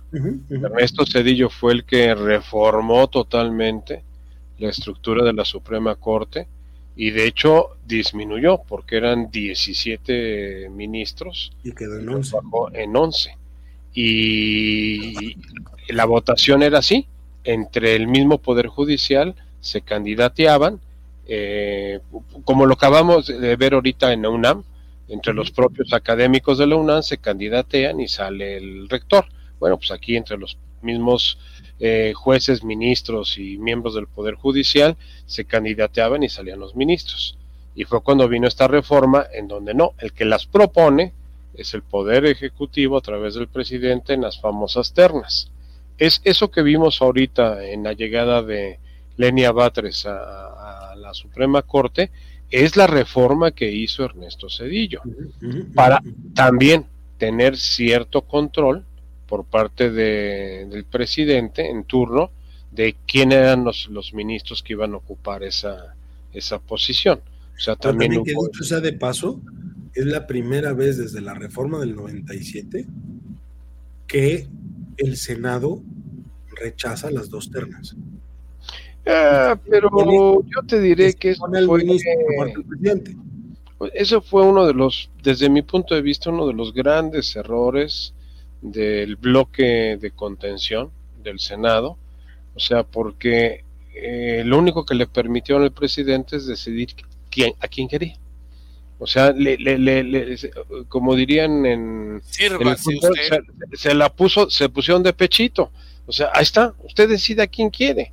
Ernesto 0.48 1.04
Cedillo 1.06 1.50
fue 1.50 1.72
el 1.72 1.84
que 1.84 2.14
reformó 2.14 3.08
totalmente 3.08 4.04
la 4.58 4.70
estructura 4.70 5.24
de 5.24 5.32
la 5.32 5.44
Suprema 5.44 5.96
Corte 5.96 6.46
y 6.94 7.10
de 7.10 7.26
hecho 7.26 7.76
disminuyó 7.86 8.62
porque 8.68 8.96
eran 8.96 9.30
17 9.30 10.68
ministros 10.70 11.52
y 11.64 11.72
quedó 11.72 11.98
en 11.98 12.08
11. 12.08 12.36
en 12.74 12.96
11. 12.96 13.36
Y 13.94 15.36
la 15.88 16.04
votación 16.04 16.62
era 16.62 16.78
así, 16.78 17.06
entre 17.42 17.96
el 17.96 18.06
mismo 18.06 18.38
Poder 18.38 18.68
Judicial, 18.68 19.34
se 19.60 19.82
candidateaban, 19.82 20.80
eh, 21.26 22.00
como 22.44 22.66
lo 22.66 22.74
acabamos 22.74 23.26
de 23.26 23.56
ver 23.56 23.74
ahorita 23.74 24.12
en 24.12 24.22
la 24.22 24.30
UNAM, 24.30 24.64
entre 25.08 25.34
los 25.34 25.50
propios 25.50 25.92
académicos 25.92 26.58
de 26.58 26.66
la 26.66 26.76
UNAM 26.76 27.02
se 27.02 27.18
candidatean 27.18 28.00
y 28.00 28.08
sale 28.08 28.56
el 28.56 28.88
rector. 28.88 29.26
Bueno, 29.58 29.76
pues 29.76 29.90
aquí 29.90 30.16
entre 30.16 30.38
los 30.38 30.56
mismos 30.82 31.38
eh, 31.80 32.12
jueces, 32.14 32.62
ministros 32.62 33.38
y 33.38 33.58
miembros 33.58 33.94
del 33.94 34.06
Poder 34.06 34.34
Judicial 34.34 34.96
se 35.26 35.44
candidateaban 35.44 36.22
y 36.22 36.28
salían 36.28 36.60
los 36.60 36.76
ministros. 36.76 37.36
Y 37.74 37.84
fue 37.84 38.02
cuando 38.02 38.28
vino 38.28 38.46
esta 38.46 38.68
reforma 38.68 39.26
en 39.32 39.48
donde 39.48 39.74
no, 39.74 39.94
el 39.98 40.12
que 40.12 40.24
las 40.24 40.46
propone 40.46 41.12
es 41.54 41.74
el 41.74 41.82
Poder 41.82 42.26
Ejecutivo 42.26 42.96
a 42.96 43.00
través 43.02 43.34
del 43.34 43.48
presidente 43.48 44.14
en 44.14 44.22
las 44.22 44.40
famosas 44.40 44.92
ternas. 44.92 45.50
Es 45.98 46.20
eso 46.24 46.50
que 46.50 46.62
vimos 46.62 47.02
ahorita 47.02 47.64
en 47.66 47.82
la 47.82 47.92
llegada 47.92 48.42
de, 48.42 48.78
Lenia 49.20 49.52
Batres 49.52 50.06
a, 50.06 50.94
la 50.96 51.14
Suprema 51.14 51.62
Corte, 51.62 52.10
es 52.50 52.76
la 52.76 52.86
reforma 52.86 53.52
que 53.52 53.70
hizo 53.70 54.04
Ernesto 54.04 54.48
Cedillo, 54.48 55.02
para 55.74 56.02
también 56.34 56.86
tener 57.18 57.56
cierto 57.56 58.22
control 58.22 58.84
por 59.26 59.44
parte 59.44 59.90
del 59.90 60.84
presidente 60.84 61.68
en 61.70 61.84
turno 61.84 62.30
de 62.70 62.96
quién 63.06 63.32
eran 63.32 63.64
los, 63.64 63.88
los, 63.88 64.14
ministros 64.14 64.62
que 64.62 64.72
iban 64.74 64.94
a 64.94 64.98
ocupar 64.98 65.42
esa, 65.42 65.94
esa 66.32 66.58
posición. 66.58 67.20
O 67.56 67.60
sea, 67.60 67.76
también, 67.76 68.14
también 68.14 68.36
que 68.36 68.46
dicho 68.46 68.64
sea 68.64 68.80
de 68.80 68.92
paso, 68.92 69.40
es 69.94 70.06
la 70.06 70.26
primera 70.26 70.72
vez 70.72 70.98
desde 70.98 71.20
la 71.20 71.34
reforma 71.34 71.78
del 71.78 71.94
97 71.94 72.86
que 74.06 74.48
el 74.96 75.16
Senado 75.16 75.82
rechaza 76.56 77.10
las 77.10 77.30
dos 77.30 77.50
ternas. 77.50 77.96
Ah, 79.06 79.58
pero 79.68 79.90
yo 80.44 80.62
te 80.66 80.80
diré 80.80 81.14
que 81.14 81.30
eso 81.30 81.46
fue, 81.66 81.84
eso 83.94 84.20
fue 84.20 84.42
uno 84.42 84.66
de 84.66 84.74
los, 84.74 85.10
desde 85.22 85.48
mi 85.48 85.62
punto 85.62 85.94
de 85.94 86.02
vista, 86.02 86.30
uno 86.30 86.46
de 86.46 86.52
los 86.52 86.74
grandes 86.74 87.34
errores 87.34 88.14
del 88.60 89.16
bloque 89.16 89.96
de 89.98 90.10
contención 90.10 90.90
del 91.22 91.40
Senado, 91.40 91.96
o 92.54 92.60
sea, 92.60 92.82
porque 92.82 93.64
eh, 93.94 94.42
lo 94.44 94.58
único 94.58 94.84
que 94.84 94.94
le 94.94 95.06
permitió 95.06 95.56
al 95.56 95.72
presidente 95.72 96.36
es 96.36 96.46
decidir 96.46 96.94
quién, 97.30 97.54
a 97.60 97.68
quién 97.68 97.88
quería. 97.88 98.16
O 98.98 99.06
sea, 99.06 99.32
le, 99.32 99.56
le, 99.56 100.36
como 100.88 101.16
dirían 101.16 101.64
en, 101.64 102.22
se, 103.72 103.94
la 103.94 104.10
puso, 104.10 104.50
se 104.50 104.68
pusieron 104.68 105.02
de 105.02 105.14
pechito. 105.14 105.70
O 106.06 106.12
sea, 106.12 106.30
ahí 106.34 106.42
está, 106.42 106.74
usted 106.84 107.08
decide 107.08 107.42
a 107.42 107.46
quién 107.46 107.70
quiere. 107.70 108.12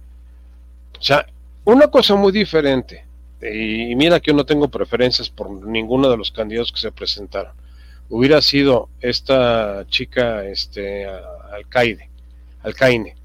O 0.99 1.03
sea, 1.03 1.25
una 1.63 1.87
cosa 1.87 2.15
muy 2.15 2.31
diferente, 2.31 3.05
y 3.41 3.95
mira 3.95 4.19
que 4.19 4.31
yo 4.31 4.37
no 4.37 4.45
tengo 4.45 4.67
preferencias 4.67 5.29
por 5.29 5.49
ninguno 5.49 6.09
de 6.09 6.17
los 6.17 6.31
candidatos 6.31 6.71
que 6.71 6.79
se 6.79 6.91
presentaron. 6.91 7.53
hubiera 8.09 8.41
sido 8.41 8.89
esta 9.01 9.85
chica, 9.89 10.45
este, 10.45 11.05
Alcaide, 11.51 12.09
Alcaine, 12.63 13.15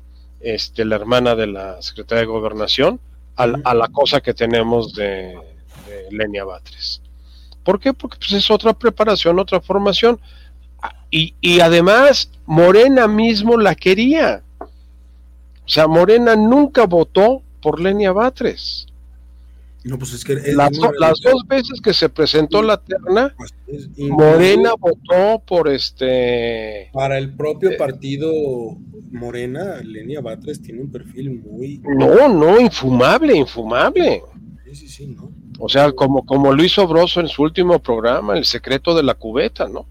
este, 0.41 0.85
la 0.85 0.97
hermana 0.97 1.35
de 1.35 1.47
la 1.47 1.81
secretaria 1.81 2.23
de 2.23 2.27
Gobernación, 2.27 3.01
a, 3.37 3.47
la 3.47 3.89
cosa 3.89 4.21
que 4.21 4.35
tenemos 4.35 4.93
de, 4.95 5.39
Lenia 6.11 6.45
Batres. 6.45 7.01
¿Por 7.65 7.81
qué? 7.81 7.95
Porque 7.95 8.19
pues, 8.19 8.33
es 8.33 8.51
otra 8.51 8.73
preparación, 8.73 9.39
otra 9.39 9.61
formación. 9.61 10.21
Y, 11.11 11.35
y 11.41 11.61
además, 11.61 12.31
Morena 12.45 13.07
mismo 13.07 13.57
la 13.57 13.75
quería. 13.75 14.43
O 14.59 15.69
sea, 15.69 15.87
Morena 15.87 16.35
nunca 16.35 16.87
votó 16.87 17.43
por 17.63 17.81
Lenia 17.81 18.13
Batres. 18.13 18.87
No, 19.85 19.99
pues 19.99 20.13
es 20.13 20.25
que 20.25 20.35
las, 20.53 20.71
dos 20.79 21.47
veces 21.49 21.81
que 21.81 21.93
se 21.93 22.09
presentó 22.09 22.63
la 22.63 22.77
terna, 22.77 23.35
pues 23.37 23.53
Morena 23.99 24.75
votó 24.79 25.43
por 25.45 25.69
este. 25.69 26.89
Para 26.93 27.19
el 27.19 27.35
propio 27.35 27.71
eh, 27.71 27.77
partido 27.77 28.31
Morena, 29.11 29.81
Lenia 29.83 30.21
Batres 30.21 30.63
tiene 30.63 30.83
un 30.83 30.93
perfil 30.93 31.31
muy. 31.41 31.79
No, 31.79 32.29
no, 32.29 32.61
infumable, 32.61 33.35
infumable. 33.35 34.23
Sí, 34.67 34.75
sí, 34.75 34.89
sí, 34.89 35.07
¿no? 35.09 35.33
O 35.59 35.69
sea, 35.69 35.91
como, 35.93 36.25
como 36.25 36.53
lo 36.53 36.63
hizo 36.63 36.87
Broso 36.87 37.21
en 37.21 37.29
su 37.29 37.43
último 37.43 37.81
programa, 37.81 38.37
El 38.37 38.45
secreto 38.45 38.95
de 38.95 39.03
la 39.03 39.15
cubeta, 39.15 39.69
¿no? 39.69 39.87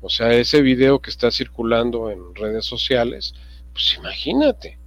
O 0.00 0.08
sea, 0.08 0.32
ese 0.32 0.62
video 0.62 1.00
que 1.00 1.10
está 1.10 1.30
circulando 1.30 2.10
en 2.10 2.34
redes 2.34 2.64
sociales, 2.64 3.34
pues 3.72 3.96
imagínate. 3.98 4.78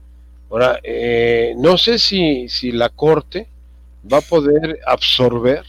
Ahora, 0.49 0.79
eh, 0.83 1.53
no 1.57 1.77
sé 1.77 1.99
si, 1.99 2.49
si 2.49 2.71
la 2.71 2.89
Corte 2.89 3.47
va 4.11 4.17
a 4.17 4.21
poder 4.21 4.79
absorber 4.85 5.63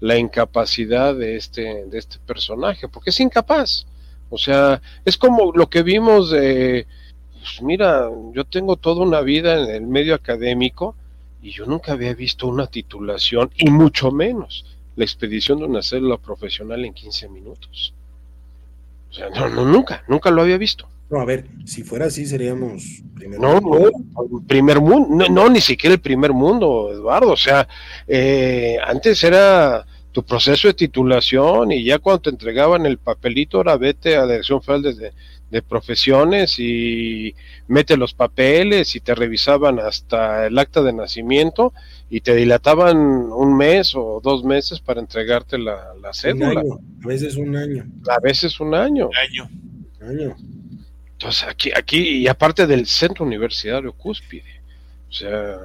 la 0.00 0.16
incapacidad 0.16 1.14
de 1.14 1.36
este, 1.36 1.86
de 1.86 1.98
este 1.98 2.18
personaje, 2.26 2.88
porque 2.88 3.10
es 3.10 3.20
incapaz. 3.20 3.86
O 4.30 4.38
sea, 4.38 4.80
es 5.04 5.16
como 5.16 5.52
lo 5.52 5.68
que 5.68 5.82
vimos 5.82 6.30
de, 6.30 6.86
pues 7.32 7.62
mira, 7.62 8.08
yo 8.32 8.44
tengo 8.44 8.76
toda 8.76 9.04
una 9.04 9.20
vida 9.20 9.62
en 9.62 9.70
el 9.70 9.86
medio 9.86 10.14
académico 10.14 10.96
y 11.42 11.52
yo 11.52 11.66
nunca 11.66 11.92
había 11.92 12.14
visto 12.14 12.48
una 12.48 12.66
titulación, 12.66 13.50
y 13.56 13.70
mucho 13.70 14.10
menos 14.10 14.64
la 14.96 15.04
expedición 15.04 15.58
de 15.58 15.66
una 15.66 15.82
célula 15.82 16.16
profesional 16.16 16.84
en 16.84 16.92
15 16.92 17.28
minutos. 17.28 17.94
O 19.10 19.12
sea, 19.12 19.30
no, 19.30 19.48
no, 19.48 19.64
nunca, 19.64 20.02
nunca 20.08 20.30
lo 20.30 20.42
había 20.42 20.58
visto. 20.58 20.88
No, 21.08 21.20
a 21.20 21.24
ver, 21.24 21.46
si 21.64 21.84
fuera 21.84 22.06
así 22.06 22.26
seríamos 22.26 23.02
primer 23.14 23.38
no, 23.38 23.60
mundo. 23.60 23.90
No, 24.14 24.46
primer 24.46 24.80
mundo, 24.80 25.26
no, 25.28 25.48
ni 25.48 25.60
siquiera 25.60 25.94
el 25.94 26.00
primer 26.00 26.32
mundo, 26.32 26.90
Eduardo. 26.92 27.32
O 27.32 27.36
sea, 27.36 27.68
eh, 28.08 28.76
antes 28.84 29.22
era 29.22 29.86
tu 30.10 30.24
proceso 30.24 30.66
de 30.66 30.74
titulación 30.74 31.72
y 31.72 31.84
ya 31.84 31.98
cuando 31.98 32.22
te 32.22 32.30
entregaban 32.30 32.86
el 32.86 32.98
papelito, 32.98 33.58
ahora 33.58 33.76
vete 33.76 34.16
a 34.16 34.20
la 34.20 34.32
Dirección 34.32 34.62
Federal 34.62 34.96
de, 34.96 35.12
de 35.50 35.62
Profesiones 35.62 36.58
y 36.58 37.34
mete 37.68 37.96
los 37.96 38.14
papeles 38.14 38.96
y 38.96 39.00
te 39.00 39.14
revisaban 39.14 39.78
hasta 39.78 40.46
el 40.46 40.58
acta 40.58 40.82
de 40.82 40.92
nacimiento 40.92 41.72
y 42.10 42.20
te 42.20 42.34
dilataban 42.34 42.96
un 42.96 43.56
mes 43.56 43.94
o 43.94 44.20
dos 44.22 44.42
meses 44.42 44.80
para 44.80 45.00
entregarte 45.00 45.58
la, 45.58 45.94
la 46.00 46.12
cédula. 46.12 46.62
a 46.62 47.06
veces 47.06 47.36
un 47.36 47.54
año. 47.54 47.84
A 48.08 48.18
veces 48.20 48.58
un 48.58 48.74
año. 48.74 49.10
Año. 49.28 49.50
Año. 50.00 50.36
Entonces, 51.18 51.44
aquí, 51.48 51.70
aquí, 51.74 52.18
y 52.18 52.28
aparte 52.28 52.66
del 52.66 52.86
centro 52.86 53.24
universitario 53.24 53.90
cúspide, 53.94 54.60
o 55.08 55.12
sea, 55.12 55.56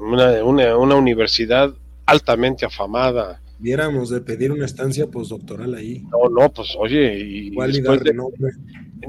una, 0.00 0.44
una, 0.44 0.76
una 0.76 0.94
universidad 0.94 1.74
altamente 2.06 2.64
afamada. 2.64 3.40
Viéramos 3.58 4.08
de 4.10 4.20
pedir 4.20 4.52
una 4.52 4.66
estancia 4.66 5.08
postdoctoral 5.08 5.74
ahí. 5.74 6.04
No, 6.12 6.28
no, 6.28 6.48
pues 6.52 6.76
oye, 6.78 7.18
y 7.18 7.50
después 7.50 8.04
de, 8.04 8.14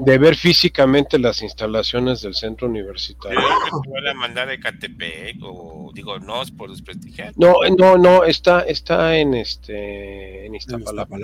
de, 0.00 0.18
ver 0.18 0.34
físicamente 0.34 1.20
las 1.20 1.40
instalaciones 1.42 2.20
del 2.20 2.34
centro 2.34 2.66
universitario. 2.66 3.38
¿Te 3.38 4.08
a 4.10 4.14
mandar 4.14 4.48
de 4.48 4.58
Catepec 4.58 5.36
o 5.42 5.92
digo, 5.94 6.18
no 6.18 6.42
es 6.42 6.50
por 6.50 6.70
desprestigiar? 6.70 7.32
No, 7.36 7.54
no, 7.78 7.96
no, 7.96 8.24
está, 8.24 8.62
está 8.62 9.16
en 9.16 9.34
este, 9.34 10.46
en 10.46 10.54
Iztapalapa. 10.56 11.16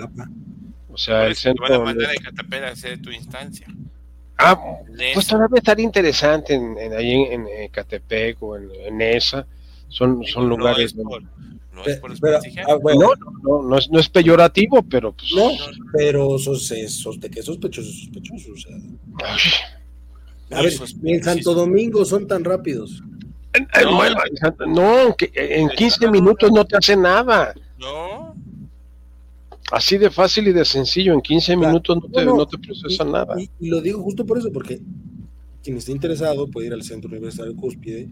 O 0.89 0.97
sea, 0.97 1.25
el 1.25 1.35
centro. 1.35 1.65
Te 1.65 1.73
van 1.73 1.81
a 1.81 1.85
mandar 1.85 2.11
de 2.11 2.17
Catepec 2.17 2.63
a 2.63 2.67
hacer 2.69 3.01
tu 3.01 3.11
instancia. 3.11 3.67
Ah, 4.37 4.59
pues 5.13 5.27
todavía 5.27 5.57
estaría 5.57 5.85
interesante 5.85 6.53
en, 6.53 6.93
ahí 6.93 7.13
en, 7.13 7.47
Catepec 7.71 8.41
o 8.41 8.57
en, 8.57 9.01
esa. 9.01 9.45
Son, 9.87 10.23
son 10.25 10.49
lugares. 10.49 10.95
No 10.95 11.83
es 11.85 11.97
por, 11.97 12.11
no, 12.11 12.17
ah, 12.67 13.15
no, 13.41 13.63
no, 13.63 13.77
es, 13.77 13.89
no 13.89 13.99
es 13.99 14.07
peyorativo, 14.09 14.83
pero 14.83 15.11
pues. 15.11 15.31
No, 15.35 15.49
pero 15.93 16.37
sos, 16.37 16.71
sos, 16.87 17.19
de 17.19 17.29
qué 17.29 17.41
sospechoso, 17.41 17.91
sospechoso. 17.91 18.51
O 18.53 18.57
sea. 18.57 18.75
A 20.51 20.61
ver, 20.61 20.73
en 21.03 21.23
Santo 21.23 21.53
Domingo 21.53 22.05
son 22.05 22.27
tan 22.27 22.43
rápidos. 22.43 23.01
No, 24.67 25.15
que 25.15 25.31
en 25.35 25.69
15 25.69 26.09
minutos 26.09 26.51
no 26.51 26.65
te 26.65 26.77
hace 26.77 26.95
nada. 26.95 27.53
No. 27.77 28.32
Así 29.71 29.97
de 29.97 30.11
fácil 30.11 30.47
y 30.47 30.53
de 30.53 30.65
sencillo, 30.65 31.13
en 31.13 31.21
15 31.21 31.57
minutos 31.57 31.97
no 31.97 32.09
te, 32.09 32.25
no, 32.25 32.45
te 32.45 33.05
nada. 33.05 33.35
Y, 33.39 33.67
lo 33.67 33.81
digo 33.81 34.01
justo 34.03 34.25
por 34.25 34.37
eso, 34.37 34.51
porque 34.51 34.81
quien 35.63 35.77
esté 35.77 35.91
interesado 35.91 36.47
puede 36.47 36.67
ir 36.67 36.73
al 36.73 36.83
Centro 36.83 37.09
Universitario 37.09 37.55
Cúspide 37.55 38.09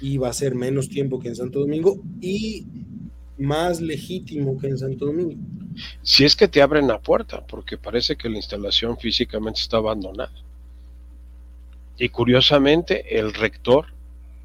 y 0.00 0.18
va 0.18 0.28
a 0.28 0.32
ser 0.32 0.54
menos 0.54 0.88
tiempo 0.88 1.18
que 1.18 1.28
en 1.28 1.36
Santo 1.36 1.60
Domingo 1.60 2.00
y 2.20 2.66
más 3.38 3.80
legítimo 3.80 4.58
que 4.58 4.68
en 4.68 4.78
Santo 4.78 5.06
Domingo. 5.06 5.34
Si 6.02 6.24
es 6.24 6.36
que 6.36 6.46
te 6.46 6.62
abren 6.62 6.86
la 6.86 7.00
puerta, 7.00 7.44
porque 7.46 7.78
parece 7.78 8.16
que 8.16 8.28
la 8.28 8.36
instalación 8.36 8.96
físicamente 8.98 9.60
está 9.60 9.78
abandonada. 9.78 10.32
Y 11.98 12.08
curiosamente, 12.08 13.18
el 13.18 13.34
rector 13.34 13.86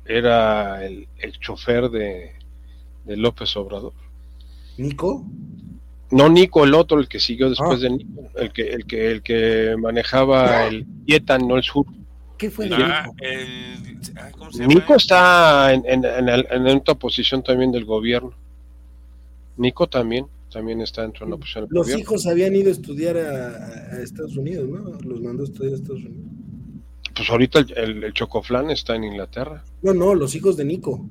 era 0.06 0.86
el, 0.86 1.08
chofer 1.40 1.90
de, 1.90 2.32
de 3.06 3.18
López 3.18 3.56
Obrador. 3.58 3.94
¿Nico? 4.78 5.26
No 6.12 6.28
Nico, 6.30 6.64
el 6.64 6.74
otro, 6.74 7.00
el 7.00 7.08
que 7.08 7.20
siguió 7.20 7.50
después 7.50 7.80
ah. 7.80 7.84
de 7.84 7.90
Nico, 7.92 8.30
el 8.36 8.52
que, 8.52 8.70
el 8.70 8.86
que, 8.86 9.12
el 9.12 9.22
que 9.22 9.76
manejaba 9.78 10.68
el 10.68 10.86
Yetan, 11.06 11.48
no 11.48 11.58
el 11.58 11.64
sur. 11.64 11.86
¿Qué 12.38 12.50
fue 12.50 12.70
ah, 12.72 13.06
Nico 14.54 14.96
está 14.96 15.74
en, 15.74 15.84
en, 15.86 16.06
en, 16.06 16.68
otra 16.78 16.96
posición 16.96 17.44
también 17.44 17.72
del 17.72 17.84
gobierno. 17.84 18.34
Nico 19.58 19.88
también, 19.88 20.26
también 20.52 20.82
está 20.82 21.02
dentro 21.02 21.26
de 21.26 21.32
la 21.32 21.38
posición 21.38 21.66
del 21.66 21.74
Los 21.74 21.96
hijos 21.98 22.26
habían 22.26 22.56
ido 22.56 22.70
a 22.70 22.72
estudiar 22.72 23.18
a, 23.18 23.96
a, 23.98 24.02
Estados 24.02 24.38
Unidos, 24.38 24.70
¿no? 24.70 24.98
Los 25.02 25.22
mandó 25.22 25.44
a 25.44 25.46
estudiar 25.48 25.74
a 25.74 25.76
Estados 25.76 26.04
Unidos. 26.04 26.39
Pues 27.20 27.30
ahorita 27.32 27.60
el, 27.60 28.02
el, 28.02 28.14
Chocoflan 28.14 28.72
está 28.72 28.96
en 28.96 29.04
Inglaterra. 29.04 29.66
No, 29.82 29.94
no, 29.94 30.16
los 30.16 30.36
hijos 30.36 30.56
de 30.56 30.64
Nico. 30.64 31.10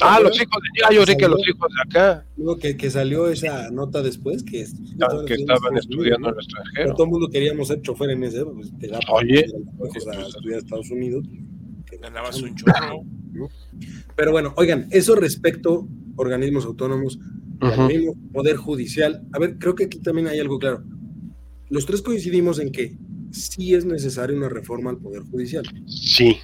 ah, 0.00 0.18
los 0.18 0.34
hijos 0.40 0.62
de 0.62 0.68
Nico. 0.72 0.86
Ah, 0.88 0.94
yo 0.94 1.04
que 1.04 1.28
los 1.28 1.46
hijos 1.46 1.68
de 1.74 1.82
acá. 1.84 2.26
Digo 2.38 2.56
que, 2.56 2.74
que 2.74 2.90
salió 2.90 3.28
esa 3.28 3.70
nota 3.70 4.00
después 4.00 4.42
que, 4.44 4.64
ah, 5.02 5.22
que 5.26 5.34
estaban 5.34 5.76
estudiando 5.76 6.30
en 6.30 6.34
el 6.36 6.40
extranjero. 6.40 6.94
todo 6.94 7.04
el 7.04 7.10
mundo 7.10 7.28
queríamos 7.28 7.68
ser 7.68 7.82
chofer 7.82 8.08
en 8.12 8.24
ese, 8.24 8.46
pues 8.46 8.72
te 8.78 8.88
da 8.88 8.98
Oye, 9.12 9.44
para 9.78 10.22
estudiar 10.26 10.54
a 10.54 10.58
Estados 10.58 10.90
Unidos. 10.90 11.26
Ganabas 12.00 12.40
un 12.40 12.54
chorro. 12.54 13.04
Pero 14.16 14.32
bueno, 14.32 14.54
oigan, 14.56 14.88
eso 14.90 15.16
respecto 15.16 15.86
a 16.16 16.20
organismos 16.22 16.64
autónomos, 16.64 17.18
uh 17.60 18.14
poder 18.32 18.56
judicial. 18.56 19.22
A 19.34 19.38
ver, 19.38 19.58
creo 19.58 19.74
que 19.74 19.84
aquí 19.84 19.98
también 19.98 20.28
hay 20.28 20.40
algo 20.40 20.58
claro. 20.58 20.82
Los 21.68 21.84
tres 21.84 22.00
coincidimos 22.00 22.58
en 22.58 22.72
que 22.72 22.96
sí 23.32 23.74
es 23.74 23.84
necesaria 23.84 24.36
una 24.36 24.48
reforma 24.48 24.90
al 24.90 24.98
Poder 24.98 25.22
Judicial. 25.22 25.64
Sí, 25.86 26.38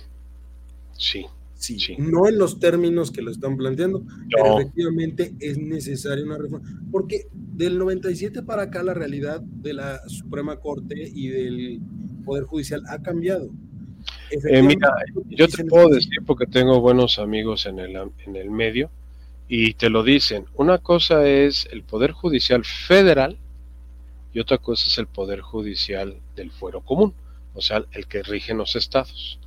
sí. 0.97 1.27
Sí, 1.55 1.97
no 1.99 2.29
en 2.29 2.39
los 2.39 2.61
términos 2.61 3.11
que 3.11 3.21
lo 3.21 3.33
están 3.33 3.57
planteando, 3.57 4.05
pero 4.31 4.61
efectivamente 4.61 5.35
es 5.41 5.59
necesaria 5.59 6.25
una 6.25 6.39
reforma, 6.39 6.65
porque 6.93 7.27
del 7.33 7.79
97 7.79 8.45
para 8.45 8.63
acá 8.63 8.85
la 8.85 8.95
realidad 8.95 9.41
de 9.41 9.73
la 9.73 10.09
Suprema 10.09 10.61
Corte 10.61 10.95
y 11.13 11.27
del 11.27 11.81
Poder 12.25 12.45
Judicial 12.45 12.85
ha 12.89 13.03
cambiado. 13.03 13.51
Eh, 14.31 14.63
mira, 14.63 14.95
yo 15.31 15.49
te 15.49 15.65
puedo 15.65 15.89
decir 15.89 16.19
porque 16.25 16.47
tengo 16.47 16.81
buenos 16.81 17.19
amigos 17.19 17.67
en 17.67 17.81
el, 17.81 17.97
en 17.97 18.37
el 18.37 18.53
medio 18.53 18.89
y 19.49 19.75
te 19.75 19.91
lo 19.91 20.05
dicen. 20.05 20.45
Una 20.55 20.79
cosa 20.79 21.27
es 21.27 21.67
el 21.73 21.83
Poder 21.83 22.13
Judicial 22.13 22.65
Federal 22.65 23.37
y 24.39 24.41
otra 24.41 24.59
cosa 24.59 24.87
es 24.87 24.97
el 24.99 25.09
poder 25.09 25.41
judicial 25.41 26.17
del 26.37 26.53
fuero 26.53 26.81
común, 26.81 27.13
o 27.55 27.61
sea, 27.61 27.83
el 27.91 28.07
que 28.07 28.23
rige 28.23 28.55
los 28.55 28.77
estados. 28.77 29.41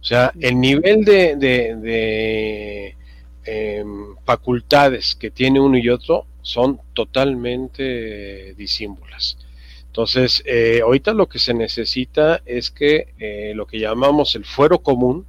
O 0.00 0.04
sea, 0.04 0.32
el 0.40 0.58
nivel 0.58 1.04
de, 1.04 1.36
de, 1.36 2.96
em, 3.44 4.16
facultades 4.24 5.14
que 5.14 5.30
tiene 5.30 5.60
uno 5.60 5.78
y 5.78 5.88
otro 5.90 6.26
son 6.42 6.80
totalmente 6.92 8.54
disímbolas. 8.54 9.38
Entonces, 9.86 10.42
eh, 10.44 10.80
ahorita 10.82 11.12
lo 11.12 11.28
que 11.28 11.38
se 11.38 11.54
necesita 11.54 12.42
es 12.46 12.72
que 12.72 13.14
eh, 13.20 13.52
lo 13.54 13.64
que 13.68 13.78
llamamos 13.78 14.34
el 14.34 14.44
fuero 14.44 14.80
común, 14.80 15.24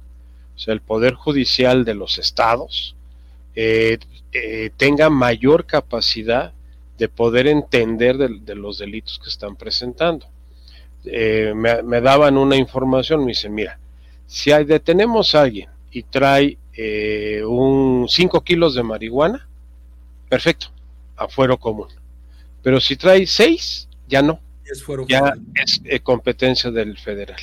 o 0.56 0.58
sea, 0.58 0.74
el 0.74 0.80
poder 0.80 1.14
judicial 1.14 1.84
de 1.84 1.94
los 1.94 2.18
estados, 2.18 2.96
eh, 3.54 4.00
tenga 4.76 5.08
mayor 5.08 5.66
capacidad 5.66 6.52
de 6.98 7.08
poder 7.08 7.46
entender 7.46 8.18
de, 8.18 8.54
los 8.56 8.78
delitos 8.78 9.20
que 9.22 9.30
están 9.30 9.56
presentando. 9.56 10.26
Eh, 11.04 11.52
me, 11.54 12.00
daban 12.00 12.36
una 12.36 12.56
información, 12.56 13.20
me 13.20 13.28
dicen, 13.28 13.54
mira, 13.54 13.78
si 14.26 14.50
hay, 14.50 14.64
detenemos 14.64 15.34
a 15.34 15.42
alguien 15.42 15.70
y 15.92 16.02
trae 16.02 16.58
eh, 16.74 17.42
un 17.46 18.06
5 18.08 18.42
kilos 18.42 18.74
de 18.74 18.82
marihuana, 18.82 19.48
perfecto, 20.28 20.66
a 21.16 21.28
fuero 21.28 21.56
común. 21.56 21.88
Pero 22.62 22.80
si 22.80 22.96
trae 22.96 23.26
6, 23.26 23.88
ya 24.08 24.20
no. 24.20 24.40
ya 25.08 25.34
es 25.54 25.80
eh, 25.84 26.00
competencia 26.00 26.72
del 26.72 26.98
federal. 26.98 27.40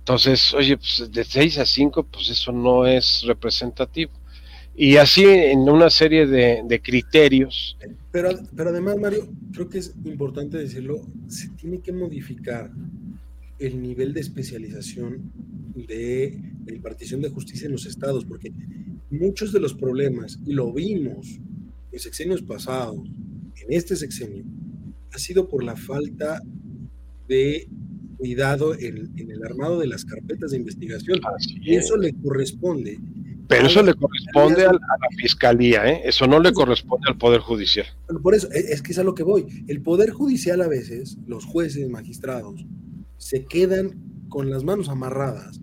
Entonces, 0.00 0.52
oye, 0.52 0.76
pues 0.76 1.10
de 1.10 1.24
6 1.24 1.58
a 1.58 1.64
5, 1.64 2.02
pues 2.02 2.28
eso 2.28 2.50
no 2.50 2.84
es 2.84 3.22
representativo. 3.22 4.10
Y 4.76 4.96
así 4.96 5.24
en 5.24 5.60
una 5.60 5.88
serie 5.88 6.26
de, 6.26 6.80
criterios. 6.82 7.76
Pero, 8.10 8.30
pero 8.56 8.70
además, 8.70 8.96
Mario, 8.98 9.28
creo 9.52 9.68
que 9.68 9.78
es 9.78 9.94
importante 10.04 10.58
decirlo, 10.58 11.02
se 11.28 11.48
tiene 11.50 11.80
que 11.80 11.92
modificar 11.92 12.70
el 13.58 13.80
nivel 13.80 14.12
de 14.12 14.20
especialización 14.20 15.32
de 15.74 16.38
la 16.66 16.74
impartición 16.74 17.20
de 17.20 17.28
justicia 17.28 17.66
en 17.66 17.72
los 17.72 17.86
estados, 17.86 18.24
porque 18.24 18.52
muchos 19.10 19.52
de 19.52 19.60
los 19.60 19.74
problemas, 19.74 20.40
y 20.44 20.52
lo 20.52 20.72
vimos 20.72 21.38
en 21.92 21.98
sexenios 21.98 22.42
pasados, 22.42 22.98
en 23.62 23.72
este 23.72 23.94
sexenio, 23.94 24.44
ha 25.12 25.18
sido 25.18 25.48
por 25.48 25.62
la 25.62 25.76
falta 25.76 26.40
de 27.28 27.68
cuidado 28.16 28.74
en, 28.74 29.12
el 29.16 29.44
armado 29.44 29.78
de 29.78 29.86
las 29.86 30.04
carpetas 30.04 30.50
de 30.50 30.56
investigación. 30.56 31.20
y 31.60 31.76
Eso 31.76 31.96
le 31.96 32.12
corresponde 32.14 32.98
pero 33.48 33.66
eso 33.66 33.82
le 33.82 33.94
corresponde 33.94 34.64
a, 34.64 34.72
la 34.72 34.80
fiscalía, 35.16 35.86
¿eh? 35.86 36.02
eso 36.04 36.26
no 36.26 36.40
le 36.40 36.52
corresponde 36.52 37.08
al 37.08 37.18
Poder 37.18 37.40
Judicial. 37.40 37.86
Por 38.22 38.34
eso, 38.34 38.48
es 38.52 38.82
que 38.82 38.92
es 38.92 38.98
a 38.98 39.04
lo 39.04 39.14
que 39.14 39.22
voy. 39.22 39.64
El 39.68 39.82
Poder 39.82 40.10
Judicial 40.10 40.60
a 40.60 40.68
veces, 40.68 41.18
los 41.26 41.44
jueces, 41.44 41.88
magistrados, 41.88 42.66
se 43.16 43.44
quedan 43.44 44.02
con 44.28 44.50
las 44.50 44.64
manos 44.64 44.88
amarradas, 44.88 45.60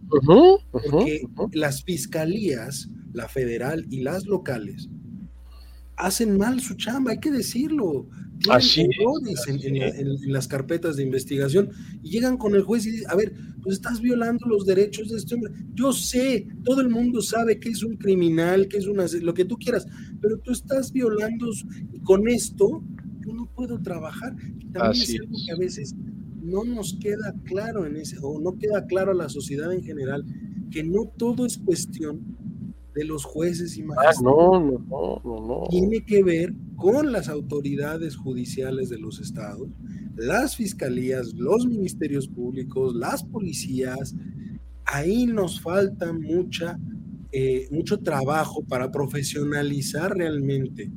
porque 0.71 1.27
las 1.51 1.83
fiscalías, 1.83 2.89
la 3.13 3.27
federal 3.27 3.85
y 3.89 4.01
las 4.01 4.25
locales, 4.25 4.89
hacen 6.01 6.37
mal 6.37 6.59
su 6.59 6.75
chamba, 6.75 7.11
hay 7.11 7.19
que 7.19 7.31
decirlo. 7.31 8.07
Así 8.49 8.81
errores 8.81 9.45
en, 9.47 10.33
las 10.33 10.47
carpetas 10.47 10.95
de 10.95 11.03
investigación 11.03 11.69
y 12.01 12.09
llegan 12.09 12.37
con 12.37 12.55
el 12.55 12.63
juez 12.63 12.87
y 12.87 12.91
dicen, 12.91 13.11
a 13.11 13.15
ver, 13.15 13.33
pues 13.61 13.75
estás 13.75 14.01
violando 14.01 14.47
los 14.47 14.65
derechos 14.65 15.09
de 15.09 15.17
este 15.17 15.35
hombre. 15.35 15.53
Yo 15.75 15.93
sé, 15.93 16.47
todo 16.63 16.81
el 16.81 16.89
mundo 16.89 17.21
sabe 17.21 17.59
que 17.59 17.69
es 17.69 17.83
un 17.83 17.97
criminal, 17.97 18.67
que 18.67 18.77
es 18.77 18.87
una, 18.87 19.05
lo 19.21 19.35
que 19.35 19.45
tú 19.45 19.57
quieras, 19.57 19.85
pero 20.19 20.39
tú 20.39 20.51
estás 20.51 20.91
violando 20.91 21.51
y 21.93 21.99
con 21.99 22.27
esto 22.27 22.83
yo 23.23 23.33
no 23.33 23.45
puedo 23.53 23.79
trabajar. 23.79 24.35
también 24.73 25.03
es 25.03 25.19
algo 25.19 25.37
que 25.45 25.51
a 25.51 25.57
veces 25.57 25.95
no 26.41 26.63
nos 26.63 26.95
queda 26.95 27.35
claro 27.43 27.85
en 27.85 27.95
ese, 27.95 28.17
o 28.23 28.41
no 28.41 28.57
queda 28.57 28.87
claro 28.87 29.11
a 29.11 29.15
la 29.15 29.29
sociedad 29.29 29.71
en 29.71 29.83
general, 29.83 30.25
que 30.71 30.83
no 30.83 31.05
todo 31.15 31.45
es 31.45 31.59
cuestión 31.59 32.40
de 32.93 33.05
los 33.05 33.23
jueces 33.23 33.77
y 33.77 33.81
ah, 33.81 33.85
magistrados. 33.85 34.21
no, 34.21 34.59
no, 34.59 35.21
no, 35.23 35.47
no, 35.47 35.67
Tiene 35.69 36.03
que 36.05 36.23
ver 36.23 36.53
con 36.75 37.11
las 37.11 37.29
autoridades 37.29 38.15
judiciales 38.15 38.89
de 38.89 38.99
los 38.99 39.19
estados, 39.19 39.69
las 40.15 40.55
fiscalías, 40.55 41.33
los 41.33 41.65
ministerios 41.65 42.27
públicos, 42.27 42.95
las 42.95 43.23
policías. 43.23 44.15
Ahí 44.85 45.25
nos 45.25 45.61
falta 45.61 46.11
mucha, 46.11 46.77
eh, 47.31 47.67
mucho 47.71 47.99
trabajo 47.99 48.63
para 48.63 48.91
profesionalizar 48.91 50.17
realmente 50.17 50.91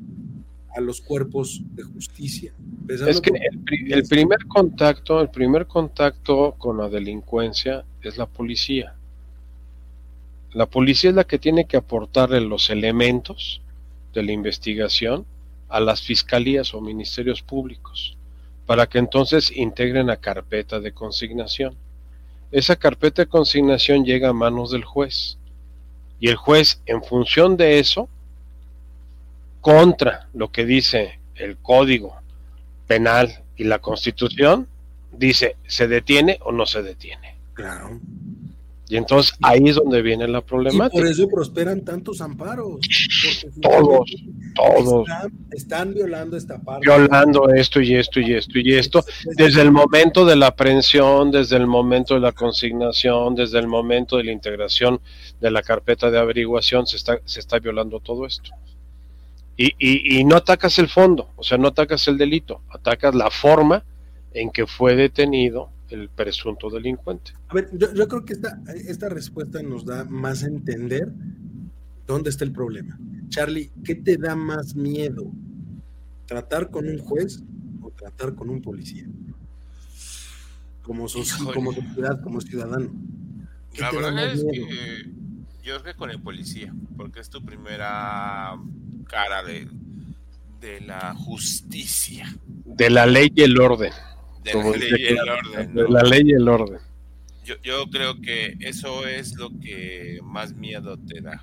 a 0.74 0.80
los 0.80 1.00
cuerpos 1.00 1.62
de 1.74 1.84
justicia. 1.84 2.52
Es 2.88 3.20
que 3.20 3.30
el, 3.30 4.04
primer 4.08 4.44
contacto, 4.46 5.20
el 5.20 5.30
primer 5.30 5.66
contacto 5.66 6.54
con 6.58 6.78
la 6.78 6.88
delincuencia 6.88 7.84
es 8.02 8.18
la 8.18 8.26
policía. 8.26 8.94
La 10.54 10.66
policía 10.66 11.10
es 11.10 11.16
la 11.16 11.24
que 11.24 11.38
tiene 11.38 11.66
que 11.66 11.76
aportarle 11.76 12.40
los 12.40 12.70
elementos 12.70 13.60
de 14.12 14.22
la 14.22 14.32
investigación 14.32 15.26
a 15.68 15.80
las 15.80 16.00
fiscalías 16.00 16.72
o 16.74 16.80
ministerios 16.80 17.42
públicos 17.42 18.16
para 18.64 18.86
que 18.86 18.98
entonces 18.98 19.50
integren 19.50 20.06
la 20.06 20.16
carpeta 20.16 20.78
de 20.78 20.92
consignación. 20.92 21.74
Esa 22.52 22.76
carpeta 22.76 23.22
de 23.22 23.28
consignación 23.28 24.04
llega 24.04 24.28
a 24.28 24.32
manos 24.32 24.70
del 24.70 24.84
juez 24.84 25.38
y 26.20 26.28
el 26.28 26.36
juez 26.36 26.80
en 26.86 27.02
función 27.02 27.56
de 27.56 27.80
eso, 27.80 28.08
contra 29.60 30.28
lo 30.34 30.52
que 30.52 30.64
dice 30.64 31.18
el 31.34 31.56
código 31.56 32.16
penal 32.86 33.42
y 33.56 33.64
la 33.64 33.80
constitución, 33.80 34.68
dice, 35.10 35.56
¿se 35.66 35.88
detiene 35.88 36.38
o 36.42 36.52
no 36.52 36.64
se 36.64 36.82
detiene? 36.82 37.34
Claro. 37.54 37.98
Y 38.86 38.96
entonces 38.96 39.34
ahí 39.40 39.62
es 39.66 39.76
donde 39.76 40.02
viene 40.02 40.28
la 40.28 40.42
problemática. 40.42 40.98
Y 40.98 41.00
por 41.00 41.10
eso 41.10 41.28
prosperan 41.28 41.84
tantos 41.84 42.20
amparos. 42.20 42.80
Todos, 43.62 44.14
todos. 44.54 45.08
Están, 45.50 45.94
violando 45.94 46.36
esta 46.36 46.58
parte. 46.58 46.86
Violando 46.86 47.48
esto 47.50 47.80
y 47.80 47.94
esto 47.94 48.20
y 48.20 48.34
esto 48.34 48.58
y 48.58 48.74
esto. 48.74 49.04
Desde 49.36 49.62
el 49.62 49.72
momento 49.72 50.24
de 50.26 50.36
la 50.36 50.48
aprehensión, 50.48 51.30
desde 51.30 51.56
el 51.56 51.66
momento 51.66 52.14
de 52.14 52.20
la 52.20 52.32
consignación, 52.32 53.34
desde 53.34 53.58
el 53.58 53.66
momento 53.66 54.18
de 54.18 54.24
la 54.24 54.32
integración 54.32 55.00
de 55.40 55.50
la 55.50 55.62
carpeta 55.62 56.10
de 56.10 56.18
averiguación, 56.18 56.86
se 56.86 56.96
está, 56.96 57.18
se 57.24 57.40
está 57.40 57.58
violando 57.58 58.00
todo 58.00 58.26
esto. 58.26 58.50
Y, 59.56 59.72
y, 59.78 60.18
y 60.18 60.24
no 60.24 60.36
atacas 60.36 60.78
el 60.78 60.88
fondo, 60.88 61.30
o 61.36 61.42
sea, 61.42 61.58
no 61.58 61.68
atacas 61.68 62.06
el 62.08 62.18
delito, 62.18 62.60
atacas 62.70 63.14
la 63.14 63.30
forma 63.30 63.84
en 64.32 64.50
que 64.50 64.66
fue 64.66 64.96
detenido 64.96 65.70
el 65.94 66.08
presunto 66.08 66.68
delincuente. 66.70 67.32
A 67.48 67.54
ver, 67.54 67.70
yo, 67.72 68.08
creo 68.08 68.24
que 68.24 68.34
esta, 68.34 68.60
esta 68.74 69.08
respuesta 69.08 69.62
nos 69.62 69.84
da 69.84 70.04
más 70.04 70.42
a 70.42 70.46
entender 70.46 71.08
dónde 72.06 72.30
está 72.30 72.44
el 72.44 72.52
problema. 72.52 72.98
Charlie, 73.28 73.70
¿qué 73.84 73.94
te 73.94 74.16
da 74.16 74.36
más 74.36 74.74
miedo? 74.74 75.30
¿Tratar 76.26 76.70
con 76.70 76.88
un 76.88 76.98
juez 76.98 77.42
o 77.82 77.90
tratar 77.90 78.34
con 78.34 78.50
un 78.50 78.60
policía? 78.60 79.06
Como, 80.82 81.06
como 81.54 81.72
sociedad, 81.72 82.20
como 82.22 82.40
ciudadano. 82.40 82.92
La 83.78 83.90
verdad 83.90 84.32
es 84.32 84.44
que 84.44 85.10
yo 85.62 85.80
creo 85.80 85.82
que 85.82 85.94
con 85.94 86.10
el 86.10 86.20
policía, 86.20 86.74
porque 86.96 87.20
es 87.20 87.30
tu 87.30 87.42
primera 87.42 88.54
cara 89.06 89.42
de, 89.42 89.66
de 90.60 90.80
la 90.82 91.14
justicia. 91.14 92.36
De 92.64 92.90
la 92.90 93.06
ley 93.06 93.32
y 93.34 93.42
el 93.42 93.58
orden. 93.58 93.92
De 94.44 94.54
la 94.54 94.70
ley 94.76 94.92
y 94.98 95.06
el 95.06 95.28
orden. 95.28 95.74
De 95.74 95.88
la 95.88 96.02
ley 96.02 96.22
y 96.24 96.32
el 96.32 96.48
orden. 96.48 96.78
Yo, 97.44 97.54
yo, 97.62 97.86
creo 97.90 98.20
que 98.20 98.56
eso 98.60 99.06
es 99.06 99.34
lo 99.36 99.50
que 99.60 100.18
más 100.22 100.54
miedo 100.54 100.96
te 100.96 101.20
da. 101.20 101.42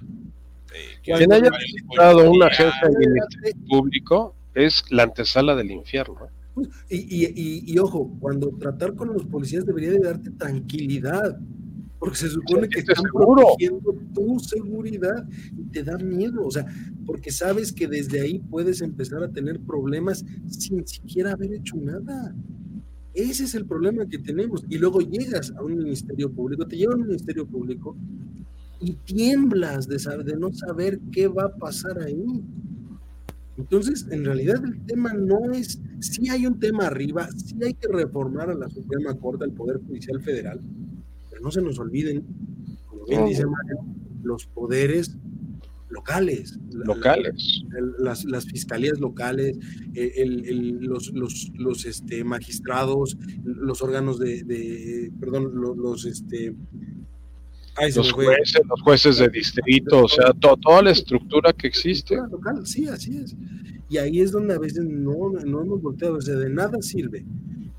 Eh, 0.73 0.99
Quien 1.03 1.31
haya 1.31 1.49
visitado 1.49 2.31
una 2.31 2.47
agencia 2.47 2.87
de 2.87 3.53
público 3.67 4.35
es 4.55 4.83
la 4.89 5.03
antesala 5.03 5.55
del 5.55 5.71
infierno. 5.71 6.27
Y, 6.89 6.97
y, 6.97 7.63
y, 7.65 7.77
ojo, 7.79 8.11
cuando 8.19 8.49
tratar 8.57 8.95
con 8.95 9.13
los 9.13 9.25
policías 9.25 9.65
debería 9.65 9.91
de 9.91 9.99
darte 9.99 10.31
tranquilidad, 10.31 11.37
porque 11.97 12.17
se 12.17 12.29
supone 12.29 12.67
que 12.67 12.79
están 12.79 13.03
protegiendo 13.13 13.95
tu 14.13 14.39
seguridad 14.39 15.23
y 15.55 15.63
te 15.71 15.83
da 15.83 15.97
miedo, 15.97 16.45
o 16.45 16.51
sea, 16.51 16.65
porque 17.05 17.31
sabes 17.31 17.71
que 17.71 17.87
desde 17.87 18.21
ahí 18.21 18.39
puedes 18.39 18.81
empezar 18.81 19.23
a 19.23 19.29
tener 19.29 19.59
problemas 19.59 20.25
sin 20.47 20.85
siquiera 20.87 21.33
haber 21.33 21.53
hecho 21.53 21.75
nada. 21.77 22.33
Ese 23.13 23.43
es 23.43 23.55
el 23.55 23.65
problema 23.65 24.05
que 24.05 24.17
tenemos. 24.17 24.63
Y 24.69 24.77
luego 24.77 24.99
llegas 25.01 25.51
a 25.57 25.63
un 25.63 25.77
ministerio 25.77 26.31
público, 26.31 26.65
te 26.65 26.77
lleva 26.77 26.93
a 26.93 26.97
un 26.97 27.07
ministerio 27.07 27.45
público 27.45 27.95
y 28.79 28.93
tiemblas 28.93 29.87
de, 29.87 29.99
saber, 29.99 30.25
de 30.25 30.37
no 30.37 30.51
saber 30.53 30.99
qué 31.11 31.27
va 31.27 31.45
a 31.45 31.55
pasar 31.55 31.99
ahí. 31.99 32.43
Entonces, 33.57 34.07
en 34.09 34.25
realidad 34.25 34.63
el 34.63 34.85
tema 34.85 35.13
no 35.13 35.51
es, 35.51 35.79
si 35.99 36.29
hay 36.29 36.47
un 36.47 36.59
tema 36.59 36.87
arriba, 36.87 37.29
si 37.35 37.63
hay 37.63 37.73
que 37.73 37.87
reformar 37.87 38.49
a 38.49 38.55
la 38.55 38.69
Suprema 38.69 39.13
Corte, 39.15 39.43
al 39.43 39.51
Poder 39.51 39.79
Judicial 39.85 40.21
Federal, 40.21 40.61
pero 41.29 41.43
no 41.43 41.51
se 41.51 41.61
nos 41.61 41.77
olviden, 41.77 42.25
como 42.87 43.05
bien 43.05 43.25
dice 43.25 43.45
Mario, 43.45 43.85
los 44.23 44.47
poderes 44.47 45.17
locales. 45.91 46.57
Locales. 46.71 47.63
las, 47.99 48.25
las, 48.25 48.45
fiscalías 48.45 48.99
locales, 48.99 49.57
el, 49.93 50.79
los, 50.81 51.11
los, 51.13 51.51
los 51.55 51.85
este, 51.85 52.23
magistrados, 52.23 53.17
los 53.43 53.81
órganos 53.81 54.19
de, 54.19 55.11
perdón, 55.19 55.51
los, 55.53 56.05
este... 56.05 56.55
los, 57.95 58.11
jueces, 58.11 58.61
los 58.67 58.81
jueces 58.81 59.17
de 59.17 59.29
distrito, 59.29 60.05
o 60.05 60.07
sea, 60.07 60.33
toda 60.33 60.81
la 60.81 60.91
estructura 60.91 61.53
que 61.53 61.67
existe. 61.67 62.15
Local, 62.15 62.65
sí, 62.65 62.87
así 62.87 63.17
es. 63.17 63.35
Y 63.89 63.97
ahí 63.97 64.21
es 64.21 64.31
donde 64.31 64.53
a 64.53 64.59
veces 64.59 64.85
no, 64.85 65.31
no 65.45 65.61
hemos 65.61 65.81
volteado, 65.81 66.15
o 66.15 66.21
sea, 66.21 66.35
de 66.35 66.49
nada 66.49 66.81
sirve. 66.81 67.25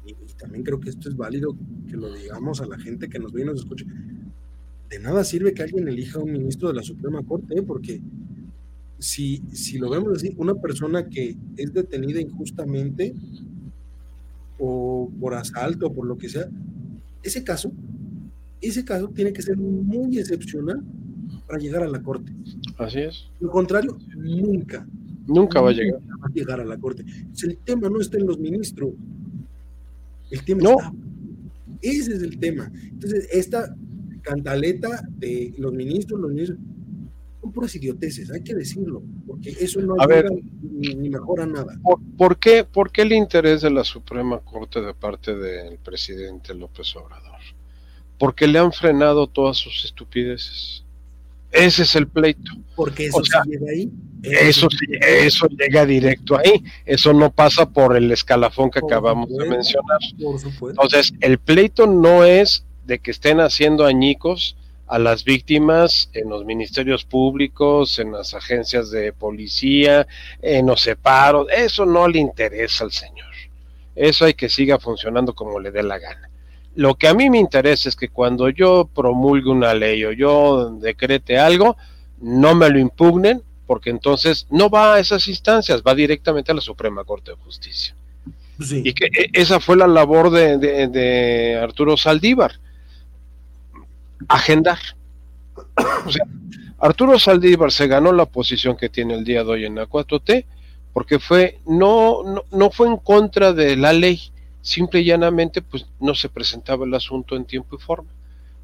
Y, 0.06 0.14
también 0.38 0.64
creo 0.64 0.80
que 0.80 0.90
esto 0.90 1.08
es 1.08 1.16
válido 1.16 1.56
que 1.88 1.96
lo 1.96 2.12
digamos 2.12 2.60
a 2.60 2.66
la 2.66 2.76
gente 2.76 3.08
que 3.08 3.20
nos 3.20 3.32
ve 3.32 3.42
y 3.42 3.44
nos 3.44 3.60
escucha 3.60 3.84
de 4.92 4.98
nada 4.98 5.24
sirve 5.24 5.54
que 5.54 5.62
alguien 5.62 5.88
elija 5.88 6.18
a 6.18 6.22
un 6.22 6.32
ministro 6.32 6.68
de 6.68 6.74
la 6.74 6.82
Suprema 6.82 7.22
Corte, 7.22 7.58
¿eh? 7.58 7.62
porque 7.62 8.02
si, 8.98 9.42
si 9.50 9.78
lo 9.78 9.88
vemos 9.88 10.12
así, 10.16 10.34
una 10.36 10.54
persona 10.54 11.08
que 11.08 11.34
es 11.56 11.72
detenida 11.72 12.20
injustamente 12.20 13.14
o 14.58 15.10
por 15.18 15.32
asalto 15.32 15.86
o 15.86 15.92
por 15.94 16.06
lo 16.06 16.18
que 16.18 16.28
sea, 16.28 16.46
ese 17.22 17.42
caso, 17.42 17.72
ese 18.60 18.84
caso 18.84 19.08
tiene 19.08 19.32
que 19.32 19.40
ser 19.40 19.56
muy 19.56 20.18
excepcional 20.18 20.82
para 21.46 21.58
llegar 21.58 21.82
a 21.82 21.88
la 21.88 22.02
corte. 22.02 22.30
Así 22.76 23.00
es. 23.00 23.30
Lo 23.40 23.50
contrario, 23.50 23.96
nunca. 24.14 24.86
Nunca 25.26 25.62
va 25.62 25.70
a 25.70 25.72
llegar. 25.72 26.00
Va 26.00 26.26
a 26.26 26.32
llegar 26.34 26.60
a 26.60 26.64
la 26.66 26.76
corte. 26.76 27.02
el 27.42 27.56
tema 27.64 27.88
no 27.88 27.98
está 27.98 28.18
en 28.18 28.26
los 28.26 28.38
ministros. 28.38 28.92
El 30.30 30.44
tema 30.44 30.62
no. 30.64 30.70
está. 30.72 30.92
Ese 31.80 32.14
es 32.14 32.22
el 32.22 32.38
tema. 32.38 32.70
Entonces, 32.90 33.26
esta 33.32 33.74
cantaleta 34.22 35.02
de 35.10 35.54
los 35.58 35.72
ministros, 35.72 36.20
los 36.20 36.30
ministros, 36.30 36.58
son 37.40 37.52
puras 37.52 37.74
idioteces, 37.74 38.30
hay 38.30 38.42
que 38.42 38.54
decirlo, 38.54 39.02
porque 39.26 39.50
eso 39.50 39.80
no 39.80 39.96
ayuda 39.98 40.30
ni, 40.62 41.10
mejora 41.10 41.44
nada. 41.44 41.76
¿por, 42.16 42.38
qué, 42.38 42.64
¿Por 42.64 42.92
qué 42.92 43.02
el 43.02 43.12
interés 43.12 43.62
de 43.62 43.70
la 43.70 43.82
Suprema 43.82 44.38
Corte 44.38 44.80
de 44.80 44.94
parte 44.94 45.34
del 45.34 45.78
presidente 45.78 46.54
López 46.54 46.94
Obrador? 46.94 47.40
Porque 48.16 48.46
le 48.46 48.60
han 48.60 48.72
frenado 48.72 49.26
todas 49.26 49.56
sus 49.56 49.84
estupideces. 49.84 50.84
Ese 51.50 51.82
es 51.82 51.96
el 51.96 52.06
pleito. 52.06 52.52
Porque 52.76 53.06
eso 53.06 53.20
llega 53.44 53.70
ahí. 53.70 53.90
Eso, 54.22 54.68
eso 55.00 55.48
llega 55.48 55.84
directo 55.84 56.38
ahí. 56.38 56.62
Eso 56.86 57.12
no 57.12 57.30
pasa 57.32 57.68
por 57.68 57.96
el 57.96 58.10
escalafón 58.10 58.70
que 58.70 58.78
acabamos 58.78 59.28
de 59.28 59.48
mencionar. 59.48 59.98
Por. 60.58 60.70
Entonces, 60.70 61.12
el 61.20 61.38
pleito 61.38 61.86
no 61.86 62.24
es 62.24 62.64
de 62.84 62.98
que 62.98 63.10
estén 63.10 63.40
haciendo 63.40 63.86
añicos 63.86 64.56
a 64.86 64.98
las 64.98 65.24
víctimas 65.24 66.10
en 66.12 66.28
los 66.28 66.44
ministerios 66.44 67.04
públicos, 67.04 67.98
en 67.98 68.12
las 68.12 68.34
agencias 68.34 68.90
de 68.90 69.12
policía, 69.12 70.06
en 70.42 70.66
los 70.66 70.82
separos. 70.82 71.46
Eso 71.50 71.86
no 71.86 72.06
le 72.08 72.18
interesa 72.18 72.84
al 72.84 72.92
señor. 72.92 73.32
Eso 73.94 74.24
hay 74.24 74.34
que 74.34 74.48
siga 74.48 74.78
funcionando 74.78 75.34
como 75.34 75.60
le 75.60 75.70
dé 75.70 75.82
la 75.82 75.98
gana. 75.98 76.28
Lo 76.74 76.94
que 76.94 77.08
a 77.08 77.14
mí 77.14 77.28
me 77.28 77.38
interesa 77.38 77.88
es 77.88 77.96
que 77.96 78.08
cuando 78.08 78.48
yo 78.48 78.88
promulgue 78.94 79.50
una 79.50 79.74
ley 79.74 80.04
o 80.04 80.12
yo 80.12 80.70
decrete 80.70 81.38
algo, 81.38 81.76
no 82.20 82.54
me 82.54 82.70
lo 82.70 82.78
impugnen, 82.78 83.42
porque 83.66 83.90
entonces 83.90 84.46
no 84.50 84.68
va 84.68 84.94
a 84.94 84.98
esas 84.98 85.28
instancias, 85.28 85.82
va 85.82 85.94
directamente 85.94 86.52
a 86.52 86.54
la 86.54 86.60
Suprema 86.60 87.04
Corte 87.04 87.30
de 87.30 87.36
Justicia. 87.38 87.94
Y 88.70 88.92
que 88.92 89.06
e, 89.06 89.30
esa 89.32 89.58
fue 89.58 89.76
la 89.76 89.86
labor 89.86 90.30
de, 90.30 90.58
de 90.58 91.58
Arturo 91.60 91.96
Saldívar, 91.96 92.60
agendar. 94.28 94.78
O 96.06 96.10
sea, 96.10 96.24
Arturo 96.78 97.18
Saldívar 97.18 97.70
se 97.70 97.86
ganó 97.86 98.12
la 98.12 98.26
posición 98.26 98.76
que 98.76 98.88
tiene 98.88 99.14
el 99.14 99.24
día 99.24 99.44
de 99.44 99.50
hoy 99.50 99.64
en 99.64 99.76
la 99.76 99.86
4T 99.86 100.44
porque 100.92 101.18
fue 101.18 101.60
no, 101.66 102.22
no, 102.22 102.44
no 102.50 102.70
fue 102.70 102.88
en 102.88 102.96
contra 102.98 103.52
de 103.52 103.76
la 103.76 103.92
ley, 103.92 104.20
simple 104.60 105.00
y 105.00 105.04
llanamente 105.04 105.62
pues 105.62 105.86
no 106.00 106.14
se 106.14 106.28
presentaba 106.28 106.84
el 106.84 106.94
asunto 106.94 107.36
en 107.36 107.44
tiempo 107.44 107.76
y 107.76 107.78
forma. 107.78 108.10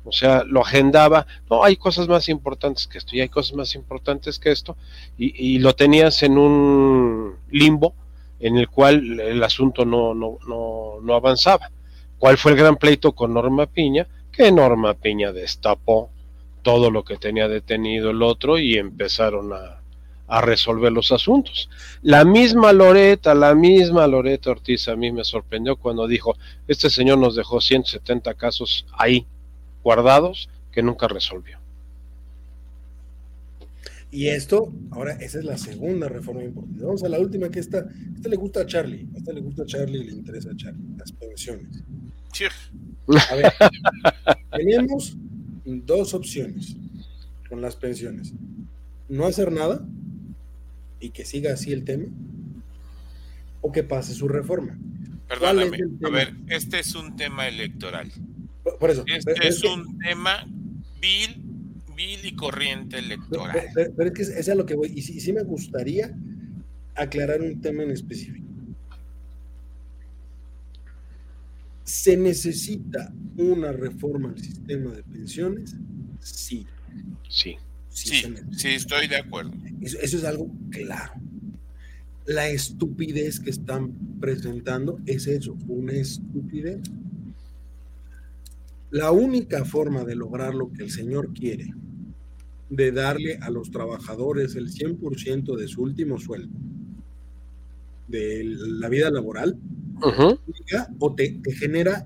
O 0.04 0.12
sea, 0.12 0.42
lo 0.44 0.62
agendaba, 0.62 1.26
no, 1.50 1.62
hay 1.62 1.76
cosas 1.76 2.08
más 2.08 2.28
importantes 2.28 2.86
que 2.86 2.98
esto 2.98 3.14
y 3.14 3.20
hay 3.20 3.28
cosas 3.28 3.54
más 3.54 3.74
importantes 3.74 4.38
que 4.38 4.50
esto, 4.50 4.76
y, 5.18 5.58
lo 5.58 5.74
tenías 5.74 6.22
en 6.22 6.38
un 6.38 7.34
limbo 7.50 7.94
en 8.40 8.56
el 8.56 8.68
cual 8.68 9.20
el 9.20 9.42
asunto 9.42 9.84
no, 9.84 10.14
no, 10.14 10.38
no, 10.46 10.94
no 11.02 11.14
avanzaba. 11.14 11.70
¿Cuál 12.18 12.38
fue 12.38 12.52
el 12.52 12.58
gran 12.58 12.76
pleito 12.76 13.12
con 13.12 13.34
Norma 13.34 13.66
Piña? 13.66 14.06
Que 14.38 14.52
Norma 14.52 14.94
Piña 14.94 15.32
destapó 15.32 16.10
todo 16.62 16.92
lo 16.92 17.04
que 17.04 17.16
tenía 17.16 17.48
detenido 17.48 18.10
el 18.10 18.22
otro 18.22 18.56
y 18.56 18.76
empezaron 18.76 19.52
a, 19.52 19.80
a 20.28 20.40
resolver 20.40 20.92
los 20.92 21.10
asuntos. 21.10 21.68
La 22.02 22.24
misma 22.24 22.72
Loreta, 22.72 23.34
la 23.34 23.56
misma 23.56 24.06
Loreta 24.06 24.52
Ortiz 24.52 24.86
a 24.86 24.94
mí 24.94 25.10
me 25.10 25.24
sorprendió 25.24 25.74
cuando 25.74 26.06
dijo, 26.06 26.36
este 26.68 26.88
señor 26.88 27.18
nos 27.18 27.34
dejó 27.34 27.60
170 27.60 28.32
casos 28.34 28.86
ahí 28.92 29.26
guardados 29.82 30.48
que 30.70 30.84
nunca 30.84 31.08
resolvió. 31.08 31.58
Y 34.12 34.28
esto, 34.28 34.72
ahora, 34.92 35.14
esa 35.14 35.40
es 35.40 35.44
la 35.44 35.58
segunda 35.58 36.08
reforma 36.08 36.44
importante. 36.44 36.84
Vamos 36.84 37.02
a 37.02 37.08
la 37.08 37.18
última 37.18 37.48
que 37.48 37.58
esta, 37.58 37.84
esta 38.14 38.28
le 38.28 38.36
gusta 38.36 38.60
a 38.60 38.66
Charlie, 38.66 39.08
esta 39.16 39.32
le 39.32 39.40
gusta 39.40 39.64
a 39.64 39.66
Charlie 39.66 39.98
y 39.98 40.04
le 40.04 40.12
interesa 40.12 40.50
a 40.52 40.56
Charlie, 40.56 40.96
las 40.96 41.10
pensiones. 41.10 41.82
A 43.30 43.34
ver, 43.34 43.52
tenemos 44.52 45.16
dos 45.64 46.14
opciones 46.14 46.76
con 47.48 47.60
las 47.60 47.76
pensiones. 47.76 48.32
No 49.08 49.26
hacer 49.26 49.50
nada, 49.50 49.82
y 51.00 51.10
que 51.10 51.24
siga 51.24 51.52
así 51.52 51.72
el 51.72 51.84
tema 51.84 52.06
o 53.60 53.72
que 53.72 53.82
pase 53.82 54.14
su 54.14 54.28
reforma. 54.28 54.78
Perdóname, 55.28 55.78
a 56.04 56.10
ver, 56.10 56.34
este 56.48 56.80
es 56.80 56.94
un 56.94 57.16
tema 57.16 57.48
electoral. 57.48 58.10
Por, 58.78 58.90
eso. 58.90 59.04
Este 59.06 59.48
es, 59.48 59.62
un 59.64 59.98
tema 59.98 60.46
vil, 61.00 61.42
vil 61.94 62.24
y 62.24 62.34
corriente 62.34 62.98
electoral. 62.98 63.68
Pero, 63.74 64.04
es 64.04 64.12
que 64.12 64.22
es 64.22 64.48
a 64.48 64.54
lo 64.54 64.64
que 64.64 64.74
voy, 64.74 64.92
y 64.94 65.02
sí, 65.02 65.20
sí 65.20 65.32
me 65.32 65.42
gustaría 65.42 66.14
aclarar 66.94 67.42
un 67.42 67.60
tema 67.60 67.82
en 67.82 67.90
específico. 67.90 68.47
¿Se 71.88 72.18
necesita 72.18 73.14
una 73.38 73.72
reforma 73.72 74.28
al 74.28 74.38
sistema 74.38 74.92
de 74.92 75.02
pensiones? 75.04 75.74
Sí. 76.20 76.66
Sí. 77.30 77.56
Sí, 77.88 78.22
sí, 78.52 78.68
estoy 78.68 79.08
de 79.08 79.16
acuerdo. 79.16 79.52
Eso, 79.80 79.98
es 79.98 80.22
algo 80.24 80.54
claro. 80.68 81.14
La 82.26 82.50
estupidez 82.50 83.40
que 83.40 83.48
están 83.48 83.94
presentando 84.20 85.00
es 85.06 85.26
eso, 85.28 85.56
una 85.66 85.94
estupidez. 85.94 86.82
La 88.90 89.10
única 89.10 89.64
forma 89.64 90.04
de 90.04 90.14
lograr 90.14 90.54
lo 90.54 90.70
que 90.70 90.82
el 90.82 90.90
Señor 90.90 91.32
quiere, 91.32 91.72
de 92.68 92.92
darle 92.92 93.38
a 93.38 93.48
los 93.48 93.70
trabajadores 93.70 94.56
el 94.56 94.70
100% 94.70 95.56
de 95.56 95.68
su 95.68 95.80
último 95.80 96.18
sueldo, 96.18 96.54
de 98.08 98.44
la 98.44 98.90
vida 98.90 99.10
laboral, 99.10 99.58
o 100.98 101.14
te 101.14 101.40
genera 101.58 102.04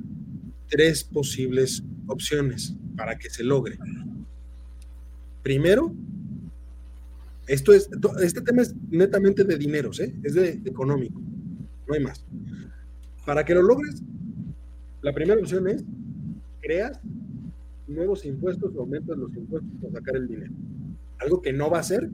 tres 0.68 1.04
posibles 1.04 1.82
opciones 2.06 2.74
para 2.96 3.18
que 3.18 3.30
se 3.30 3.44
logre. 3.44 3.78
Primero, 5.42 5.94
esto 7.46 7.72
es, 7.72 7.90
este 8.22 8.40
tema 8.40 8.62
es 8.62 8.74
netamente 8.90 9.44
de 9.44 9.58
dineros, 9.58 10.00
¿eh? 10.00 10.14
es 10.22 10.34
de, 10.34 10.60
económico, 10.64 11.20
no 11.88 11.94
hay 11.94 12.00
más. 12.00 12.24
Para 13.26 13.44
que 13.44 13.54
lo 13.54 13.62
logres, 13.62 14.02
la 15.02 15.12
primera 15.12 15.40
opción 15.40 15.68
es 15.68 15.84
creas 16.60 17.00
nuevos 17.88 18.24
impuestos 18.24 18.72
o 18.76 18.80
aumentas 18.80 19.18
los 19.18 19.34
impuestos 19.36 19.70
para 19.80 19.92
sacar 19.94 20.16
el 20.16 20.28
dinero. 20.28 20.52
Algo 21.18 21.42
que 21.42 21.52
no 21.52 21.68
va 21.68 21.78
a 21.78 21.80
hacer, 21.80 22.08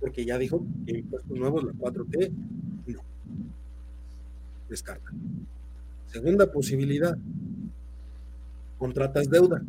porque 0.00 0.24
ya 0.24 0.38
dijo 0.38 0.64
que 0.86 0.98
impuestos 0.98 1.36
nuevos, 1.36 1.64
la 1.64 1.72
4T, 1.72 2.32
no. 4.64 4.70
Descarta. 4.70 5.10
Segunda 6.06 6.50
posibilidad, 6.50 7.16
contratas 8.78 9.28
deuda 9.28 9.62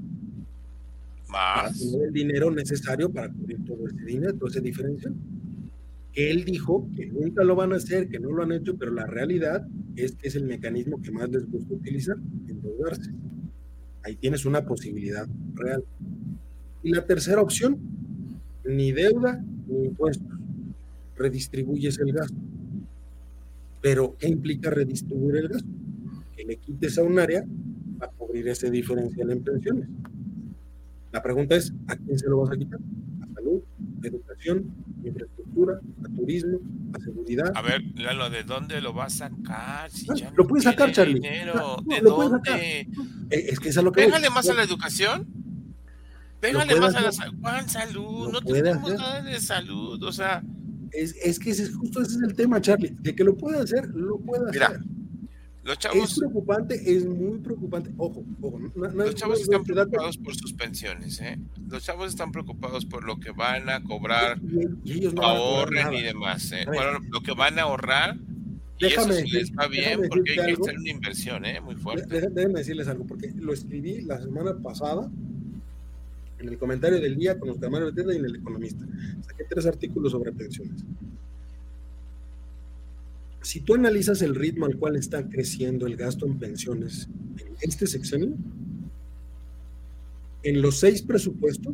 para 1.31 1.71
tener 1.71 2.07
el 2.07 2.13
dinero 2.13 2.51
necesario 2.51 3.11
para 3.11 3.31
cubrir 3.31 3.65
todo 3.65 3.87
ese 3.87 4.05
dinero, 4.05 4.33
toda 4.35 4.51
esa 4.51 4.59
diferencia. 4.59 5.11
Él 6.13 6.45
dijo 6.45 6.87
que 6.95 7.07
nunca 7.07 7.43
lo 7.43 7.55
van 7.55 7.73
a 7.73 7.75
hacer, 7.75 8.07
que 8.07 8.19
no 8.19 8.31
lo 8.31 8.43
han 8.43 8.53
hecho, 8.53 8.77
pero 8.77 8.93
la 8.93 9.05
realidad 9.05 9.67
es 9.95 10.15
que 10.15 10.29
es 10.29 10.35
el 10.35 10.45
mecanismo 10.45 11.01
que 11.01 11.11
más 11.11 11.29
les 11.29 11.49
gusta 11.49 11.73
utilizar, 11.73 12.15
endeudarse. 12.47 13.11
Ahí 14.03 14.15
tienes 14.15 14.45
una 14.45 14.65
posibilidad 14.65 15.27
real. 15.55 15.83
Y 16.83 16.91
la 16.93 17.05
tercera 17.05 17.41
opción, 17.41 17.79
ni 18.63 18.91
deuda 18.91 19.43
ni 19.67 19.85
impuestos. 19.87 20.39
Redistribuyes 21.17 21.99
el 21.99 22.13
gasto. 22.13 22.37
Pero, 23.85 24.17
¿qué 24.17 24.27
implica 24.27 24.71
redistribuir 24.71 25.35
el 25.35 25.47
gasto? 25.47 25.69
Que 26.35 26.43
le 26.43 26.57
quites 26.57 26.97
a 26.97 27.03
un 27.03 27.19
área 27.19 27.45
para 27.99 28.11
cubrir 28.13 28.47
ese 28.47 28.71
diferencial 28.71 29.29
en 29.29 29.43
pensiones. 29.43 29.87
La 31.11 31.21
pregunta 31.21 31.55
es, 31.55 31.71
¿a 31.85 31.95
quién 31.95 32.17
se 32.17 32.27
lo 32.27 32.39
vas 32.39 32.49
a 32.49 32.57
quitar? 32.57 32.79
¿A 33.21 33.33
salud, 33.35 33.61
a 34.03 34.07
educación, 34.07 34.73
a 35.03 35.07
infraestructura, 35.07 35.79
a 36.03 36.15
turismo, 36.15 36.57
a 36.93 36.99
seguridad? 36.99 37.51
A 37.53 37.61
ver, 37.61 37.83
Lalo, 37.93 38.31
¿de 38.31 38.43
dónde 38.43 38.81
lo 38.81 38.91
vas 38.91 39.21
a 39.21 39.29
sacar? 39.29 39.91
Si 39.91 40.07
ah, 40.09 40.33
lo 40.35 40.47
puedes 40.47 40.63
sacar, 40.63 40.91
Charlie. 40.91 41.19
¿De 41.19 42.01
dónde? 42.01 42.79
Eh, 42.79 42.87
es 43.29 43.59
que 43.59 43.69
es 43.69 43.77
a 43.77 43.83
lo 43.83 43.91
que 43.91 44.01
Pégale 44.01 44.31
más 44.31 44.49
a 44.49 44.55
la 44.55 44.63
educación. 44.63 45.27
Pégale 46.39 46.75
más 46.79 46.95
a 46.95 47.01
la 47.01 47.11
salud. 47.11 48.31
no 48.31 48.41
tenemos 48.41 48.91
nada 48.95 49.21
de 49.21 49.39
salud. 49.39 50.01
O 50.01 50.11
sea. 50.11 50.41
Es, 50.95 51.15
es 51.23 51.39
que 51.39 51.51
ese, 51.51 51.71
justo 51.71 52.01
ese 52.01 52.17
es 52.17 52.23
el 52.23 52.33
tema, 52.35 52.61
Charlie. 52.61 52.95
De 53.01 53.15
que 53.15 53.23
lo 53.23 53.35
puede 53.35 53.59
hacer, 53.59 53.87
lo 53.89 54.17
puede 54.17 54.49
hacer. 54.49 54.79
Los 55.63 55.79
chavos, 55.79 56.11
es 56.11 56.19
preocupante, 56.19 56.95
es 56.95 57.07
muy 57.07 57.39
preocupante. 57.39 57.89
Ojo, 57.97 58.23
ojo. 58.39 58.59
No, 58.59 58.87
no, 58.87 59.05
los 59.05 59.15
chavos 59.15 59.41
están 59.41 59.63
preocupados 59.63 60.15
por 60.17 60.35
sus 60.35 60.53
pensiones, 60.53 61.19
¿eh? 61.21 61.39
Los 61.67 61.83
chavos 61.83 62.09
están 62.09 62.31
preocupados 62.31 62.85
por 62.85 63.03
lo 63.03 63.19
que 63.19 63.31
van 63.31 63.67
a 63.69 63.83
cobrar, 63.83 64.39
y, 64.83 64.91
y 64.91 64.97
ellos 64.97 65.15
no 65.15 65.23
ahorren 65.23 65.91
y 65.91 66.03
demás. 66.03 66.51
¿eh? 66.51 66.65
Bueno, 66.67 66.99
lo 67.09 67.21
que 67.21 67.33
van 67.33 67.57
a 67.57 67.63
ahorrar, 67.63 68.15
y 68.77 68.85
eso 68.85 69.11
sí 69.11 69.27
les 69.31 69.51
va 69.53 69.67
bien 69.67 70.01
porque 70.07 70.39
hay 70.39 70.53
que 70.53 70.61
hacer 70.61 70.77
una 70.77 70.89
inversión, 70.91 71.45
¿eh? 71.45 71.59
Muy 71.59 71.75
fuerte. 71.75 72.29
Déjenme 72.29 72.59
decirles 72.59 72.87
algo, 72.87 73.07
porque 73.07 73.31
lo 73.35 73.51
escribí 73.51 74.01
la 74.01 74.21
semana 74.21 74.55
pasada 74.61 75.09
en 76.45 76.53
el 76.53 76.59
comentario 76.59 76.99
del 76.99 77.15
día 77.15 77.39
con 77.39 77.49
los 77.49 77.59
Mario 77.59 77.87
Beteta 77.87 78.13
y 78.13 78.17
en 78.17 78.25
el 78.25 78.35
Economista. 78.35 78.85
Saqué 79.27 79.45
tres 79.49 79.65
artículos 79.65 80.11
sobre 80.11 80.31
pensiones. 80.31 80.83
Si 83.41 83.61
tú 83.61 83.75
analizas 83.75 84.21
el 84.21 84.35
ritmo 84.35 84.65
al 84.65 84.77
cual 84.77 84.95
está 84.95 85.27
creciendo 85.27 85.87
el 85.87 85.95
gasto 85.95 86.25
en 86.25 86.39
pensiones 86.39 87.07
en 87.37 87.55
este 87.61 87.87
sexenio, 87.87 88.33
en 90.43 90.61
los 90.61 90.79
seis 90.79 91.01
presupuestos, 91.01 91.73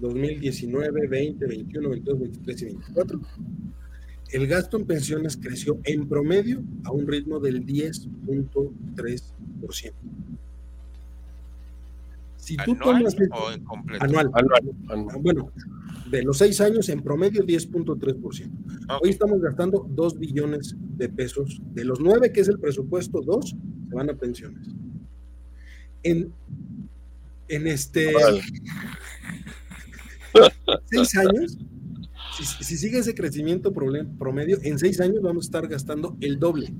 2019, 0.00 1.06
20, 1.06 1.46
21, 1.46 1.88
22, 1.88 2.20
23 2.20 2.62
y 2.62 2.64
24, 2.64 3.20
el 4.32 4.46
gasto 4.46 4.76
en 4.76 4.86
pensiones 4.86 5.36
creció 5.36 5.80
en 5.84 6.08
promedio 6.08 6.62
a 6.84 6.92
un 6.92 7.06
ritmo 7.06 7.40
del 7.40 7.66
10.3%. 7.66 9.92
Si 12.50 12.56
tú 12.56 12.72
¿Anual 12.72 12.98
tomas 12.98 13.16
o 13.30 13.52
en 13.52 13.64
completo? 13.64 14.04
anual, 14.04 14.30
Anual, 14.34 14.60
anual. 14.88 15.16
bueno, 15.22 15.52
de 16.10 16.22
los 16.24 16.38
seis 16.38 16.60
años 16.60 16.88
en 16.88 17.00
promedio 17.00 17.44
10.3%. 17.46 18.50
Ok. 18.88 19.02
Hoy 19.04 19.10
estamos 19.10 19.40
gastando 19.40 19.86
2 19.88 20.18
billones 20.18 20.74
de 20.96 21.08
pesos. 21.08 21.60
De 21.74 21.84
los 21.84 22.00
9 22.00 22.32
que 22.32 22.40
es 22.40 22.48
el 22.48 22.58
presupuesto, 22.58 23.20
2 23.22 23.56
se 23.88 23.94
van 23.94 24.10
a 24.10 24.14
pensiones. 24.14 24.66
En, 26.02 26.32
en 27.46 27.66
este 27.68 28.12
seis 30.86 31.16
años, 31.16 31.56
si, 32.36 32.44
si 32.64 32.76
sigue 32.78 32.98
ese 32.98 33.14
crecimiento 33.14 33.72
promedio, 33.72 34.58
en 34.62 34.76
seis 34.80 35.00
años 35.00 35.22
vamos 35.22 35.44
a 35.44 35.46
estar 35.46 35.68
gastando 35.68 36.16
el 36.20 36.40
doble, 36.40 36.72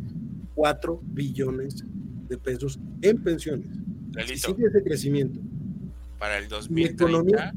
4 0.56 1.00
billones 1.04 1.84
de 2.28 2.38
pesos 2.38 2.80
en 3.02 3.22
pensiones. 3.22 3.68
Si 4.26 4.36
sigue 4.36 4.66
ese 4.66 4.82
crecimiento, 4.82 5.40
para 6.20 6.38
el 6.38 6.44
mi 6.44 6.48
2030 6.50 7.04
economía- 7.04 7.52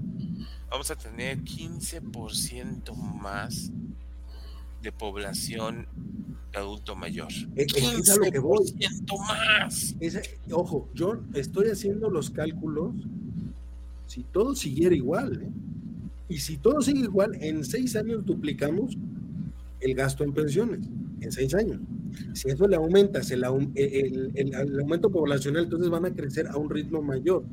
vamos 0.72 0.90
a 0.90 0.96
tener 0.96 1.38
15% 1.44 2.96
más 2.96 3.72
de 4.82 4.92
población 4.92 5.86
adulto 6.56 6.96
mayor. 6.96 7.32
eh, 7.56 7.66
eh, 7.76 7.96
es 8.00 8.10
a 8.10 8.16
lo 8.16 8.32
que 8.32 8.40
voy. 8.40 8.66
15% 8.66 9.18
más. 9.20 9.96
Ojo, 10.52 10.90
yo 10.96 11.20
estoy 11.34 11.70
haciendo 11.70 12.10
los 12.10 12.30
cálculos 12.32 12.94
si 14.08 14.24
todo 14.24 14.56
siguiera 14.56 14.96
igual. 14.96 15.42
¿eh? 15.44 15.50
Y 16.30 16.38
si 16.38 16.58
todo 16.58 16.82
sigue 16.82 17.02
igual, 17.02 17.36
en 17.42 17.64
seis 17.66 17.96
años 17.96 18.26
duplicamos 18.26 18.96
el 19.80 19.94
gasto 19.96 20.24
en 20.24 20.34
pensiones. 20.34 20.80
En 21.22 21.32
seis 21.32 21.54
años. 21.54 21.80
Si 22.34 22.50
eso 22.50 22.68
le 22.68 22.76
aumentas 22.76 23.32
el, 23.32 23.44
aum- 23.44 23.72
el- 23.76 24.32
el- 24.36 24.54
el 24.56 24.80
aumento 24.80 25.10
poblacional, 25.12 25.64
entonces 25.64 25.90
van 25.90 26.06
a 26.06 26.14
crecer 26.14 26.48
a 26.48 26.58
un 26.58 26.70
ritmo 26.70 27.02
mayor. 27.02 27.44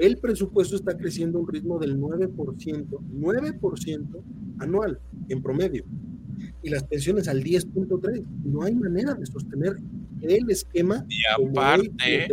El 0.00 0.16
presupuesto 0.16 0.76
está 0.76 0.96
creciendo 0.96 1.38
a 1.38 1.42
un 1.42 1.48
ritmo 1.48 1.78
del 1.78 2.00
9%, 2.00 2.86
9% 2.88 4.22
anual 4.58 4.98
en 5.28 5.42
promedio. 5.42 5.84
Y 6.62 6.70
las 6.70 6.84
pensiones 6.84 7.28
al 7.28 7.44
10.3%. 7.44 8.24
No 8.44 8.62
hay 8.62 8.74
manera 8.74 9.12
de 9.12 9.26
sostener 9.26 9.76
el 10.22 10.50
esquema 10.50 11.04
Y 11.06 11.20
como 11.36 11.50
hoy 11.50 11.58
aparte, 11.58 12.28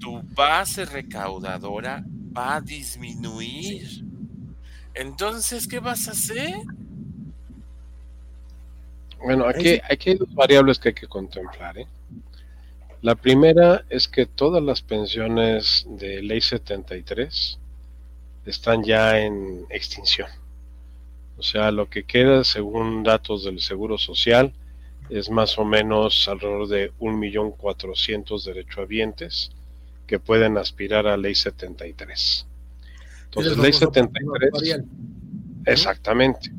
tu 0.00 0.20
base 0.34 0.84
recaudadora 0.84 2.04
va 2.36 2.56
a 2.56 2.60
disminuir. 2.60 4.04
Entonces, 4.92 5.68
¿qué 5.68 5.78
vas 5.78 6.08
a 6.08 6.10
hacer? 6.10 6.56
Bueno, 9.22 9.46
aquí, 9.46 9.78
aquí 9.88 10.10
hay 10.10 10.18
dos 10.18 10.34
variables 10.34 10.80
que 10.80 10.88
hay 10.88 10.94
que 10.94 11.06
contemplar. 11.06 11.78
¿eh? 11.78 11.86
La 13.02 13.14
primera 13.14 13.84
es 13.90 14.08
que 14.08 14.26
todas 14.26 14.62
las 14.62 14.82
pensiones 14.82 15.86
de 15.88 16.22
ley 16.22 16.40
73 16.40 17.58
están 18.46 18.82
ya 18.84 19.18
en 19.20 19.66
extinción. 19.70 20.28
O 21.38 21.42
sea, 21.42 21.70
lo 21.70 21.88
que 21.88 22.04
queda, 22.04 22.44
según 22.44 23.02
datos 23.02 23.44
del 23.44 23.60
Seguro 23.60 23.98
Social, 23.98 24.52
es 25.10 25.30
más 25.30 25.58
o 25.58 25.64
menos 25.64 26.26
alrededor 26.28 26.68
de 26.68 26.92
1.400.000 26.94 28.44
derechohabientes 28.44 29.50
que 30.06 30.18
pueden 30.18 30.56
aspirar 30.56 31.06
a 31.06 31.16
ley 31.16 31.34
73. 31.34 32.46
Entonces, 33.24 33.58
ley 33.58 33.72
famoso 33.72 33.92
73, 33.92 34.48
actuarial, 34.48 34.84
exactamente 35.66 36.50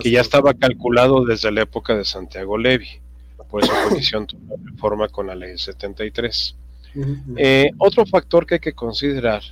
que 0.00 0.10
ya 0.10 0.20
estaba 0.20 0.54
calculado 0.54 1.24
desde 1.24 1.50
la 1.50 1.62
época 1.62 1.94
de 1.94 2.04
Santiago 2.04 2.58
Levy. 2.58 3.00
Por 3.44 3.62
hicieron 3.98 4.26
toda 4.26 4.42
la 4.48 4.70
reforma 4.70 5.08
con 5.08 5.26
la 5.26 5.34
ley 5.34 5.58
73. 5.58 6.56
Ujú, 6.94 7.10
ujú. 7.10 7.34
Eh, 7.36 7.70
otro 7.78 8.06
factor 8.06 8.46
que 8.46 8.54
hay 8.54 8.60
que 8.60 8.72
considerar 8.72 9.42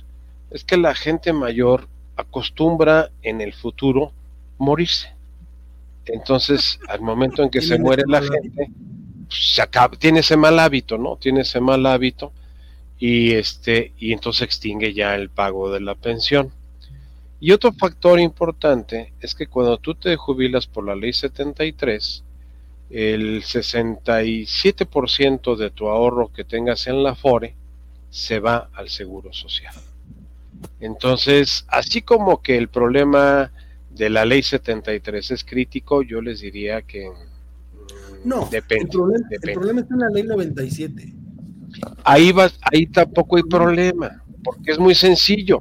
es 0.49 0.63
que 0.63 0.77
la 0.77 0.93
gente 0.93 1.33
mayor 1.33 1.87
acostumbra 2.15 3.09
en 3.21 3.41
el 3.41 3.53
futuro 3.53 4.11
morirse. 4.57 5.13
Entonces, 6.05 6.79
al 6.87 7.01
momento 7.01 7.43
en 7.43 7.49
que 7.49 7.61
se 7.61 7.79
muere 7.79 8.03
la 8.07 8.21
gente, 8.21 8.69
pues, 9.27 9.53
se 9.53 9.61
acaba, 9.61 9.95
tiene 9.97 10.19
ese 10.19 10.35
mal 10.35 10.59
hábito, 10.59 10.97
¿no? 10.97 11.15
Tiene 11.15 11.41
ese 11.41 11.59
mal 11.59 11.85
hábito 11.85 12.33
y 12.99 13.31
este 13.31 13.93
y 13.97 14.13
entonces 14.13 14.43
extingue 14.43 14.93
ya 14.93 15.15
el 15.15 15.29
pago 15.29 15.71
de 15.71 15.79
la 15.79 15.95
pensión. 15.95 16.51
Y 17.39 17.51
otro 17.51 17.71
factor 17.71 18.19
importante 18.19 19.13
es 19.19 19.33
que 19.33 19.47
cuando 19.47 19.77
tú 19.77 19.95
te 19.95 20.15
jubilas 20.15 20.67
por 20.67 20.85
la 20.85 20.95
ley 20.95 21.13
73, 21.13 22.23
el 22.91 23.43
67% 23.43 25.55
de 25.55 25.69
tu 25.71 25.87
ahorro 25.87 26.31
que 26.33 26.43
tengas 26.43 26.87
en 26.87 27.03
la 27.03 27.15
FORE 27.15 27.55
se 28.09 28.39
va 28.39 28.69
al 28.73 28.89
seguro 28.89 29.31
social. 29.31 29.73
Entonces, 30.79 31.65
así 31.69 32.01
como 32.01 32.41
que 32.41 32.57
el 32.57 32.67
problema 32.67 33.51
de 33.89 34.09
la 34.09 34.25
ley 34.25 34.43
73 34.43 35.31
es 35.31 35.43
crítico, 35.43 36.01
yo 36.01 36.21
les 36.21 36.39
diría 36.41 36.81
que 36.81 37.09
mm, 37.09 37.13
No, 38.25 38.47
depende. 38.51 38.83
el, 38.83 38.89
problema, 38.89 39.27
el 39.29 39.53
problema 39.53 39.81
está 39.81 39.93
en 39.93 39.99
la 39.99 40.09
ley 40.09 40.23
97. 40.23 41.13
Ahí 42.03 42.31
va, 42.31 42.49
ahí 42.71 42.87
tampoco 42.87 43.37
hay 43.37 43.43
problema, 43.43 44.23
porque 44.43 44.71
es 44.71 44.79
muy 44.79 44.95
sencillo. 44.95 45.59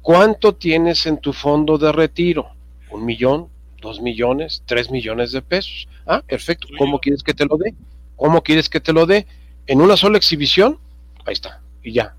¿Cuánto 0.00 0.54
tienes 0.54 1.04
en 1.06 1.18
tu 1.18 1.34
fondo 1.34 1.76
de 1.76 1.92
retiro? 1.92 2.48
¿Un 2.90 3.04
millón? 3.04 3.48
¿Dos 3.80 4.00
millones? 4.00 4.62
¿Tres 4.66 4.90
millones 4.90 5.32
de 5.32 5.42
pesos? 5.42 5.88
Ah, 6.06 6.22
perfecto. 6.26 6.68
¿Cómo 6.76 6.98
quieres 6.98 7.22
que 7.22 7.34
te 7.34 7.46
lo 7.46 7.56
dé? 7.56 7.74
¿Cómo 8.16 8.42
quieres 8.42 8.68
que 8.68 8.80
te 8.80 8.92
lo 8.92 9.06
dé? 9.06 9.26
¿En 9.66 9.80
una 9.80 9.96
sola 9.96 10.18
exhibición? 10.18 10.78
Ahí 11.24 11.34
está. 11.34 11.60
Y 11.82 11.92
ya. 11.92 12.14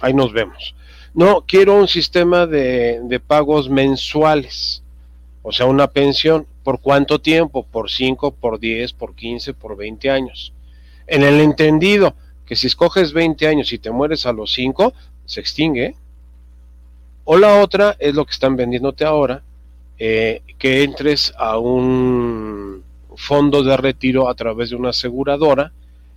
Ahí 0.00 0.12
nos 0.12 0.32
vemos. 0.32 0.74
No, 1.14 1.44
quiero 1.46 1.76
un 1.76 1.88
sistema 1.88 2.46
de, 2.46 3.00
de 3.04 3.20
pagos 3.20 3.70
mensuales. 3.70 4.82
O 5.42 5.52
sea, 5.52 5.66
una 5.66 5.88
pensión. 5.88 6.46
¿Por 6.62 6.80
cuánto 6.80 7.20
tiempo? 7.20 7.64
Por 7.64 7.90
5, 7.90 8.32
por 8.32 8.60
10, 8.60 8.92
por 8.92 9.14
15, 9.14 9.54
por 9.54 9.76
20 9.76 10.10
años. 10.10 10.52
En 11.06 11.22
el 11.22 11.40
entendido 11.40 12.14
que 12.46 12.54
si 12.56 12.66
escoges 12.66 13.12
20 13.12 13.48
años 13.48 13.72
y 13.72 13.78
te 13.78 13.90
mueres 13.90 14.26
a 14.26 14.32
los 14.32 14.52
5, 14.52 14.92
se 15.24 15.40
extingue. 15.40 15.96
O 17.24 17.38
la 17.38 17.60
otra 17.60 17.96
es 17.98 18.14
lo 18.14 18.24
que 18.24 18.32
están 18.32 18.56
vendiéndote 18.56 19.04
ahora, 19.04 19.42
eh, 20.04 20.42
que 20.58 20.82
entres 20.82 21.32
a 21.38 21.58
un 21.58 22.82
fondo 23.16 23.62
de 23.62 23.76
retiro 23.76 24.28
a 24.28 24.34
través 24.34 24.70
de 24.70 24.74
una 24.74 24.88
aseguradora, 24.88 25.72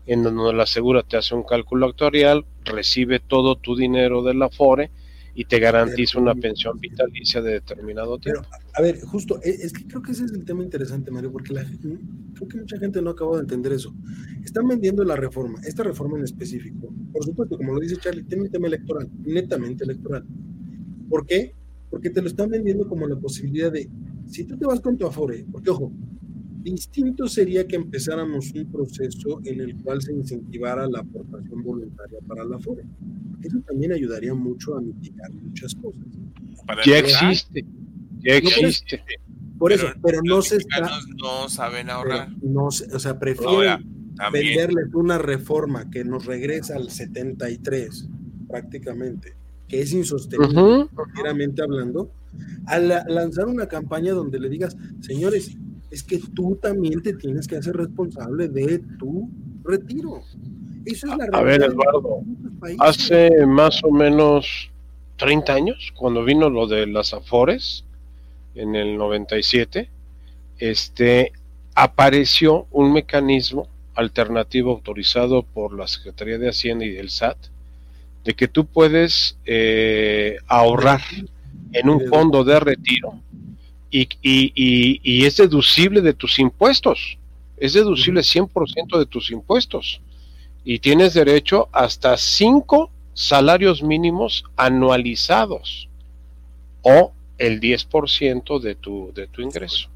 en 0.07 0.23
donde 0.23 0.53
la 0.53 0.63
asegura 0.63 1.03
te 1.03 1.17
hace 1.17 1.35
un 1.35 1.43
cálculo 1.43 1.85
actuarial, 1.85 2.45
recibe 2.63 3.19
todo 3.19 3.57
tu 3.57 3.75
dinero 3.75 4.23
de 4.23 4.33
la 4.33 4.49
FORE 4.49 4.89
y 5.35 5.45
te 5.45 5.59
garantiza 5.59 6.17
una 6.17 6.33
pensión 6.33 6.79
vitalicia 6.79 7.43
de 7.43 7.51
determinado 7.51 8.17
Pero, 8.23 8.41
tiempo. 8.41 8.57
a 8.73 8.81
ver, 8.81 9.01
justo, 9.01 9.39
e- 9.43 9.51
es 9.51 9.71
que 9.71 9.85
creo 9.85 10.01
que 10.01 10.13
ese 10.13 10.25
es 10.25 10.31
el 10.31 10.45
tema 10.45 10.63
interesante, 10.63 11.11
Mario, 11.11 11.31
porque 11.31 11.53
la, 11.53 11.63
creo 11.63 12.47
que 12.49 12.57
mucha 12.57 12.79
gente 12.79 13.03
no 13.03 13.11
acaba 13.11 13.35
de 13.35 13.41
entender 13.43 13.71
eso. 13.73 13.93
Están 14.43 14.67
vendiendo 14.67 15.03
la 15.03 15.15
reforma, 15.15 15.59
esta 15.63 15.83
reforma 15.83 16.17
en 16.17 16.23
específico. 16.23 16.91
Por 17.13 17.23
supuesto, 17.23 17.55
como 17.55 17.75
lo 17.75 17.79
dice 17.79 17.97
Charlie, 17.97 18.23
tiene 18.23 18.45
un 18.45 18.49
tema 18.49 18.65
electoral, 18.65 19.07
netamente 19.23 19.83
electoral. 19.83 20.25
¿Por 21.07 21.27
qué? 21.27 21.53
Porque 21.95 22.09
te 22.09 22.21
lo 22.21 22.27
están 22.27 22.49
vendiendo 22.49 22.89
como 22.89 23.07
la 23.07 23.15
posibilidad 23.15 23.71
de, 23.71 23.89
si 24.27 24.43
tú 24.43 24.57
te 24.57 24.65
vas 24.65 24.81
con 24.81 24.97
tu 24.97 25.07
Afore, 25.07 25.45
porque 25.49 25.69
ojo, 25.69 25.93
distinto 26.61 27.25
sería 27.29 27.65
que 27.65 27.77
empezáramos 27.77 28.51
un 28.51 28.69
proceso 28.69 29.39
en 29.45 29.61
el 29.61 29.77
cual 29.77 30.01
se 30.01 30.11
incentivara 30.11 30.89
la 30.89 30.99
aportación 30.99 31.63
voluntaria 31.63 32.19
para 32.27 32.43
la 32.43 32.57
Afore. 32.57 32.83
Eso 33.41 33.61
también 33.65 33.93
ayudaría 33.93 34.33
mucho 34.33 34.75
a 34.75 34.81
mitigar 34.81 35.31
muchas 35.31 35.73
cosas. 35.75 36.03
Para 36.67 36.83
Ya 36.83 36.97
existe, 36.97 37.63
ya 38.19 38.41
No, 38.41 38.49
pero 38.53 38.67
existe. 38.67 39.01
Por 39.57 39.71
eso, 39.71 39.87
pero 40.03 40.19
no 40.21 40.35
los 40.35 40.49
se 40.49 40.57
está, 40.57 40.89
no 41.15 41.47
saben 41.47 41.85
pero 41.87 41.97
ahorrar. 41.97 42.29
no 42.41 42.65
o 42.65 42.71
sea, 42.71 43.17
prefieren 43.17 43.55
Ahora, 43.55 43.79
venderles 44.33 44.93
una 44.93 45.17
reforma 45.17 45.89
que 45.89 46.03
nos 46.03 46.25
regresa 46.25 46.75
al 46.75 46.89
73 46.89 48.09
prácticamente, 48.49 49.37
que 49.67 49.81
es 49.81 49.93
insostenible, 49.93 50.61
uh 50.61 50.89
hablando, 51.63 52.11
al 52.67 52.89
lanzar 53.07 53.47
una 53.47 53.67
campaña 53.67 54.13
donde 54.13 54.39
le 54.39 54.49
digas, 54.49 54.75
señores, 55.01 55.55
es 55.91 56.03
que 56.03 56.19
tú 56.33 56.57
también 56.61 57.01
te 57.01 57.13
tienes 57.13 57.47
que 57.47 57.57
hacer 57.57 57.75
responsable 57.75 58.49
de 58.49 58.79
tu 58.99 59.29
retiro. 59.63 60.21
Eso 60.85 61.07
es 61.07 61.17
la 61.17 61.37
A 61.37 61.41
ver, 61.41 61.63
Eduardo, 61.63 62.21
hace 62.79 63.45
más 63.45 63.83
o 63.83 63.91
menos 63.91 64.69
30 65.17 65.53
años, 65.53 65.93
cuando 65.95 66.23
vino 66.23 66.49
lo 66.49 66.67
de 66.67 66.85
las 66.87 67.13
Afores, 67.13 67.85
en 68.55 68.75
el 68.75 68.97
97, 68.97 69.89
este, 70.59 71.31
apareció 71.73 72.67
un 72.71 72.93
mecanismo 72.93 73.67
alternativo 73.95 74.71
autorizado 74.71 75.43
por 75.43 75.73
la 75.73 75.87
Secretaría 75.87 76.37
de 76.37 76.49
Hacienda 76.49 76.85
y 76.85 76.91
del 76.91 77.09
SAT, 77.09 77.37
de 78.25 78.33
que 78.33 78.47
tú 78.47 78.65
puedes 78.65 79.37
eh, 79.45 80.37
ahorrar 80.47 81.01
en 81.71 81.89
un 81.89 82.07
fondo 82.09 82.43
de 82.43 82.59
retiro 82.59 83.21
y, 83.91 84.09
y, 84.21 85.25
es 85.25 85.37
deducible 85.37 86.01
de 86.01 86.13
tus 86.13 86.39
impuestos, 86.39 87.17
es 87.55 87.73
deducible 87.73 88.21
100% 88.21 88.97
de 88.97 89.05
tus 89.05 89.31
impuestos 89.31 90.01
y 90.65 90.79
tienes 90.79 91.13
derecho 91.13 91.69
hasta 91.71 92.17
cinco 92.17 92.91
salarios 93.13 93.81
mínimos 93.81 94.43
anualizados 94.57 95.87
o 96.81 97.13
el 97.37 97.61
10% 97.61 98.59
de 98.59 98.75
tu, 98.75 99.11
de 99.13 99.27
tu 99.27 99.41
ingreso. 99.41 99.89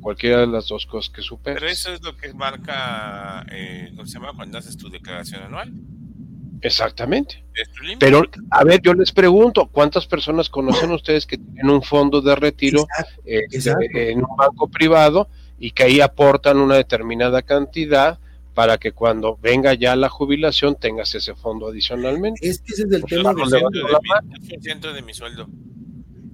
Cualquiera 0.00 0.40
de 0.40 0.48
las 0.48 0.66
dos 0.66 0.84
cosas 0.86 1.12
que 1.12 1.22
superes. 1.22 1.60
Pero 1.60 1.70
eso 1.70 1.92
es 1.92 2.02
lo 2.02 2.16
que 2.16 2.32
marca, 2.34 3.46
eh, 3.52 3.92
¿cómo 3.94 4.06
se 4.06 4.14
llama? 4.14 4.32
Cuando 4.34 4.58
haces 4.58 4.76
tu 4.76 4.88
declaración 4.88 5.42
anual. 5.42 5.72
Exactamente. 6.60 7.44
Pero, 7.98 8.22
a 8.50 8.64
ver, 8.64 8.80
yo 8.82 8.94
les 8.94 9.12
pregunto, 9.12 9.68
¿cuántas 9.70 10.06
personas 10.06 10.48
conocen 10.48 10.90
ustedes 10.90 11.26
que 11.26 11.38
tienen 11.38 11.70
un 11.70 11.82
fondo 11.82 12.20
de 12.20 12.34
retiro 12.36 12.86
este, 13.24 14.10
en 14.10 14.18
un 14.18 14.36
banco 14.36 14.68
privado 14.68 15.28
y 15.58 15.70
que 15.70 15.84
ahí 15.84 16.00
aportan 16.00 16.58
una 16.58 16.76
determinada 16.76 17.42
cantidad 17.42 18.18
para 18.54 18.78
que 18.78 18.92
cuando 18.92 19.36
venga 19.36 19.74
ya 19.74 19.96
la 19.96 20.08
jubilación 20.08 20.76
tengas 20.76 21.14
ese 21.14 21.34
fondo 21.34 21.68
adicionalmente? 21.68 22.46
Es 22.46 22.60
que 22.60 22.72
ese 22.72 22.84
es 22.84 22.92
el 22.92 23.04
tema 23.04 23.34
de, 23.34 23.42
de, 23.42 24.92
de 24.92 25.02
mi 25.02 25.14
sueldo. 25.14 25.48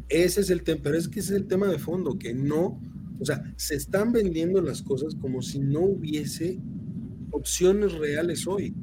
Ese 0.08 0.40
es 0.42 0.50
el 0.50 0.62
tema, 0.62 0.80
pero 0.82 0.98
es 0.98 1.08
que 1.08 1.20
ese 1.20 1.34
es 1.34 1.40
el 1.40 1.46
tema 1.46 1.66
de 1.66 1.78
fondo, 1.78 2.18
que 2.18 2.34
no, 2.34 2.80
o 3.18 3.24
sea, 3.24 3.42
se 3.56 3.74
están 3.76 4.12
vendiendo 4.12 4.60
las 4.60 4.82
cosas 4.82 5.14
como 5.14 5.42
si 5.42 5.58
no 5.58 5.80
hubiese 5.80 6.58
opciones 7.30 7.92
reales 7.92 8.46
hoy. 8.46 8.74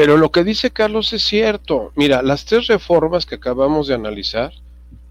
Pero 0.00 0.16
lo 0.16 0.32
que 0.32 0.44
dice 0.44 0.70
Carlos 0.70 1.12
es 1.12 1.20
cierto. 1.20 1.92
Mira, 1.94 2.22
las 2.22 2.46
tres 2.46 2.68
reformas 2.68 3.26
que 3.26 3.34
acabamos 3.34 3.86
de 3.86 3.92
analizar 3.92 4.50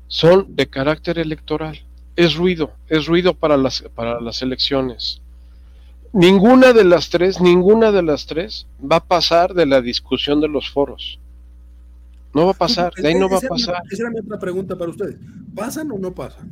son 0.08 0.56
de 0.56 0.68
carácter 0.68 1.20
electoral. 1.20 1.80
Es 2.16 2.34
ruido, 2.34 2.72
es 2.88 3.06
ruido 3.06 3.36
para 3.36 3.56
las, 3.56 3.84
para 3.94 4.20
las 4.20 4.42
elecciones. 4.42 5.22
Ninguna 6.12 6.74
de 6.74 6.86
las 6.86 7.12
tres, 7.12 7.40
ninguna 7.40 7.92
de 7.92 8.02
las 8.02 8.26
tres 8.26 8.66
va 8.82 8.96
a 8.96 9.06
pasar 9.06 9.54
de 9.54 9.68
la 9.68 9.80
discusión 9.80 10.42
de 10.42 10.48
los 10.48 10.72
foros. 10.72 11.20
No 12.34 12.46
va 12.46 12.54
a 12.54 12.56
pasar, 12.56 12.92
de 12.96 13.10
ahí 13.10 13.14
no 13.14 13.30
va 13.30 13.38
a 13.38 13.42
pasar. 13.42 13.84
Esa 13.92 14.02
era 14.02 14.10
mi 14.10 14.22
otra 14.22 14.40
pregunta 14.40 14.76
para 14.76 14.90
ustedes. 14.90 15.18
¿Pasan 15.54 15.92
o 15.92 16.00
no 16.00 16.16
pasan? 16.16 16.50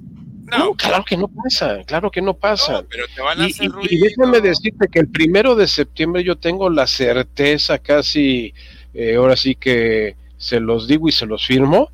No, 0.48 0.74
claro 0.76 1.04
que 1.04 1.18
no 1.18 1.28
pasa, 1.28 1.84
claro 1.84 2.10
que 2.10 2.22
no 2.22 2.34
pasa. 2.34 2.84
pero 2.90 3.06
te 3.14 3.22
van 3.22 3.42
a 3.42 3.46
hacer 3.46 3.70
y, 3.82 3.96
y, 3.96 4.00
déjame 4.00 4.40
decirte 4.40 4.88
que 4.88 5.00
el 5.00 5.10
primero 5.10 5.56
de 5.56 5.68
septiembre 5.68 6.24
yo 6.24 6.38
tengo 6.38 6.70
la 6.70 6.88
certeza 6.88 7.80
casi, 7.80 8.54
eh, 8.94 9.16
ahora 9.16 9.36
sí 9.36 9.56
que 9.56 10.16
se 10.38 10.60
los 10.60 10.88
digo 10.88 11.10
y 11.10 11.12
se 11.12 11.26
los 11.26 11.46
firmo, 11.46 11.92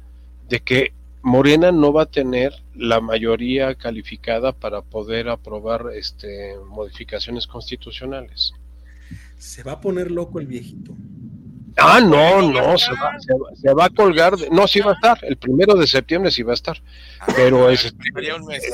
de 0.49 0.59
que 0.59 0.93
Morena 1.23 1.71
no 1.71 1.93
va 1.93 2.03
a 2.03 2.05
tener 2.05 2.53
la 2.75 2.99
mayoría 2.99 3.75
calificada 3.75 4.51
para 4.51 4.81
poder 4.81 5.29
aprobar 5.29 5.85
este 5.95 6.55
modificaciones 6.69 7.47
constitucionales. 7.47 8.53
Se 9.37 9.63
va 9.63 9.73
a 9.73 9.81
poner 9.81 10.11
loco 10.11 10.39
el 10.39 10.47
viejito. 10.47 10.95
Ah, 11.77 11.99
no, 11.99 12.51
no, 12.51 12.77
se 12.77 12.91
va, 12.91 13.17
se 13.55 13.73
va, 13.73 13.85
a 13.85 13.89
colgar. 13.89 14.33
no, 14.51 14.67
sí 14.67 14.79
va 14.79 14.91
a 14.91 14.93
estar. 14.93 15.19
El 15.23 15.37
primero 15.37 15.75
de 15.75 15.87
septiembre 15.87 16.31
sí 16.31 16.43
va 16.43 16.51
a 16.51 16.55
estar. 16.55 16.81
Ah, 17.19 17.27
pero 17.35 17.69
es 17.69 17.93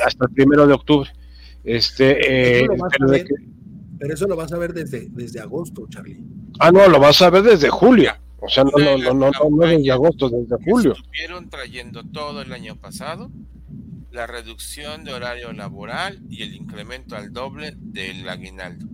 hasta 0.04 0.26
el 0.26 0.34
primero 0.34 0.66
de 0.66 0.74
octubre. 0.74 1.10
Este, 1.64 2.62
eh, 2.62 2.68
pero, 3.98 4.14
eso 4.14 4.26
lo 4.26 4.36
vas 4.36 4.52
a 4.52 4.58
ver 4.58 4.72
desde, 4.72 5.08
desde 5.10 5.40
agosto, 5.40 5.86
Charlie. 5.88 6.18
Ah, 6.58 6.70
no, 6.70 6.88
lo 6.88 6.98
vas 6.98 7.20
a 7.22 7.30
ver 7.30 7.42
desde 7.42 7.68
julio. 7.68 8.12
O 8.40 8.48
sea, 8.48 8.64
no, 8.64 8.72
no, 8.78 8.96
no, 8.96 9.14
no, 9.14 9.30
no, 9.50 9.66
desde 9.66 9.92
agosto, 9.92 10.30
desde 10.30 10.56
julio. 10.64 10.92
Estuvieron 10.92 11.50
trayendo 11.50 12.02
todo 12.04 12.40
el 12.40 12.52
año 12.52 12.76
pasado 12.76 13.30
la 14.10 14.26
reducción 14.26 15.04
de 15.04 15.12
horario 15.12 15.52
laboral 15.52 16.20
y 16.28 16.42
el 16.42 16.54
incremento 16.54 17.16
al 17.16 17.32
doble 17.32 17.74
del 17.76 18.28
aguinaldo. 18.28 18.86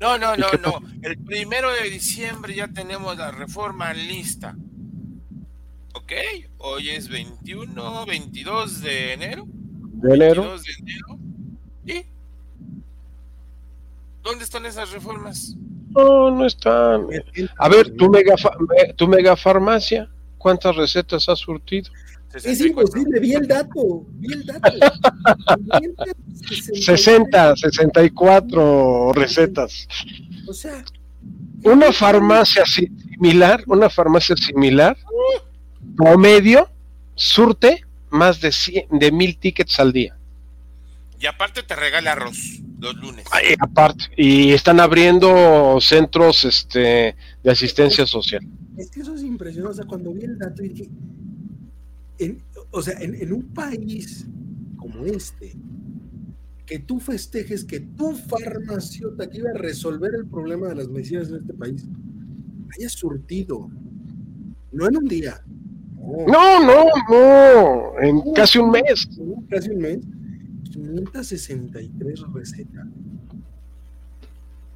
No, 0.00 0.18
no, 0.18 0.36
no, 0.36 0.46
no. 0.62 0.80
El 1.02 1.18
primero 1.18 1.72
de 1.72 1.90
diciembre 1.90 2.54
ya 2.54 2.68
tenemos 2.68 3.16
la 3.16 3.30
reforma 3.30 3.92
lista. 3.92 4.56
¿Ok? 5.94 6.12
Hoy 6.58 6.90
es 6.90 7.08
21, 7.08 8.06
22 8.06 8.80
de 8.82 9.12
enero. 9.12 9.44
De 9.46 10.14
enero. 10.14 10.56
de 10.58 10.72
enero. 10.78 11.18
¿Y? 11.86 12.06
¿Dónde 14.22 14.44
están 14.44 14.66
esas 14.66 14.90
reformas? 14.90 15.54
No, 15.90 16.30
no 16.30 16.46
están. 16.46 17.06
A 17.58 17.68
ver, 17.68 17.94
tu 17.94 18.10
mega, 18.10 18.34
tu 18.96 19.06
mega 19.06 19.36
farmacia, 19.36 20.08
¿cuántas 20.38 20.74
recetas 20.74 21.28
has 21.28 21.38
surtido? 21.38 21.92
Es 22.34 22.60
imposible, 22.60 23.20
vi 23.20 23.34
el 23.34 23.46
dato, 23.46 24.04
vi 24.14 24.32
el 24.32 24.44
dato. 24.44 24.72
60, 26.74 27.56
64 27.56 29.12
recetas. 29.12 29.86
O 30.48 30.52
sea, 30.52 30.84
una 31.62 31.92
farmacia 31.92 32.64
similar, 32.66 33.62
una 33.66 33.88
farmacia 33.88 34.36
similar, 34.36 34.96
promedio, 35.96 36.68
surte 37.14 37.84
más 38.10 38.40
de, 38.40 38.52
de 38.90 39.12
mil 39.12 39.38
tickets 39.38 39.78
al 39.78 39.92
día. 39.92 40.16
Y 41.20 41.26
aparte 41.26 41.62
te 41.62 41.76
regala 41.76 42.12
arroz 42.12 42.60
los 42.80 42.96
lunes. 42.96 43.24
aparte, 43.60 44.06
y 44.16 44.52
están 44.52 44.80
abriendo 44.80 45.78
centros 45.80 46.44
este, 46.44 47.16
de 47.42 47.50
asistencia 47.50 48.06
social. 48.06 48.42
Es 48.76 48.90
que 48.90 49.00
eso 49.00 49.14
es 49.14 49.22
impresionante. 49.22 49.72
O 49.72 49.74
sea, 49.74 49.86
cuando 49.86 50.12
vi 50.12 50.24
el 50.24 50.38
dato 50.38 50.62
dije, 50.62 50.88
o 52.70 52.82
sea, 52.82 52.94
en, 53.00 53.32
un 53.32 53.42
país 53.54 54.26
como 54.76 55.04
este, 55.04 55.56
que 56.66 56.78
tú 56.78 57.00
festejes 57.00 57.64
que 57.64 57.80
tu 57.80 58.14
farmacéutica 58.14 59.28
iba 59.32 59.50
a 59.50 59.54
resolver 59.54 60.14
el 60.14 60.26
problema 60.26 60.68
de 60.68 60.76
las 60.76 60.88
medicinas 60.88 61.28
en 61.28 61.36
este 61.36 61.54
país 61.54 61.86
haya 62.76 62.88
surtido, 62.88 63.70
no 64.72 64.88
en 64.88 64.96
un 64.96 65.04
día. 65.04 65.42
No, 65.96 66.60
no, 66.64 66.84
no, 67.08 68.00
en 68.00 68.20
casi 68.34 68.58
un 68.58 68.70
mes. 68.70 69.08
Casi 69.48 69.70
un 69.70 69.78
mes. 69.78 69.98
563 70.70 72.24
recetas. 72.32 72.86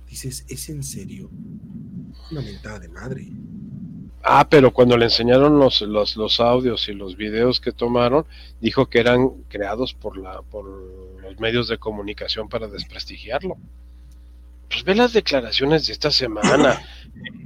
Dices, 0.08 0.44
¿es 0.48 0.68
en 0.68 0.82
serio? 0.82 1.30
Una 2.30 2.40
mentada 2.40 2.78
de 2.78 2.88
madre. 2.88 3.30
Ah, 4.22 4.46
pero 4.50 4.72
cuando 4.72 4.96
le 4.96 5.06
enseñaron 5.06 5.58
los, 5.58 5.80
los, 5.82 6.16
los, 6.16 6.40
audios 6.40 6.88
y 6.88 6.92
los 6.92 7.16
videos 7.16 7.60
que 7.60 7.72
tomaron, 7.72 8.26
dijo 8.60 8.86
que 8.86 8.98
eran 8.98 9.30
creados 9.48 9.94
por, 9.94 10.18
la, 10.18 10.42
por 10.42 10.64
los 11.22 11.38
medios 11.38 11.68
de 11.68 11.78
comunicación 11.78 12.48
para 12.48 12.68
desprestigiarlo. 12.68 13.56
Pues 14.68 14.84
ve 14.84 14.94
las 14.94 15.12
declaraciones 15.12 15.86
de 15.86 15.92
esta 15.92 16.10
semana. 16.10 16.80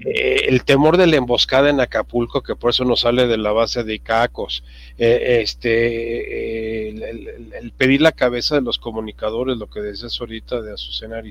Eh, 0.05 0.49
el 0.49 0.65
temor 0.65 0.99
de 0.99 1.07
la 1.07 1.17
emboscada 1.17 1.71
en 1.71 1.81
Acapulco, 1.81 2.43
que 2.43 2.57
por 2.57 2.71
eso 2.71 2.85
no 2.85 2.97
sale 2.97 3.27
de 3.29 3.39
la 3.39 3.53
base 3.53 3.85
de 3.85 3.95
Icacos. 3.95 4.65
Eh, 4.99 5.39
este, 5.41 6.89
eh, 6.89 7.31
el, 7.55 7.73
pedir 7.73 8.03
la 8.03 8.13
cabeza 8.13 8.57
de 8.57 8.61
los 8.61 8.79
comunicadores, 8.79 9.57
lo 9.57 9.71
que 9.71 9.81
decías 9.81 10.21
ahorita 10.21 10.61
de 10.61 10.75
Azucena 10.75 11.23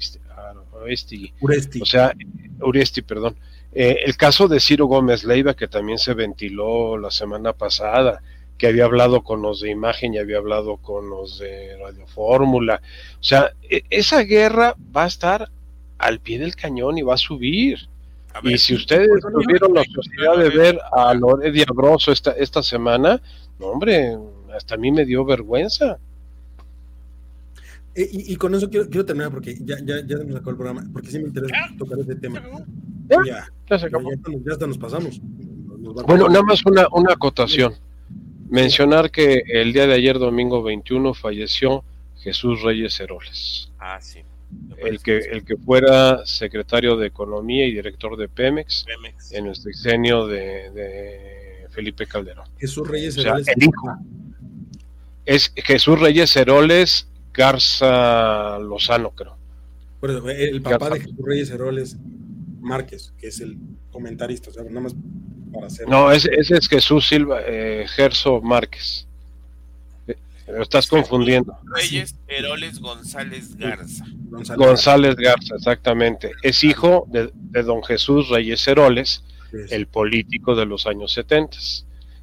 Uresti. 1.42 1.82
O 1.82 1.86
sea, 1.86 2.14
Uresti, 2.62 3.02
perdón. 3.02 3.36
Eh, 3.74 3.98
el 4.06 4.18
caso 4.18 4.48
de 4.48 4.60
Ciro 4.60 4.86
Gómez 4.86 5.24
Leiva, 5.24 5.54
que 5.54 5.68
también 5.68 5.98
se 5.98 6.14
ventiló 6.14 6.98
la 6.98 7.10
semana 7.10 7.54
pasada, 7.54 8.22
que 8.58 8.68
había 8.68 8.86
hablado 8.86 9.24
con 9.24 9.42
los 9.42 9.62
de 9.62 9.72
imagen 9.72 10.14
y 10.14 10.20
había 10.20 10.38
hablado 10.38 10.78
con 10.78 11.10
los 11.10 11.40
de 11.40 11.78
Radio 11.78 12.06
Fórmula. 12.08 12.82
O 13.20 13.24
sea, 13.24 13.54
e, 13.70 13.84
esa 13.90 14.22
guerra 14.24 14.76
va 14.96 15.06
a 15.06 15.08
estar 15.08 15.50
al 15.98 16.20
pie 16.20 16.40
del 16.40 16.56
cañón 16.56 16.98
y 16.98 17.02
va 17.02 17.16
a 17.16 17.18
subir. 17.18 17.80
y 18.44 18.58
si 18.58 18.76
ustedes 18.76 19.10
tuvieron 19.22 19.74
la 19.74 19.84
posibilidad 19.84 20.38
de 20.38 20.50
ver 20.50 20.80
a 20.92 21.14
Loredia 21.14 21.66
Broso 21.74 22.12
esta, 22.12 22.32
esta 22.32 22.62
semana, 22.62 23.22
no, 23.60 23.68
hombre, 23.68 24.18
hasta 24.54 24.76
a 24.76 24.78
mí 24.78 24.92
me 24.92 25.06
dio 25.06 25.24
vergüenza. 25.26 25.98
Eh, 27.94 28.10
y, 28.12 28.36
con 28.38 28.56
eso 28.56 28.70
quiero, 28.70 28.88
quiero, 28.88 29.06
terminar 29.06 29.32
porque 29.32 29.58
ya, 29.60 29.78
ya, 29.84 30.06
ya 30.06 30.18
nos 30.18 30.36
acabó 30.36 30.52
el 30.52 30.56
programa, 30.56 30.86
porque 30.94 31.12
sí 31.12 31.20
me 31.20 31.26
interesa 31.26 31.56
tocar 31.78 32.00
este 32.00 32.16
tema. 32.16 32.42
Ya, 33.26 33.48
ya, 33.70 33.80
se 33.80 33.86
acabó. 33.86 34.10
ya, 34.12 34.52
hasta 34.52 34.68
nos 34.68 34.78
pasamos. 34.78 35.20
bueno, 36.08 36.28
nada 36.30 36.44
más 36.44 36.66
una, 36.66 36.88
una 36.92 37.14
acotación. 37.14 37.74
Mencionar 38.50 39.12
que 39.12 39.44
el 39.48 39.74
día 39.74 39.88
de 39.88 39.94
ayer, 39.94 40.20
domingo 40.20 40.62
21, 40.62 41.14
falleció 41.14 41.84
Jesús 42.18 42.62
Reyes 42.62 43.00
Heroles. 43.00 43.72
Ah, 43.80 44.00
sí. 44.02 44.20
El 44.78 45.02
que, 45.02 45.18
el 45.18 45.46
que 45.46 45.56
fuera 45.58 46.26
secretario 46.26 46.98
de 46.98 47.08
Economía 47.08 47.66
y 47.66 47.72
director 47.72 48.18
de 48.18 48.28
Pemex, 48.28 48.86
en 49.32 49.46
el 49.48 49.56
sexenio 49.56 50.28
de, 50.28 51.68
Felipe 51.70 52.06
Calderón. 52.06 52.46
Jesús 52.58 52.86
Reyes 52.88 53.18
Heroles. 53.18 53.48
el 53.48 53.64
hijo. 53.64 53.96
Es 55.26 55.54
Jesús 55.56 56.00
Reyes 56.00 56.36
Heroles 56.36 57.08
Garza 57.34 58.60
Lozano, 58.60 59.12
creo. 59.12 59.38
el 60.02 60.62
papá 60.62 60.90
de 60.90 61.00
Jesús 61.00 61.16
Reyes 61.24 61.50
Heroles 61.52 61.98
Márquez, 62.62 63.14
que 63.18 63.28
es 63.28 63.42
el 63.42 63.58
comentarista, 63.92 64.50
o 64.50 64.54
sea, 64.54 64.64
nada 64.64 64.82
más 64.82 64.96
para 65.52 65.68
hacer. 65.68 65.88
No, 65.88 66.12
ese, 66.12 66.30
es 66.34 66.68
Jesús 66.68 67.08
Silva, 67.08 67.42
eh, 67.46 67.86
Gerso 67.90 68.42
Márquez. 68.42 69.08
Eh, 70.08 70.16
lo 70.48 70.62
estás 70.62 70.88
confundiendo. 70.88 71.58
Reyes 71.76 72.16
Heroles 72.28 72.80
González 72.80 73.56
Garza. 73.58 74.06
González, 74.56 75.16
Garza, 75.16 75.56
exactamente. 75.56 76.32
Es 76.42 76.64
hijo 76.64 77.08
de, 77.10 77.32
don 77.64 77.84
Jesús 77.84 78.30
Reyes 78.30 78.66
Heroles, 78.68 79.24
el 79.70 79.88
político 79.88 80.56
de 80.56 80.66
los 80.66 80.88
años 80.88 81.12
70 81.14 81.58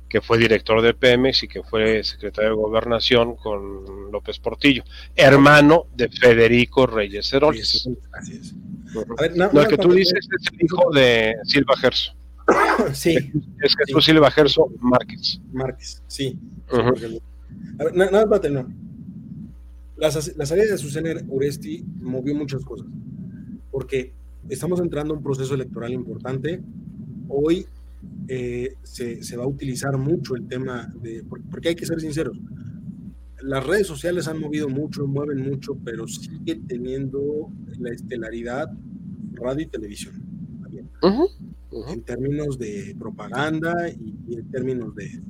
que 0.09 0.23
fue 0.23 0.39
director 0.39 0.81
de 0.81 0.95
Pemex 0.95 1.43
y 1.43 1.49
que 1.49 1.63
fue 1.63 2.03
secretario 2.03 2.51
de 2.51 2.57
Gobernación 2.57 3.37
con 3.37 4.11
López 4.11 4.39
Portillo, 4.39 4.83
hermano 5.15 5.87
de 5.95 6.09
Federico 6.09 6.87
Reyes 6.87 7.31
Heroles. 7.33 7.89
Así 8.13 8.37
es. 8.37 8.55
Lo 9.53 9.69
que 9.69 9.77
tú 9.77 9.93
dices 9.93 10.19
es 10.19 10.53
el 10.53 10.65
hijo 10.65 10.91
de 10.93 11.35
Silva 11.45 11.77
Gerso. 11.77 12.13
Sí. 12.93 13.17
Es 13.63 13.75
Jesús 13.77 14.05
Silva 14.05 14.31
Gerso 14.31 14.71
Márquez. 14.81 15.41
Márquez, 15.53 16.03
sí. 16.07 16.39
A 16.71 17.85
ver, 17.85 17.95
nada 17.95 18.27
más 18.27 18.41
para 18.41 18.67
La, 19.97 20.09
la 20.37 20.47
salida 20.47 20.67
de 20.67 20.79
Susana 20.79 21.11
Uresti 21.29 21.85
movió 22.01 22.35
muchas 22.35 22.65
cosas. 22.65 22.87
Porque 23.71 24.13
estamos 24.49 24.81
entrando 24.81 25.15
a 25.15 25.17
un 25.17 25.23
proceso 25.23 25.55
electoral 25.55 25.93
importante. 25.93 26.61
Hoy 27.29 27.67
eh, 28.29 28.75
se, 28.83 29.37
va 29.37 29.45
a 29.45 29.47
utilizar 29.47 29.97
mucho 29.97 30.37
el 30.37 30.47
tema 30.47 30.93
de, 31.03 31.25
porque 31.51 31.71
hay 31.71 31.75
que 31.75 31.87
ser 31.87 32.01
sinceros, 32.01 32.39
las 33.43 33.67
redes 33.67 33.87
sociales 33.87 34.29
han 34.29 34.39
movido 34.41 34.69
mucho, 34.69 35.07
mueven 35.07 35.49
mucho, 35.49 35.77
pero 35.85 36.07
sigue 36.07 36.57
teniendo 36.67 37.51
la 37.79 37.91
estelaridad 37.91 38.69
radio 39.33 39.63
y 39.63 39.67
televisión. 39.67 40.15
En 41.03 42.03
términos 42.03 42.59
de 42.59 42.97
propaganda 42.99 43.73
y, 43.89 44.35
en 44.35 44.51
términos 44.51 44.95
de, 44.95 45.23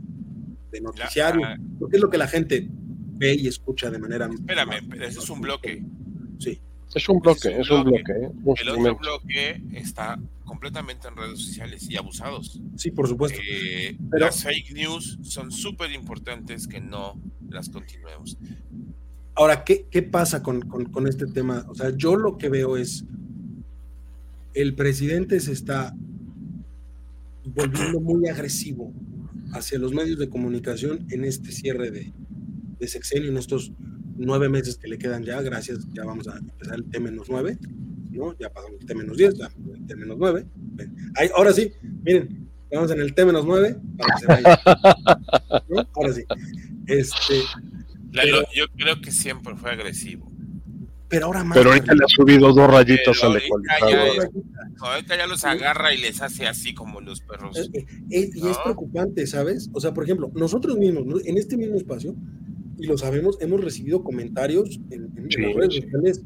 noticiario, 0.81 1.45
porque 1.79 1.97
es 1.97 2.03
lo 2.03 2.09
que 2.09 2.19
la 2.19 2.29
gente 2.29 2.69
ve 3.17 3.35
y 3.35 3.49
escucha 3.49 3.91
de 3.91 3.99
manera... 3.99 4.29
Espérame, 4.33 4.93
ese 5.03 5.19
es 5.19 5.29
un 5.29 5.41
bloque. 5.41 5.85
Sí. 6.39 6.61
Es 6.95 7.09
un 7.09 7.19
bloque, 7.19 7.61
es 7.61 7.69
un 7.71 7.85
bloque. 7.85 8.13
¿eh? 8.13 8.31
el 8.61 8.69
otro 8.69 8.97
bloque 8.97 9.63
está 9.75 10.19
completamente 10.49 11.07
en 11.07 11.17
redes 11.17 11.39
sociales 11.41 11.89
y 11.89 11.97
abusados. 11.97 12.61
Sí, 12.77 12.91
por 12.91 13.07
supuesto. 13.07 13.39
Eh, 13.49 13.97
las 14.13 14.43
fake 14.43 14.73
news 14.73 15.19
son 15.23 15.53
súper 15.53 15.93
importantes 15.93 16.67
que 16.67 16.81
no 16.81 17.21
las 17.51 17.69
continuemos. 17.69 18.39
Ahora, 19.37 19.63
¿qué, 19.63 19.87
qué 19.91 20.03
pasa 20.03 20.43
con, 20.43 20.63
con, 20.63 21.07
este 21.07 21.27
tema? 21.27 21.65
O 21.69 21.75
sea, 21.75 21.91
yo 21.97 22.17
lo 22.17 22.39
que 22.39 22.49
veo 22.49 22.77
es, 22.77 23.05
el 24.55 24.75
presidente 24.75 25.39
se 25.39 25.53
está 25.53 25.95
volviendo 27.45 28.01
muy 28.01 28.29
agresivo 28.29 28.93
hacia 29.53 29.79
los 29.79 29.93
medios 29.93 30.19
de 30.19 30.29
comunicación 30.29 31.07
en 31.11 31.25
este 31.25 31.53
cierre 31.53 31.91
de, 31.91 32.13
de 32.81 32.89
sexenio, 32.89 33.31
en 33.31 33.37
estos 33.37 33.73
nueve 34.17 34.49
meses 34.49 34.77
que 34.77 34.89
le 34.89 34.99
quedan 34.99 35.25
ya, 35.25 35.41
gracias, 35.41 35.87
ya 35.93 36.05
vamos 36.05 36.27
a 36.27 36.39
empezar 36.39 36.77
el 36.77 36.85
T-9, 36.87 37.59
¿no? 38.11 38.37
Ya 38.39 38.51
pasamos 38.51 38.81
el 38.81 38.87
T-10, 38.87 39.35
ya 39.37 39.47
el 39.47 39.87
T-9. 39.87 40.47
ahora 41.35 41.53
sí, 41.53 41.73
miren, 42.03 42.49
vamos 42.73 42.91
en 42.91 43.01
el 43.01 43.15
T-9 43.15 43.81
para 43.97 44.15
que 44.15 44.21
se 44.21 44.27
vaya. 44.27 44.61
Ahora 45.95 46.13
sí. 46.13 46.25
Este, 46.87 47.43
yo 48.55 48.67
creo 48.77 49.01
que 49.01 49.11
siempre 49.11 49.55
fue 49.57 49.71
agresivo. 49.71 50.31
Pero 51.09 51.27
ahora 51.27 51.43
más. 51.43 51.57
Pero 51.57 51.71
ahorita 51.71 51.95
le 51.95 52.05
ha 52.05 52.09
subido 52.09 52.53
dos 52.53 52.71
rayitos 52.71 53.25
al 53.25 53.37
ecualizador. 53.37 54.31
Ahorita 54.79 55.17
ya 55.17 55.27
los 55.27 55.45
agarra 55.45 55.95
y 55.95 55.99
les 55.99 56.21
hace 56.21 56.47
así 56.47 56.75
como 56.75 57.01
los 57.01 57.21
perros. 57.23 57.71
y 58.11 58.49
es 58.49 58.59
preocupante, 58.59 59.27
¿sabes? 59.27 59.71
O 59.73 59.81
sea, 59.81 59.95
por 59.95 60.05
ejemplo, 60.05 60.31
nosotros 60.35 60.77
mismos, 60.77 61.23
en 61.25 61.39
este 61.39 61.57
mismo 61.57 61.77
espacio, 61.77 62.15
y 62.79 62.87
lo 62.87 62.97
sabemos, 62.97 63.37
hemos 63.41 63.63
recibido 63.63 64.05
comentarios 64.05 64.79
en, 64.91 65.13
las 65.17 65.55
redes 65.55 65.75
sociales 65.75 66.25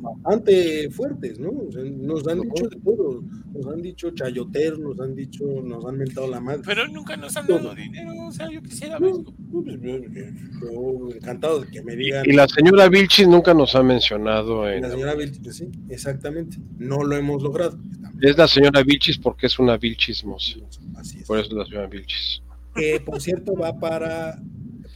bastante 0.00 0.90
fuertes, 0.90 1.38
¿no? 1.38 1.52
nos 1.52 2.26
han 2.26 2.40
dicho 2.40 2.68
de 2.68 2.76
todo, 2.80 3.22
nos 3.52 3.66
han 3.66 3.82
dicho 3.82 4.10
chayoteros, 4.10 4.78
nos 4.78 4.98
han 4.98 5.14
dicho, 5.14 5.44
nos 5.62 5.84
han 5.84 5.98
mentado 5.98 6.26
la 6.26 6.40
madre. 6.40 6.62
Pero 6.64 6.88
nunca 6.88 7.16
nos 7.16 7.36
han 7.36 7.46
dado 7.46 7.74
dinero, 7.74 8.12
o 8.26 8.32
sea, 8.32 8.50
yo 8.50 8.62
quisiera 8.62 8.98
ver. 8.98 9.12
Pues, 9.52 9.78
yo, 9.80 11.10
encantado 11.14 11.60
de 11.60 11.70
que 11.70 11.82
me 11.82 11.94
digan. 11.96 12.24
Y, 12.26 12.32
la 12.32 12.48
señora 12.48 12.88
Vilchis 12.88 13.28
nunca 13.28 13.52
nos 13.52 13.74
ha 13.74 13.82
mencionado. 13.82 14.68
En... 14.68 14.82
La 14.82 14.90
señora 14.90 15.14
Vilchis, 15.14 15.40
pues 15.42 15.56
sí, 15.56 15.68
exactamente. 15.90 16.56
No 16.78 17.04
lo 17.04 17.14
hemos 17.14 17.42
logrado. 17.42 17.78
Es 18.22 18.38
la 18.38 18.48
señora 18.48 18.82
Vilchis 18.82 19.18
porque 19.18 19.46
es 19.46 19.58
una 19.58 19.76
Vilchismosa. 19.76 20.56
Así 20.96 21.18
es. 21.18 21.26
Por 21.26 21.38
eso 21.38 21.48
es 21.50 21.54
la 21.54 21.66
señora 21.66 21.86
Vilchis. 21.88 22.42
Que 22.74 23.00
por 23.00 23.20
cierto 23.20 23.54
va 23.54 23.78
para 23.78 24.38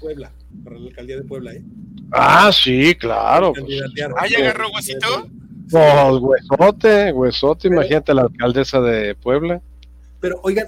Puebla 0.02 0.32
para 0.64 0.78
la 0.78 0.88
alcaldía 0.88 1.16
de 1.16 1.22
Puebla, 1.22 1.52
¿eh? 1.54 1.62
Ah, 2.10 2.50
sí, 2.52 2.94
claro. 2.96 3.52
Pues, 3.54 3.80
ah, 4.16 4.26
ya 4.28 4.38
agarró 4.38 4.68
huesito. 4.70 5.28
Pues 5.70 6.20
huesote, 6.20 7.12
huesote, 7.12 7.68
imagínate 7.68 8.12
la 8.12 8.22
alcaldesa 8.22 8.80
de 8.80 9.14
Puebla. 9.14 9.62
Pero 10.20 10.38
oigan, 10.42 10.66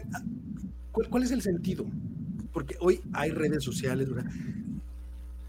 ¿cuál, 0.91 1.22
es 1.22 1.30
el 1.30 1.43
sentido? 1.43 1.85
Porque 2.53 2.76
hoy 2.80 3.01
hay 3.12 3.30
redes 3.30 3.62
sociales, 3.62 4.09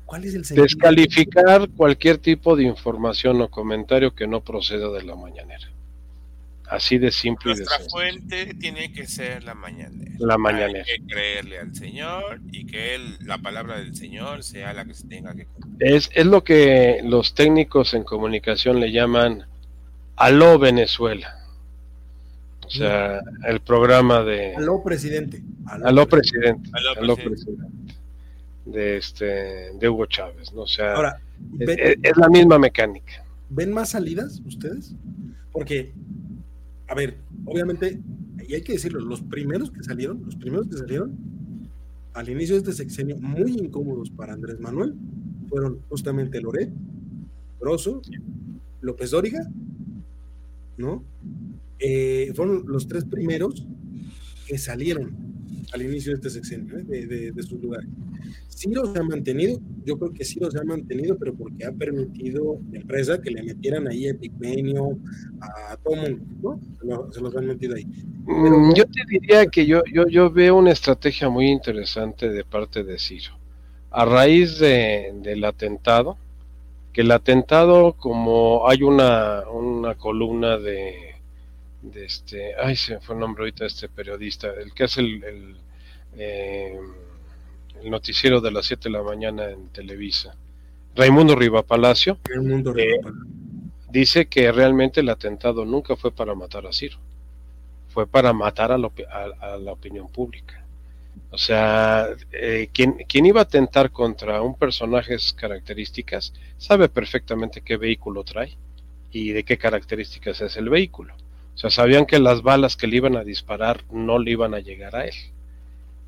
¿Cuál 0.06 0.26
es 0.26 0.36
el 0.36 0.46
sentido? 0.46 0.64
Descalificar 0.64 1.70
cualquier 1.70 2.18
tipo 2.18 2.56
de 2.56 2.64
información 2.64 3.42
o 3.42 3.50
comentario 3.50 4.14
que 4.14 4.28
no 4.28 4.42
proceda 4.42 4.92
de 4.92 5.04
la 5.04 5.16
mañanera. 5.16 5.68
Así 6.70 6.98
de 6.98 7.12
simple 7.12 7.54
Nuestra 7.56 7.80
fuente 7.90 8.54
tiene 8.56 8.92
que 8.92 9.06
ser 9.06 9.44
la 9.44 9.54
mañanera. 9.54 10.16
La 10.20 10.38
mañanera. 10.38 10.84
Hay 10.88 11.00
que 11.00 11.14
creerle 11.14 11.60
al 11.60 11.76
Señor 11.76 12.42
y 12.52 12.66
que 12.66 12.96
él, 12.96 13.18
la 13.22 13.38
palabra 13.38 13.78
del 13.78 13.96
Señor 13.96 14.44
sea 14.44 14.74
la 14.74 14.86
que 14.86 14.94
se 14.94 15.08
tenga 15.08 15.36
que 15.36 15.48
Es, 15.80 16.10
es 16.14 16.26
lo 16.26 16.44
que 16.44 17.02
los 17.04 17.36
técnicos 17.36 17.94
en 17.94 18.04
comunicación 18.04 18.80
le 18.80 18.92
llaman 18.92 19.46
Aló 20.16 20.58
Venezuela. 20.58 21.36
O 22.66 22.70
sea, 22.70 23.22
el 23.48 23.60
programa 23.60 24.24
de... 24.24 24.56
Aló 24.56 24.82
presidente. 24.84 25.44
Aló, 25.68 26.08
presidente. 26.08 26.70
Aló, 26.74 27.16
presidente. 27.16 27.64
De, 28.66 28.98
este, 28.98 29.72
de 29.74 29.90
Hugo 29.90 30.08
Chávez, 30.08 30.52
¿no? 30.52 30.62
O 30.62 30.68
sea, 30.68 31.20
es 31.60 32.18
la 32.18 32.28
misma 32.30 32.58
mecánica. 32.58 33.24
¿Ven 33.50 33.72
más 33.72 33.90
salidas 33.90 34.42
ustedes? 34.46 34.96
Porque 35.52 35.94
a 36.88 36.96
ver, 36.96 37.18
obviamente, 37.46 38.00
y 38.48 38.54
hay 38.54 38.62
que 38.62 38.74
decirlo, 38.74 39.00
los 39.00 39.22
primeros 39.22 39.72
que 39.72 39.84
salieron, 39.84 40.24
los 40.24 40.36
primeros 40.36 40.68
que 40.68 40.78
salieron 40.78 41.18
al 42.14 42.30
inicio 42.30 42.56
de 42.56 42.60
este 42.60 42.74
sexenio, 42.74 43.18
muy 43.18 43.54
incómodos 43.54 44.10
para 44.10 44.34
Andrés 44.34 44.60
Manuel, 44.60 44.94
fueron 45.50 45.80
justamente 45.90 46.40
Loret, 46.42 46.72
Grosso, 47.60 48.02
López 48.82 49.12
Dóriga, 49.12 49.50
¿no? 50.78 51.04
Eh, 51.80 52.32
fueron 52.36 52.64
los 52.68 52.88
tres 52.88 53.06
primeros 53.06 53.68
que 54.48 54.58
salieron 54.58 55.16
al 55.74 55.82
inicio 55.82 56.12
de 56.12 56.16
este 56.16 56.30
sexenio, 56.30 56.78
¿eh? 56.78 56.84
de, 56.84 57.32
de, 57.32 57.44
sus 57.44 57.62
lugares. 57.62 57.90
Ciro 58.56 58.86
se 58.92 59.00
ha 59.00 59.04
mantenido, 59.04 59.60
yo 59.84 60.00
creo 60.00 60.14
que 60.14 60.24
Ciro 60.24 60.50
se 60.50 60.58
ha 60.60 60.64
mantenido, 60.64 61.18
pero 61.18 61.34
porque 61.34 61.66
ha 61.66 61.74
permitido 61.74 62.58
la 62.72 62.80
empresa 62.80 63.22
que 63.22 63.30
le 63.32 63.44
metieran 63.44 63.86
ahí 63.88 64.08
a 64.08 64.12
Epigmenio, 64.12 64.98
a 65.42 65.76
todo 65.78 65.96
mundo, 65.96 66.60
¿no? 66.82 67.12
Se, 67.12 67.20
los 67.20 67.36
han 67.36 67.48
metido 67.48 67.76
ahí. 67.76 67.86
Mm, 68.26 68.74
yo 68.74 68.86
te 68.86 69.02
diría 69.10 69.46
que 69.48 69.66
yo, 69.66 69.84
yo, 69.92 70.08
yo 70.08 70.32
veo 70.32 70.56
una 70.56 70.72
estrategia 70.72 71.28
muy 71.28 71.48
interesante 71.48 72.30
de 72.30 72.46
parte 72.46 72.86
de 72.86 72.98
Ciro. 72.98 73.38
A 73.92 74.06
raíz 74.06 74.58
de, 74.58 75.14
del 75.22 75.44
atentado, 75.44 76.18
que 76.94 77.02
el 77.02 77.12
atentado, 77.12 77.94
como 77.94 78.70
hay 78.70 78.84
una, 78.84 79.44
una 79.50 79.96
columna 79.96 80.58
de 80.58 81.16
de 81.92 82.06
este, 82.06 82.56
ay, 82.56 82.76
se 82.76 83.00
fue 83.00 83.16
el 83.16 83.22
nombre 83.22 83.44
ahorita 83.44 83.64
de 83.64 83.68
este 83.68 83.90
periodista, 83.90 84.48
el 84.60 84.74
que 84.74 84.86
hace 84.86 85.02
el, 85.02 85.24
el, 85.24 85.56
eh, 86.18 86.80
noticiero 87.90 88.42
de 88.42 88.52
las 88.52 88.66
7 88.68 88.90
de 88.90 88.98
la 88.98 89.04
mañana 89.04 89.50
en 89.50 89.70
Televisa, 89.70 90.36
Raimundo 90.96 91.36
Riva 91.36 91.64
Palacio, 91.64 92.18
Raimundo 92.24 92.72
Eh, 92.72 92.74
Riva 92.74 93.02
Palacio. 93.02 93.26
dice 93.92 94.26
que 94.28 94.52
realmente 94.52 95.02
el 95.02 95.10
atentado 95.10 95.66
nunca 95.66 95.96
fue 95.96 96.12
para 96.12 96.36
matar 96.36 96.66
a 96.68 96.74
Ciro, 96.74 96.98
fue 97.90 98.08
para 98.08 98.34
matar 98.34 98.72
a 98.72 98.78
la, 98.78 98.88
opi- 98.88 99.08
a- 99.08 99.54
a 99.54 99.58
la 99.58 99.72
opinión 99.74 100.08
pública. 100.10 100.62
O 101.32 101.38
sea, 101.38 102.10
eh, 102.32 102.70
quien, 102.74 102.94
quien 103.08 103.26
iba 103.26 103.40
a 103.40 103.44
atentar 103.44 103.92
contra 103.92 104.42
un 104.42 104.56
personaje 104.56 105.16
características 105.36 106.34
sabe 106.58 106.90
perfectamente 106.90 107.62
qué 107.62 107.78
vehículo 107.78 108.24
trae 108.24 108.58
y 109.12 109.32
de 109.32 109.44
qué 109.44 109.58
características 109.58 110.42
es 110.42 110.58
el 110.58 110.70
vehículo. 110.70 111.14
O 111.54 111.58
sea, 111.58 111.70
sabían 111.70 112.06
que 112.06 112.20
las 112.20 112.42
balas 112.42 112.76
que 112.76 112.88
le 112.88 112.98
iban 112.98 113.16
a 113.16 113.24
disparar 113.24 113.84
no 113.92 114.20
le 114.20 114.32
iban 114.32 114.54
a 114.54 114.60
llegar 114.60 114.96
a 114.96 115.06
él. 115.06 115.16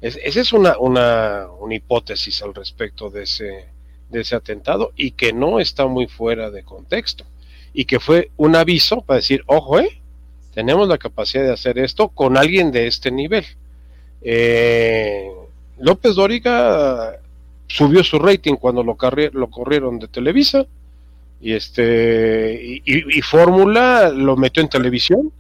Es- 0.02 0.19
esa 0.24 0.41
es 0.41 0.53
una, 0.53 0.78
una, 0.78 1.48
una 1.60 1.76
hipótesis 1.76 2.41
al 2.44 2.53
respecto 2.53 3.10
de 3.10 3.24
ese, 3.24 3.65
de 4.10 4.22
ese 4.22 4.36
atentado 4.36 4.91
y 4.95 5.11
que 5.11 5.34
no 5.34 5.60
está 5.60 5.88
muy 5.88 6.07
fuera 6.07 6.52
de 6.52 6.64
contexto 6.64 7.26
y 7.74 7.86
que 7.86 7.99
fue 7.99 8.32
un 8.38 8.56
aviso 8.56 9.02
para 9.02 9.18
decir, 9.18 9.44
ojo, 9.48 9.80
eh, 9.80 10.02
tenemos 10.53 10.88
la 10.88 10.98
capacidad 10.98 11.44
de 11.44 11.53
hacer 11.53 11.78
esto 11.80 12.10
con 12.10 12.38
alguien 12.38 12.72
de 12.72 12.88
este 12.88 13.11
nivel. 13.11 13.45
Eh, 14.22 15.28
López 15.80 16.15
Dóriga 16.15 17.19
subió 17.68 18.03
su 18.03 18.18
rating 18.18 18.56
cuando 18.56 18.84
lo, 18.84 18.98
lo 19.34 19.49
corrieron 19.49 19.99
de 19.99 20.07
Televisa 20.07 20.65
y 21.40 21.53
este 21.53 22.82
y 22.84 23.22
Fórmula 23.22 24.10
lo 24.10 24.36
metió 24.38 24.64
en 24.64 24.69
televisión. 24.69 25.32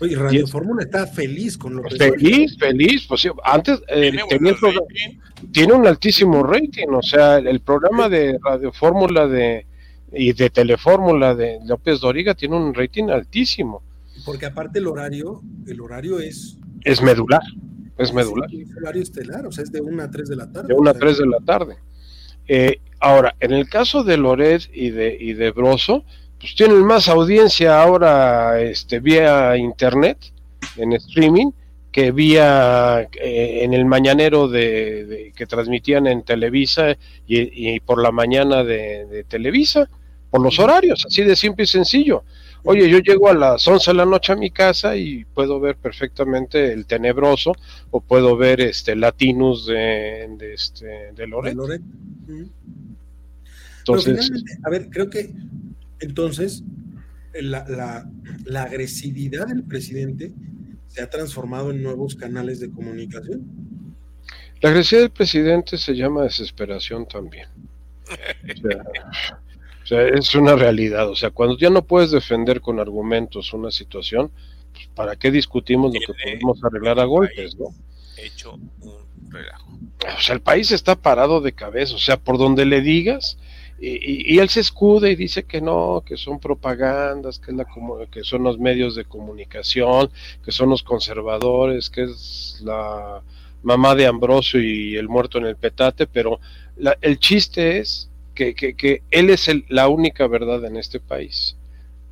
Oye, 0.00 0.12
y 0.12 0.14
Radio 0.16 0.44
es- 0.44 0.50
Fórmula 0.50 0.82
está 0.82 1.06
feliz 1.06 1.56
con 1.56 1.74
López 1.76 1.98
Dóriga. 1.98 2.16
Feliz, 2.18 2.56
feliz, 2.58 3.06
pues 3.08 3.20
sí, 3.22 3.28
antes 3.44 3.80
eh, 3.88 4.10
Tiene 4.10 4.10
tenía 4.10 4.24
el 4.30 4.38
buenos 4.40 4.60
programa- 4.60 4.86
rating. 4.88 5.50
tiene 5.52 5.72
un 5.72 5.86
altísimo 5.86 6.42
rating, 6.42 6.88
o 6.92 7.02
sea, 7.02 7.38
el, 7.38 7.46
el 7.46 7.60
programa 7.60 8.08
de 8.08 8.38
Radio 8.44 8.72
Fórmula 8.72 9.26
de 9.26 9.66
y 10.12 10.32
de 10.32 10.50
Telefórmula 10.50 11.34
de 11.34 11.58
López 11.66 12.00
Dóriga 12.00 12.34
tiene 12.34 12.56
un 12.56 12.72
rating 12.74 13.08
altísimo. 13.08 13.82
Porque 14.24 14.46
aparte 14.46 14.78
el 14.78 14.86
horario, 14.86 15.42
el 15.66 15.80
horario 15.80 16.20
es 16.20 16.56
Es 16.84 17.02
medular, 17.02 17.42
es 17.98 18.12
medular. 18.12 18.48
Es 18.52 18.68
horario 18.76 19.02
estelar, 19.02 19.46
o 19.46 19.52
sea, 19.52 19.64
es 19.64 19.72
de 19.72 19.80
1 19.80 20.02
a 20.02 20.10
3 20.10 20.28
de 20.28 20.36
la 20.36 20.50
tarde. 20.52 20.68
de 20.68 20.74
1 20.74 20.88
a 20.88 20.92
O 20.92 20.94
sea, 20.94 21.00
3 21.00 21.18
de 21.18 21.26
la 21.26 21.38
tarde. 21.40 21.76
Eh, 22.48 22.80
ahora, 23.00 23.34
en 23.40 23.52
el 23.52 23.68
caso 23.68 24.04
de 24.04 24.16
Loret 24.16 24.70
y 24.72 24.90
de, 24.90 25.16
y 25.18 25.32
de 25.34 25.50
Broso, 25.50 26.04
pues 26.38 26.54
tienen 26.54 26.84
más 26.84 27.08
audiencia 27.08 27.80
ahora 27.82 28.60
este, 28.60 29.00
vía 29.00 29.56
internet, 29.56 30.18
en 30.76 30.92
streaming, 30.92 31.50
que 31.90 32.12
vía 32.12 33.08
eh, 33.12 33.60
en 33.62 33.72
el 33.72 33.86
mañanero 33.86 34.48
de, 34.48 35.06
de- 35.06 35.32
que 35.34 35.46
transmitían 35.46 36.06
en 36.06 36.22
Televisa 36.22 36.90
y, 37.26 37.74
y 37.76 37.80
por 37.80 38.02
la 38.02 38.12
mañana 38.12 38.62
de, 38.64 39.06
de 39.06 39.24
Televisa, 39.24 39.88
por 40.30 40.42
los 40.42 40.58
horarios, 40.58 41.04
así 41.06 41.22
de 41.22 41.34
simple 41.36 41.64
y 41.64 41.66
sencillo. 41.68 42.24
Oye, 42.64 42.90
yo 42.90 42.98
llego 42.98 43.28
a 43.28 43.34
las 43.34 43.66
11 43.66 43.92
de 43.92 43.96
la 43.96 44.04
noche 44.04 44.32
a 44.32 44.36
mi 44.36 44.50
casa 44.50 44.96
y 44.96 45.24
puedo 45.24 45.60
ver 45.60 45.76
perfectamente 45.76 46.72
el 46.72 46.84
Tenebroso 46.84 47.52
o 47.92 48.00
puedo 48.00 48.36
ver 48.36 48.60
este 48.60 48.96
Latinus 48.96 49.66
de, 49.66 50.28
de 50.36 50.52
este 50.54 50.84
de 50.86 51.12
de 51.12 51.26
Loret. 51.28 51.54
Loret. 51.54 51.80
Pero 52.26 52.48
Entonces, 54.00 54.30
a 54.64 54.70
ver, 54.70 54.88
creo 54.90 55.08
que 55.08 55.30
entonces 56.00 56.62
la, 57.34 57.64
la- 57.68 58.10
la 58.44 58.62
agresividad 58.64 59.46
del 59.48 59.64
presidente 59.64 60.32
se 60.88 61.02
ha 61.02 61.10
transformado 61.10 61.70
en 61.70 61.82
nuevos 61.82 62.14
canales 62.14 62.60
de 62.60 62.70
comunicación. 62.70 63.44
la 64.62 64.70
agresividad 64.70 65.02
del 65.04 65.10
presidente 65.12 65.76
se 65.78 65.94
llama 65.94 66.22
desesperación 66.24 67.06
también. 67.06 67.48
O 68.08 68.56
sea, 68.56 68.84
o 69.82 69.86
sea, 69.86 70.08
es 70.08 70.34
una 70.34 70.56
realidad. 70.56 71.08
O 71.10 71.14
sea, 71.16 71.30
cuando 71.30 71.56
ya 71.58 71.70
no 71.70 71.84
puedes 71.84 72.10
defender 72.10 72.60
con 72.60 72.80
argumentos 72.80 73.52
una 73.52 73.70
situación, 73.70 74.30
pues, 74.72 74.88
¿para 74.94 75.16
qué 75.16 75.30
discutimos 75.30 75.92
lo 75.94 76.00
que 76.00 76.12
podemos 76.22 76.62
arreglar 76.64 76.98
a 77.00 77.04
golpes, 77.04 77.56
no? 77.56 77.66
Hecho 78.16 78.54
un 78.54 79.30
relajo. 79.30 79.78
o 80.16 80.20
sea, 80.20 80.34
el 80.34 80.40
país 80.40 80.70
está 80.72 80.96
parado 80.96 81.40
de 81.40 81.52
cabeza, 81.52 81.94
o 81.94 81.98
sea, 81.98 82.16
por 82.16 82.38
donde 82.38 82.64
le 82.64 82.80
digas, 82.80 83.38
y, 83.78 84.34
y- 84.34 84.38
él 84.38 84.48
se 84.48 84.60
escuda 84.60 85.08
y 85.10 85.16
dice 85.16 85.44
que 85.44 85.60
no, 85.60 86.02
que 86.06 86.16
son 86.16 86.38
propagandas, 86.40 87.38
que, 87.38 87.50
es 87.50 87.56
la, 87.56 87.66
que 88.10 88.24
son 88.24 88.42
los 88.42 88.58
medios 88.58 88.94
de 88.94 89.04
comunicación, 89.04 90.10
que 90.44 90.52
son 90.52 90.70
los 90.70 90.82
conservadores, 90.82 91.90
que 91.90 92.04
es 92.04 92.60
la 92.64 93.22
mamá 93.62 93.94
de 93.94 94.06
Ambrosio 94.06 94.60
y 94.62 94.96
el 94.96 95.08
muerto 95.08 95.38
en 95.38 95.46
el 95.46 95.56
petate, 95.56 96.06
pero 96.06 96.40
la- 96.76 96.96
el 97.02 97.18
chiste 97.18 97.78
es 97.78 98.08
que, 98.34 98.54
que- 98.54 98.74
que 98.74 99.02
él 99.10 99.30
es 99.30 99.48
el- 99.48 99.64
la 99.68 99.88
única 99.88 100.26
verdad 100.26 100.64
en 100.64 100.76
este 100.76 101.00
país. 101.00 101.56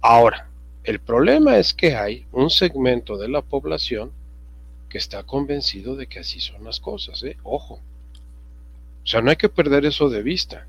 Ahora, 0.01 0.49
el 0.85 1.01
problema 1.01 1.57
es 1.59 1.73
que 1.75 1.97
hay 1.97 2.27
un 2.33 2.51
segmento 2.51 3.17
de 3.17 3.29
la 3.29 3.43
población 3.43 4.13
que 4.89 4.99
está 4.99 5.23
convencido 5.25 5.97
de 5.97 6.07
que 6.07 6.21
así 6.21 6.41
son 6.41 6.65
las 6.65 6.81
cosas, 6.81 7.23
¿eh? 7.25 7.37
Ojo. 7.43 7.81
O 9.05 9.07
sea, 9.07 9.21
no 9.21 9.31
hay 9.31 9.37
que 9.37 9.49
perder 9.49 9.85
eso 9.87 10.09
de 10.09 10.23
vista. 10.23 10.67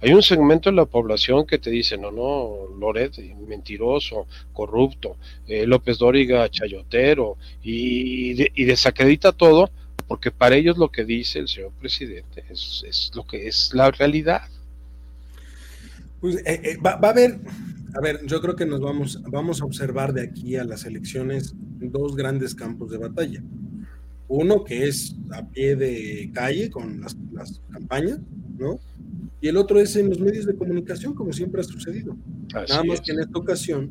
Hay 0.00 0.12
un 0.12 0.22
segmento 0.22 0.70
de 0.70 0.76
la 0.76 0.84
población 0.84 1.44
que 1.46 1.58
te 1.58 1.70
dice, 1.70 1.98
no, 1.98 2.12
no, 2.12 2.68
Loret, 2.78 3.18
mentiroso, 3.48 4.26
corrupto, 4.52 5.16
eh, 5.48 5.66
López 5.66 5.98
Dóriga, 5.98 6.48
chayotero, 6.48 7.36
y, 7.62 8.34
de- 8.34 8.52
y 8.54 8.64
desacredita 8.64 9.32
todo, 9.32 9.70
porque 10.06 10.30
para 10.30 10.54
ellos 10.56 10.78
lo 10.78 10.88
que 10.90 11.04
dice 11.04 11.40
el 11.40 11.48
señor 11.48 11.72
presidente 11.80 12.44
es, 12.48 12.84
es 12.86 13.10
lo 13.14 13.24
que 13.26 13.48
es 13.48 13.72
la 13.74 13.90
realidad. 13.90 14.42
Pues, 16.20 16.36
eh, 16.46 16.60
eh, 16.64 16.76
va, 16.84 16.96
va 16.96 17.08
a 17.08 17.10
haber, 17.12 17.38
a 17.94 18.00
ver, 18.00 18.20
yo 18.26 18.40
creo 18.40 18.54
que 18.56 18.66
nos 18.66 18.80
vamos, 18.80 19.20
vamos 19.28 19.60
a 19.62 19.64
observar 19.64 20.12
de 20.12 20.22
aquí 20.22 20.56
a 20.56 20.64
las 20.64 20.84
elecciones 20.84 21.54
dos 21.56 22.16
grandes 22.16 22.54
campos 22.54 22.90
de 22.90 22.98
batalla. 22.98 23.42
Uno 24.28 24.62
que 24.64 24.86
es 24.88 25.16
a 25.32 25.46
pie 25.48 25.74
de 25.76 26.30
calle 26.34 26.70
con 26.70 27.00
las, 27.00 27.16
las 27.32 27.60
campañas, 27.70 28.20
¿no? 28.58 28.78
Y 29.40 29.48
el 29.48 29.56
otro 29.56 29.80
es 29.80 29.94
en 29.96 30.10
los 30.10 30.20
medios 30.20 30.44
de 30.46 30.54
comunicación, 30.56 31.14
como 31.14 31.32
siempre 31.32 31.60
ha 31.60 31.64
sucedido. 31.64 32.16
Así 32.54 32.72
Nada 32.72 32.84
más 32.84 33.00
es. 33.00 33.06
que 33.06 33.12
en 33.12 33.20
esta 33.20 33.38
ocasión 33.38 33.90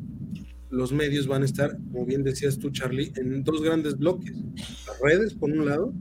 los 0.70 0.92
medios 0.92 1.26
van 1.26 1.42
a 1.42 1.46
estar, 1.46 1.76
como 1.92 2.04
bien 2.04 2.22
decías 2.22 2.58
tú, 2.58 2.70
Charlie, 2.70 3.12
en 3.16 3.42
dos 3.42 3.62
grandes 3.62 3.96
bloques. 3.96 4.32
Las 4.86 5.00
redes, 5.02 5.34
por 5.34 5.50
un 5.50 5.64
lado, 5.66 5.92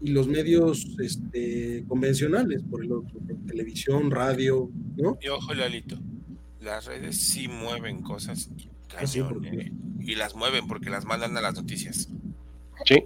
y 0.00 0.10
los 0.12 0.28
medios 0.28 0.86
este, 1.00 1.84
convencionales, 1.88 2.62
por 2.62 2.84
el 2.84 2.92
otro. 2.92 3.20
Televisión, 3.46 4.10
radio, 4.10 4.70
¿no? 4.96 5.18
Y 5.20 5.28
ojo, 5.28 5.52
Lalito, 5.54 5.98
las 6.60 6.86
redes 6.86 7.20
sí 7.20 7.48
mueven 7.48 8.02
cosas 8.02 8.50
Ah, 8.96 9.06
sí, 9.06 9.18
cañón, 9.20 9.34
¿por 9.34 9.42
qué? 9.42 9.56
eh, 9.60 9.72
y 10.00 10.14
las 10.14 10.34
mueven 10.36 10.66
porque 10.68 10.88
las 10.90 11.04
mandan 11.04 11.36
a 11.36 11.40
las 11.40 11.54
noticias. 11.54 12.08
Sí, 12.84 13.02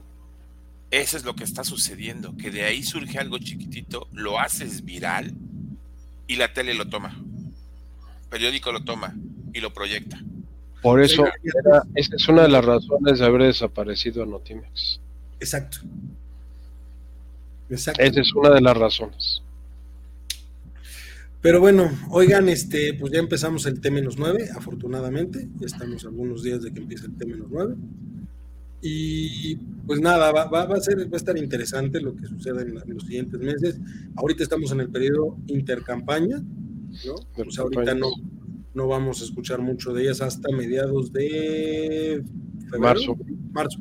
Eso 0.90 1.16
es 1.16 1.24
lo 1.24 1.34
que 1.34 1.44
está 1.44 1.64
sucediendo, 1.64 2.36
que 2.36 2.50
de 2.50 2.62
ahí 2.64 2.82
surge 2.82 3.18
algo 3.18 3.38
chiquitito, 3.38 4.08
lo 4.12 4.38
haces 4.38 4.84
viral 4.84 5.34
y 6.28 6.36
la 6.36 6.52
tele 6.52 6.74
lo 6.74 6.88
toma, 6.88 7.20
periódico 8.30 8.70
lo 8.72 8.84
toma 8.84 9.14
y 9.52 9.60
lo 9.60 9.72
proyecta. 9.72 10.20
por 10.82 11.02
eso 11.02 11.24
era- 11.42 11.82
esa 11.96 12.14
es 12.14 12.28
una 12.28 12.42
de 12.42 12.48
las 12.48 12.64
razones 12.64 13.18
de 13.18 13.24
haber 13.26 13.42
desaparecido 13.42 14.22
a 14.22 14.26
Notimex. 14.26 15.00
Exacto. 15.40 15.78
Exacto. 17.68 18.00
Esa 18.02 18.20
es 18.20 18.32
una 18.34 18.50
de 18.50 18.60
las 18.60 18.76
razones. 18.76 19.42
Pero 21.42 21.60
bueno, 21.60 21.90
oigan, 22.10 22.48
este, 22.48 22.94
pues 22.94 23.12
ya 23.12 23.18
empezamos 23.18 23.66
el 23.66 23.80
T-9, 23.80 24.50
afortunadamente. 24.56 25.48
Ya 25.58 25.66
estamos 25.66 26.04
algunos 26.04 26.42
días 26.44 26.62
de 26.62 26.72
que 26.72 26.78
empiece 26.80 27.06
el 27.06 27.16
T-9. 27.16 27.76
Y 28.82 29.57
pues 29.86 30.01
nada, 30.01 30.31
va, 30.32 30.44
va- 30.47 30.66
va 30.66 30.77
a 30.77 30.81
ser, 30.81 30.98
va 31.11 31.15
a 31.15 31.16
estar 31.16 31.36
interesante 31.39 32.01
lo 32.01 32.15
que 32.16 32.27
suceda 32.27 32.62
en, 32.62 32.74
la- 32.74 32.82
en 32.82 32.94
los 32.94 33.05
siguientes 33.05 33.40
meses. 33.40 33.81
Ahorita 34.16 34.43
estamos 34.43 34.70
en 34.73 34.81
el 34.81 34.89
periodo 34.90 35.36
intercampaña, 35.47 36.39
¿no? 36.39 37.15
Pues 37.35 37.59
ahorita 37.59 37.94
no, 37.94 38.09
no 38.74 38.86
vamos 38.89 39.20
a 39.23 39.24
escuchar 39.24 39.61
mucho 39.61 39.93
de 39.93 40.03
ellas 40.05 40.20
hasta 40.20 40.51
mediados 40.55 41.12
de 41.12 42.23
febrero, 42.70 42.81
Marzo. 42.81 43.16
Marzo. 43.53 43.78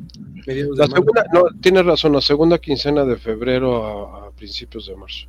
Mediados 0.48 0.78
La 0.78 0.86
de 0.86 0.92
marzo. 0.92 0.96
segunda, 0.96 1.26
no, 1.34 1.60
tienes 1.62 1.86
razón, 1.86 2.14
la 2.14 2.22
segunda 2.22 2.58
quincena 2.60 3.04
de 3.04 3.18
febrero 3.18 3.86
a, 4.16 4.28
a 4.28 4.32
principios 4.32 4.88
de 4.88 4.96
marzo 4.96 5.28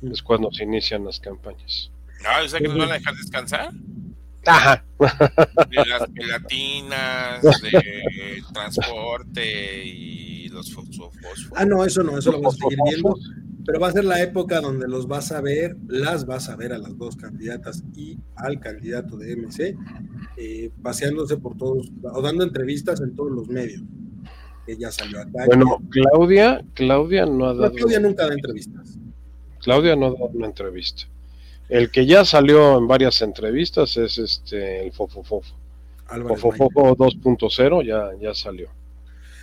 Mm. 0.00 0.10
es 0.12 0.20
cuando 0.22 0.50
se 0.50 0.64
inician 0.64 1.04
las 1.04 1.20
campañas. 1.20 1.90
No, 2.24 2.44
o 2.44 2.48
sea 2.48 2.58
que 2.58 2.66
nos 2.66 2.76
van 2.78 2.90
a 2.90 2.94
dejar 2.94 3.14
descansar. 3.14 3.70
Ajá. 4.46 4.84
De 4.98 5.76
las 5.86 6.08
gelatinas, 6.14 7.42
de 7.62 8.42
transporte 8.52 9.84
y 9.84 10.48
los 10.48 10.72
fosfos. 10.72 11.12
Ah, 11.54 11.64
no, 11.64 11.84
eso 11.84 12.02
no, 12.02 12.18
eso 12.18 12.32
lo 12.32 12.38
vamos 12.38 12.54
a 12.54 12.58
seguir 12.58 12.78
viendo. 12.84 13.16
Pero 13.64 13.78
va 13.78 13.88
a 13.88 13.92
ser 13.92 14.04
la 14.04 14.20
época 14.20 14.60
donde 14.60 14.88
los 14.88 15.06
vas 15.06 15.30
a 15.30 15.40
ver, 15.40 15.76
las 15.86 16.26
vas 16.26 16.48
a 16.48 16.56
ver 16.56 16.72
a 16.72 16.78
las 16.78 16.98
dos 16.98 17.14
candidatas 17.16 17.84
y 17.94 18.18
al 18.34 18.58
candidato 18.58 19.16
de 19.16 19.36
MC, 19.36 19.76
eh, 20.36 20.70
paseándose 20.82 21.36
por 21.36 21.56
todos, 21.56 21.92
o 22.02 22.20
dando 22.22 22.42
entrevistas 22.42 23.00
en 23.00 23.14
todos 23.14 23.30
los 23.30 23.48
medios. 23.48 23.82
Que 24.66 24.76
ya 24.76 24.90
salió 24.90 25.20
acá. 25.20 25.46
Bueno, 25.46 25.80
Claudia, 25.90 26.64
Claudia 26.74 27.24
no 27.26 27.48
ha 27.48 27.54
No, 27.54 27.60
dado, 27.62 27.74
Claudia 27.74 28.00
nunca 28.00 28.26
da 28.26 28.34
entrevistas. 28.34 28.98
Claudia 29.60 29.94
no 29.94 30.06
ha 30.06 30.10
dado 30.10 30.30
una 30.32 30.46
entrevista. 30.46 31.04
El 31.72 31.90
que 31.90 32.04
ya 32.04 32.22
salió 32.26 32.76
en 32.76 32.86
varias 32.86 33.22
entrevistas 33.22 33.96
es 33.96 34.18
este 34.18 34.84
el 34.84 34.92
Fofofofo. 34.92 35.56
Fofofofo 36.06 36.94
2.0 36.94 37.86
ya, 37.86 38.10
ya 38.20 38.34
salió. 38.34 38.68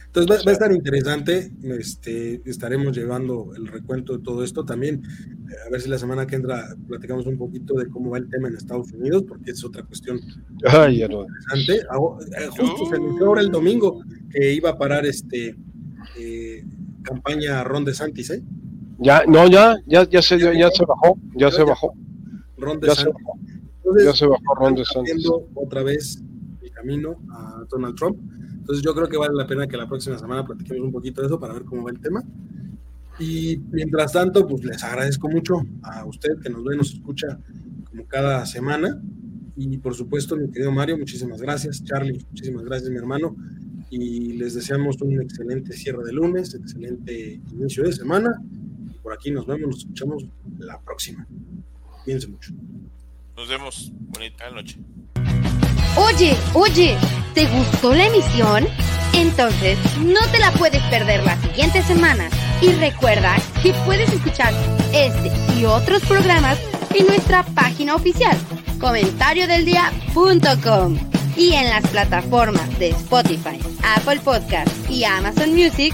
Entonces 0.06 0.46
va, 0.46 0.52
a 0.52 0.54
estar 0.54 0.72
interesante, 0.72 1.52
este, 1.80 2.40
estaremos 2.46 2.96
llevando 2.96 3.52
el 3.56 3.66
recuento 3.66 4.16
de 4.16 4.24
todo 4.24 4.44
esto 4.44 4.64
también, 4.64 5.02
eh, 5.04 5.54
a 5.66 5.72
ver 5.72 5.82
si 5.82 5.90
la 5.90 5.98
semana 5.98 6.28
que 6.28 6.36
entra 6.36 6.76
platicamos 6.88 7.26
un 7.26 7.38
poquito 7.38 7.74
de 7.74 7.90
cómo 7.90 8.12
va 8.12 8.20
el 8.20 8.30
tema 8.30 8.48
en 8.48 8.56
Estados 8.56 8.92
Unidos, 8.92 9.24
porque 9.28 9.50
es 9.50 9.64
otra 9.66 9.82
cuestión 9.82 10.20
Ay, 10.66 11.02
interesante. 11.02 11.78
Eh, 11.78 12.48
justo 12.50 12.86
se 12.90 12.96
anunció 12.96 13.26
ahora 13.26 13.42
el 13.42 13.50
domingo 13.50 14.04
que 14.32 14.54
iba 14.54 14.70
a 14.70 14.78
parar 14.78 15.04
este 15.08 15.56
eh, 16.20 16.64
campaña 17.02 17.64
Ron 17.64 17.86
DeSantis, 17.86 18.30
¿eh? 18.30 18.44
Ya, 19.00 19.24
no, 19.28 19.48
ya, 19.48 19.78
ya, 19.88 20.08
ya 20.08 20.22
se, 20.22 20.38
ya, 20.38 20.70
se 20.70 20.86
bajó, 20.86 21.18
ya 21.36 21.50
se 21.50 21.64
bajó. 21.64 21.96
Ron 22.60 22.80
ya 22.82 22.96
se 22.96 23.08
bajó. 23.08 23.40
ya 24.04 24.14
se 24.14 24.28
bajó 24.28 24.56
Ron 24.56 24.76
DeSantis. 24.76 25.30
Otra 25.56 25.84
vez 25.84 26.22
el 26.62 26.72
camino 26.72 27.16
a 27.32 27.64
Donald 27.70 27.96
Trump 27.96 28.20
entonces 28.70 28.86
yo 28.86 28.94
creo 28.94 29.10
que 29.10 29.18
vale 29.18 29.34
la 29.34 29.48
pena 29.48 29.68
que 29.68 29.76
la 29.78 29.88
próxima 29.88 30.20
semana 30.20 30.46
platiquemos 30.46 30.86
un 30.86 30.92
poquito 30.92 31.22
de 31.22 31.28
eso 31.28 31.40
para 31.40 31.54
ver 31.54 31.64
cómo 31.64 31.84
va 31.84 31.90
el 31.90 32.00
tema. 32.00 32.24
Y 33.18 33.58
mientras 33.72 34.12
tanto, 34.12 34.46
pues 34.46 34.64
les 34.64 34.84
agradezco 34.84 35.28
mucho 35.28 35.56
a 35.82 36.06
usted 36.06 36.38
que 36.40 36.52
nos 36.52 36.64
ve, 36.64 36.76
nos 36.76 36.94
escucha 36.94 37.40
como 37.90 38.06
cada 38.06 38.46
semana. 38.46 39.02
Y 39.56 39.80
por 39.80 39.96
supuesto, 39.96 40.38
mi 40.38 40.52
querido 40.52 40.72
Mario, 40.72 41.00
muchísimas 41.00 41.42
gracias. 41.42 41.84
Charlie, 41.84 42.24
muchísimas 42.30 42.64
gracias, 42.64 42.92
mi 42.92 42.98
hermano. 42.98 43.36
Y 43.90 44.34
les 44.34 44.54
deseamos 44.54 45.02
un 45.02 45.20
excelente 45.20 45.74
cierre 45.74 46.04
de 46.04 46.14
lunes, 46.14 46.54
excelente 46.54 47.42
inicio 47.52 47.86
de 47.86 47.92
semana. 47.92 48.40
Por 49.02 49.14
aquí 49.14 49.32
nos 49.32 49.48
vemos, 49.48 49.68
nos 49.68 49.78
escuchamos 49.80 50.28
la 50.60 50.80
próxima. 50.80 51.26
Cuídense 52.10 52.28
mucho. 52.28 52.52
Nos 53.38 53.48
vemos. 53.48 53.92
Bonita 53.94 54.50
noche. 54.50 54.80
Oye, 55.96 56.36
oye, 56.56 56.98
¿te 57.36 57.46
gustó 57.46 57.94
la 57.94 58.08
emisión? 58.08 58.68
Entonces, 59.14 59.78
no 60.00 60.20
te 60.32 60.40
la 60.40 60.52
puedes 60.54 60.82
perder 60.86 61.24
la 61.24 61.40
siguiente 61.40 61.84
semana. 61.84 62.28
Y 62.64 62.72
recuerda 62.72 63.36
que 63.62 63.74
puedes 63.86 64.12
escuchar 64.12 64.56
este 64.92 65.32
y 65.56 65.66
otros 65.66 66.02
programas 66.06 66.58
en 66.96 67.06
nuestra 67.06 67.44
página 67.44 67.94
oficial, 67.94 68.36
comentariodeldia.com 68.80 70.98
y 71.38 71.54
en 71.54 71.70
las 71.70 71.88
plataformas 71.90 72.80
de 72.80 72.90
Spotify, 72.90 73.60
Apple 73.84 74.22
Podcast 74.22 74.90
y 74.90 75.04
Amazon 75.04 75.54
Music. 75.54 75.94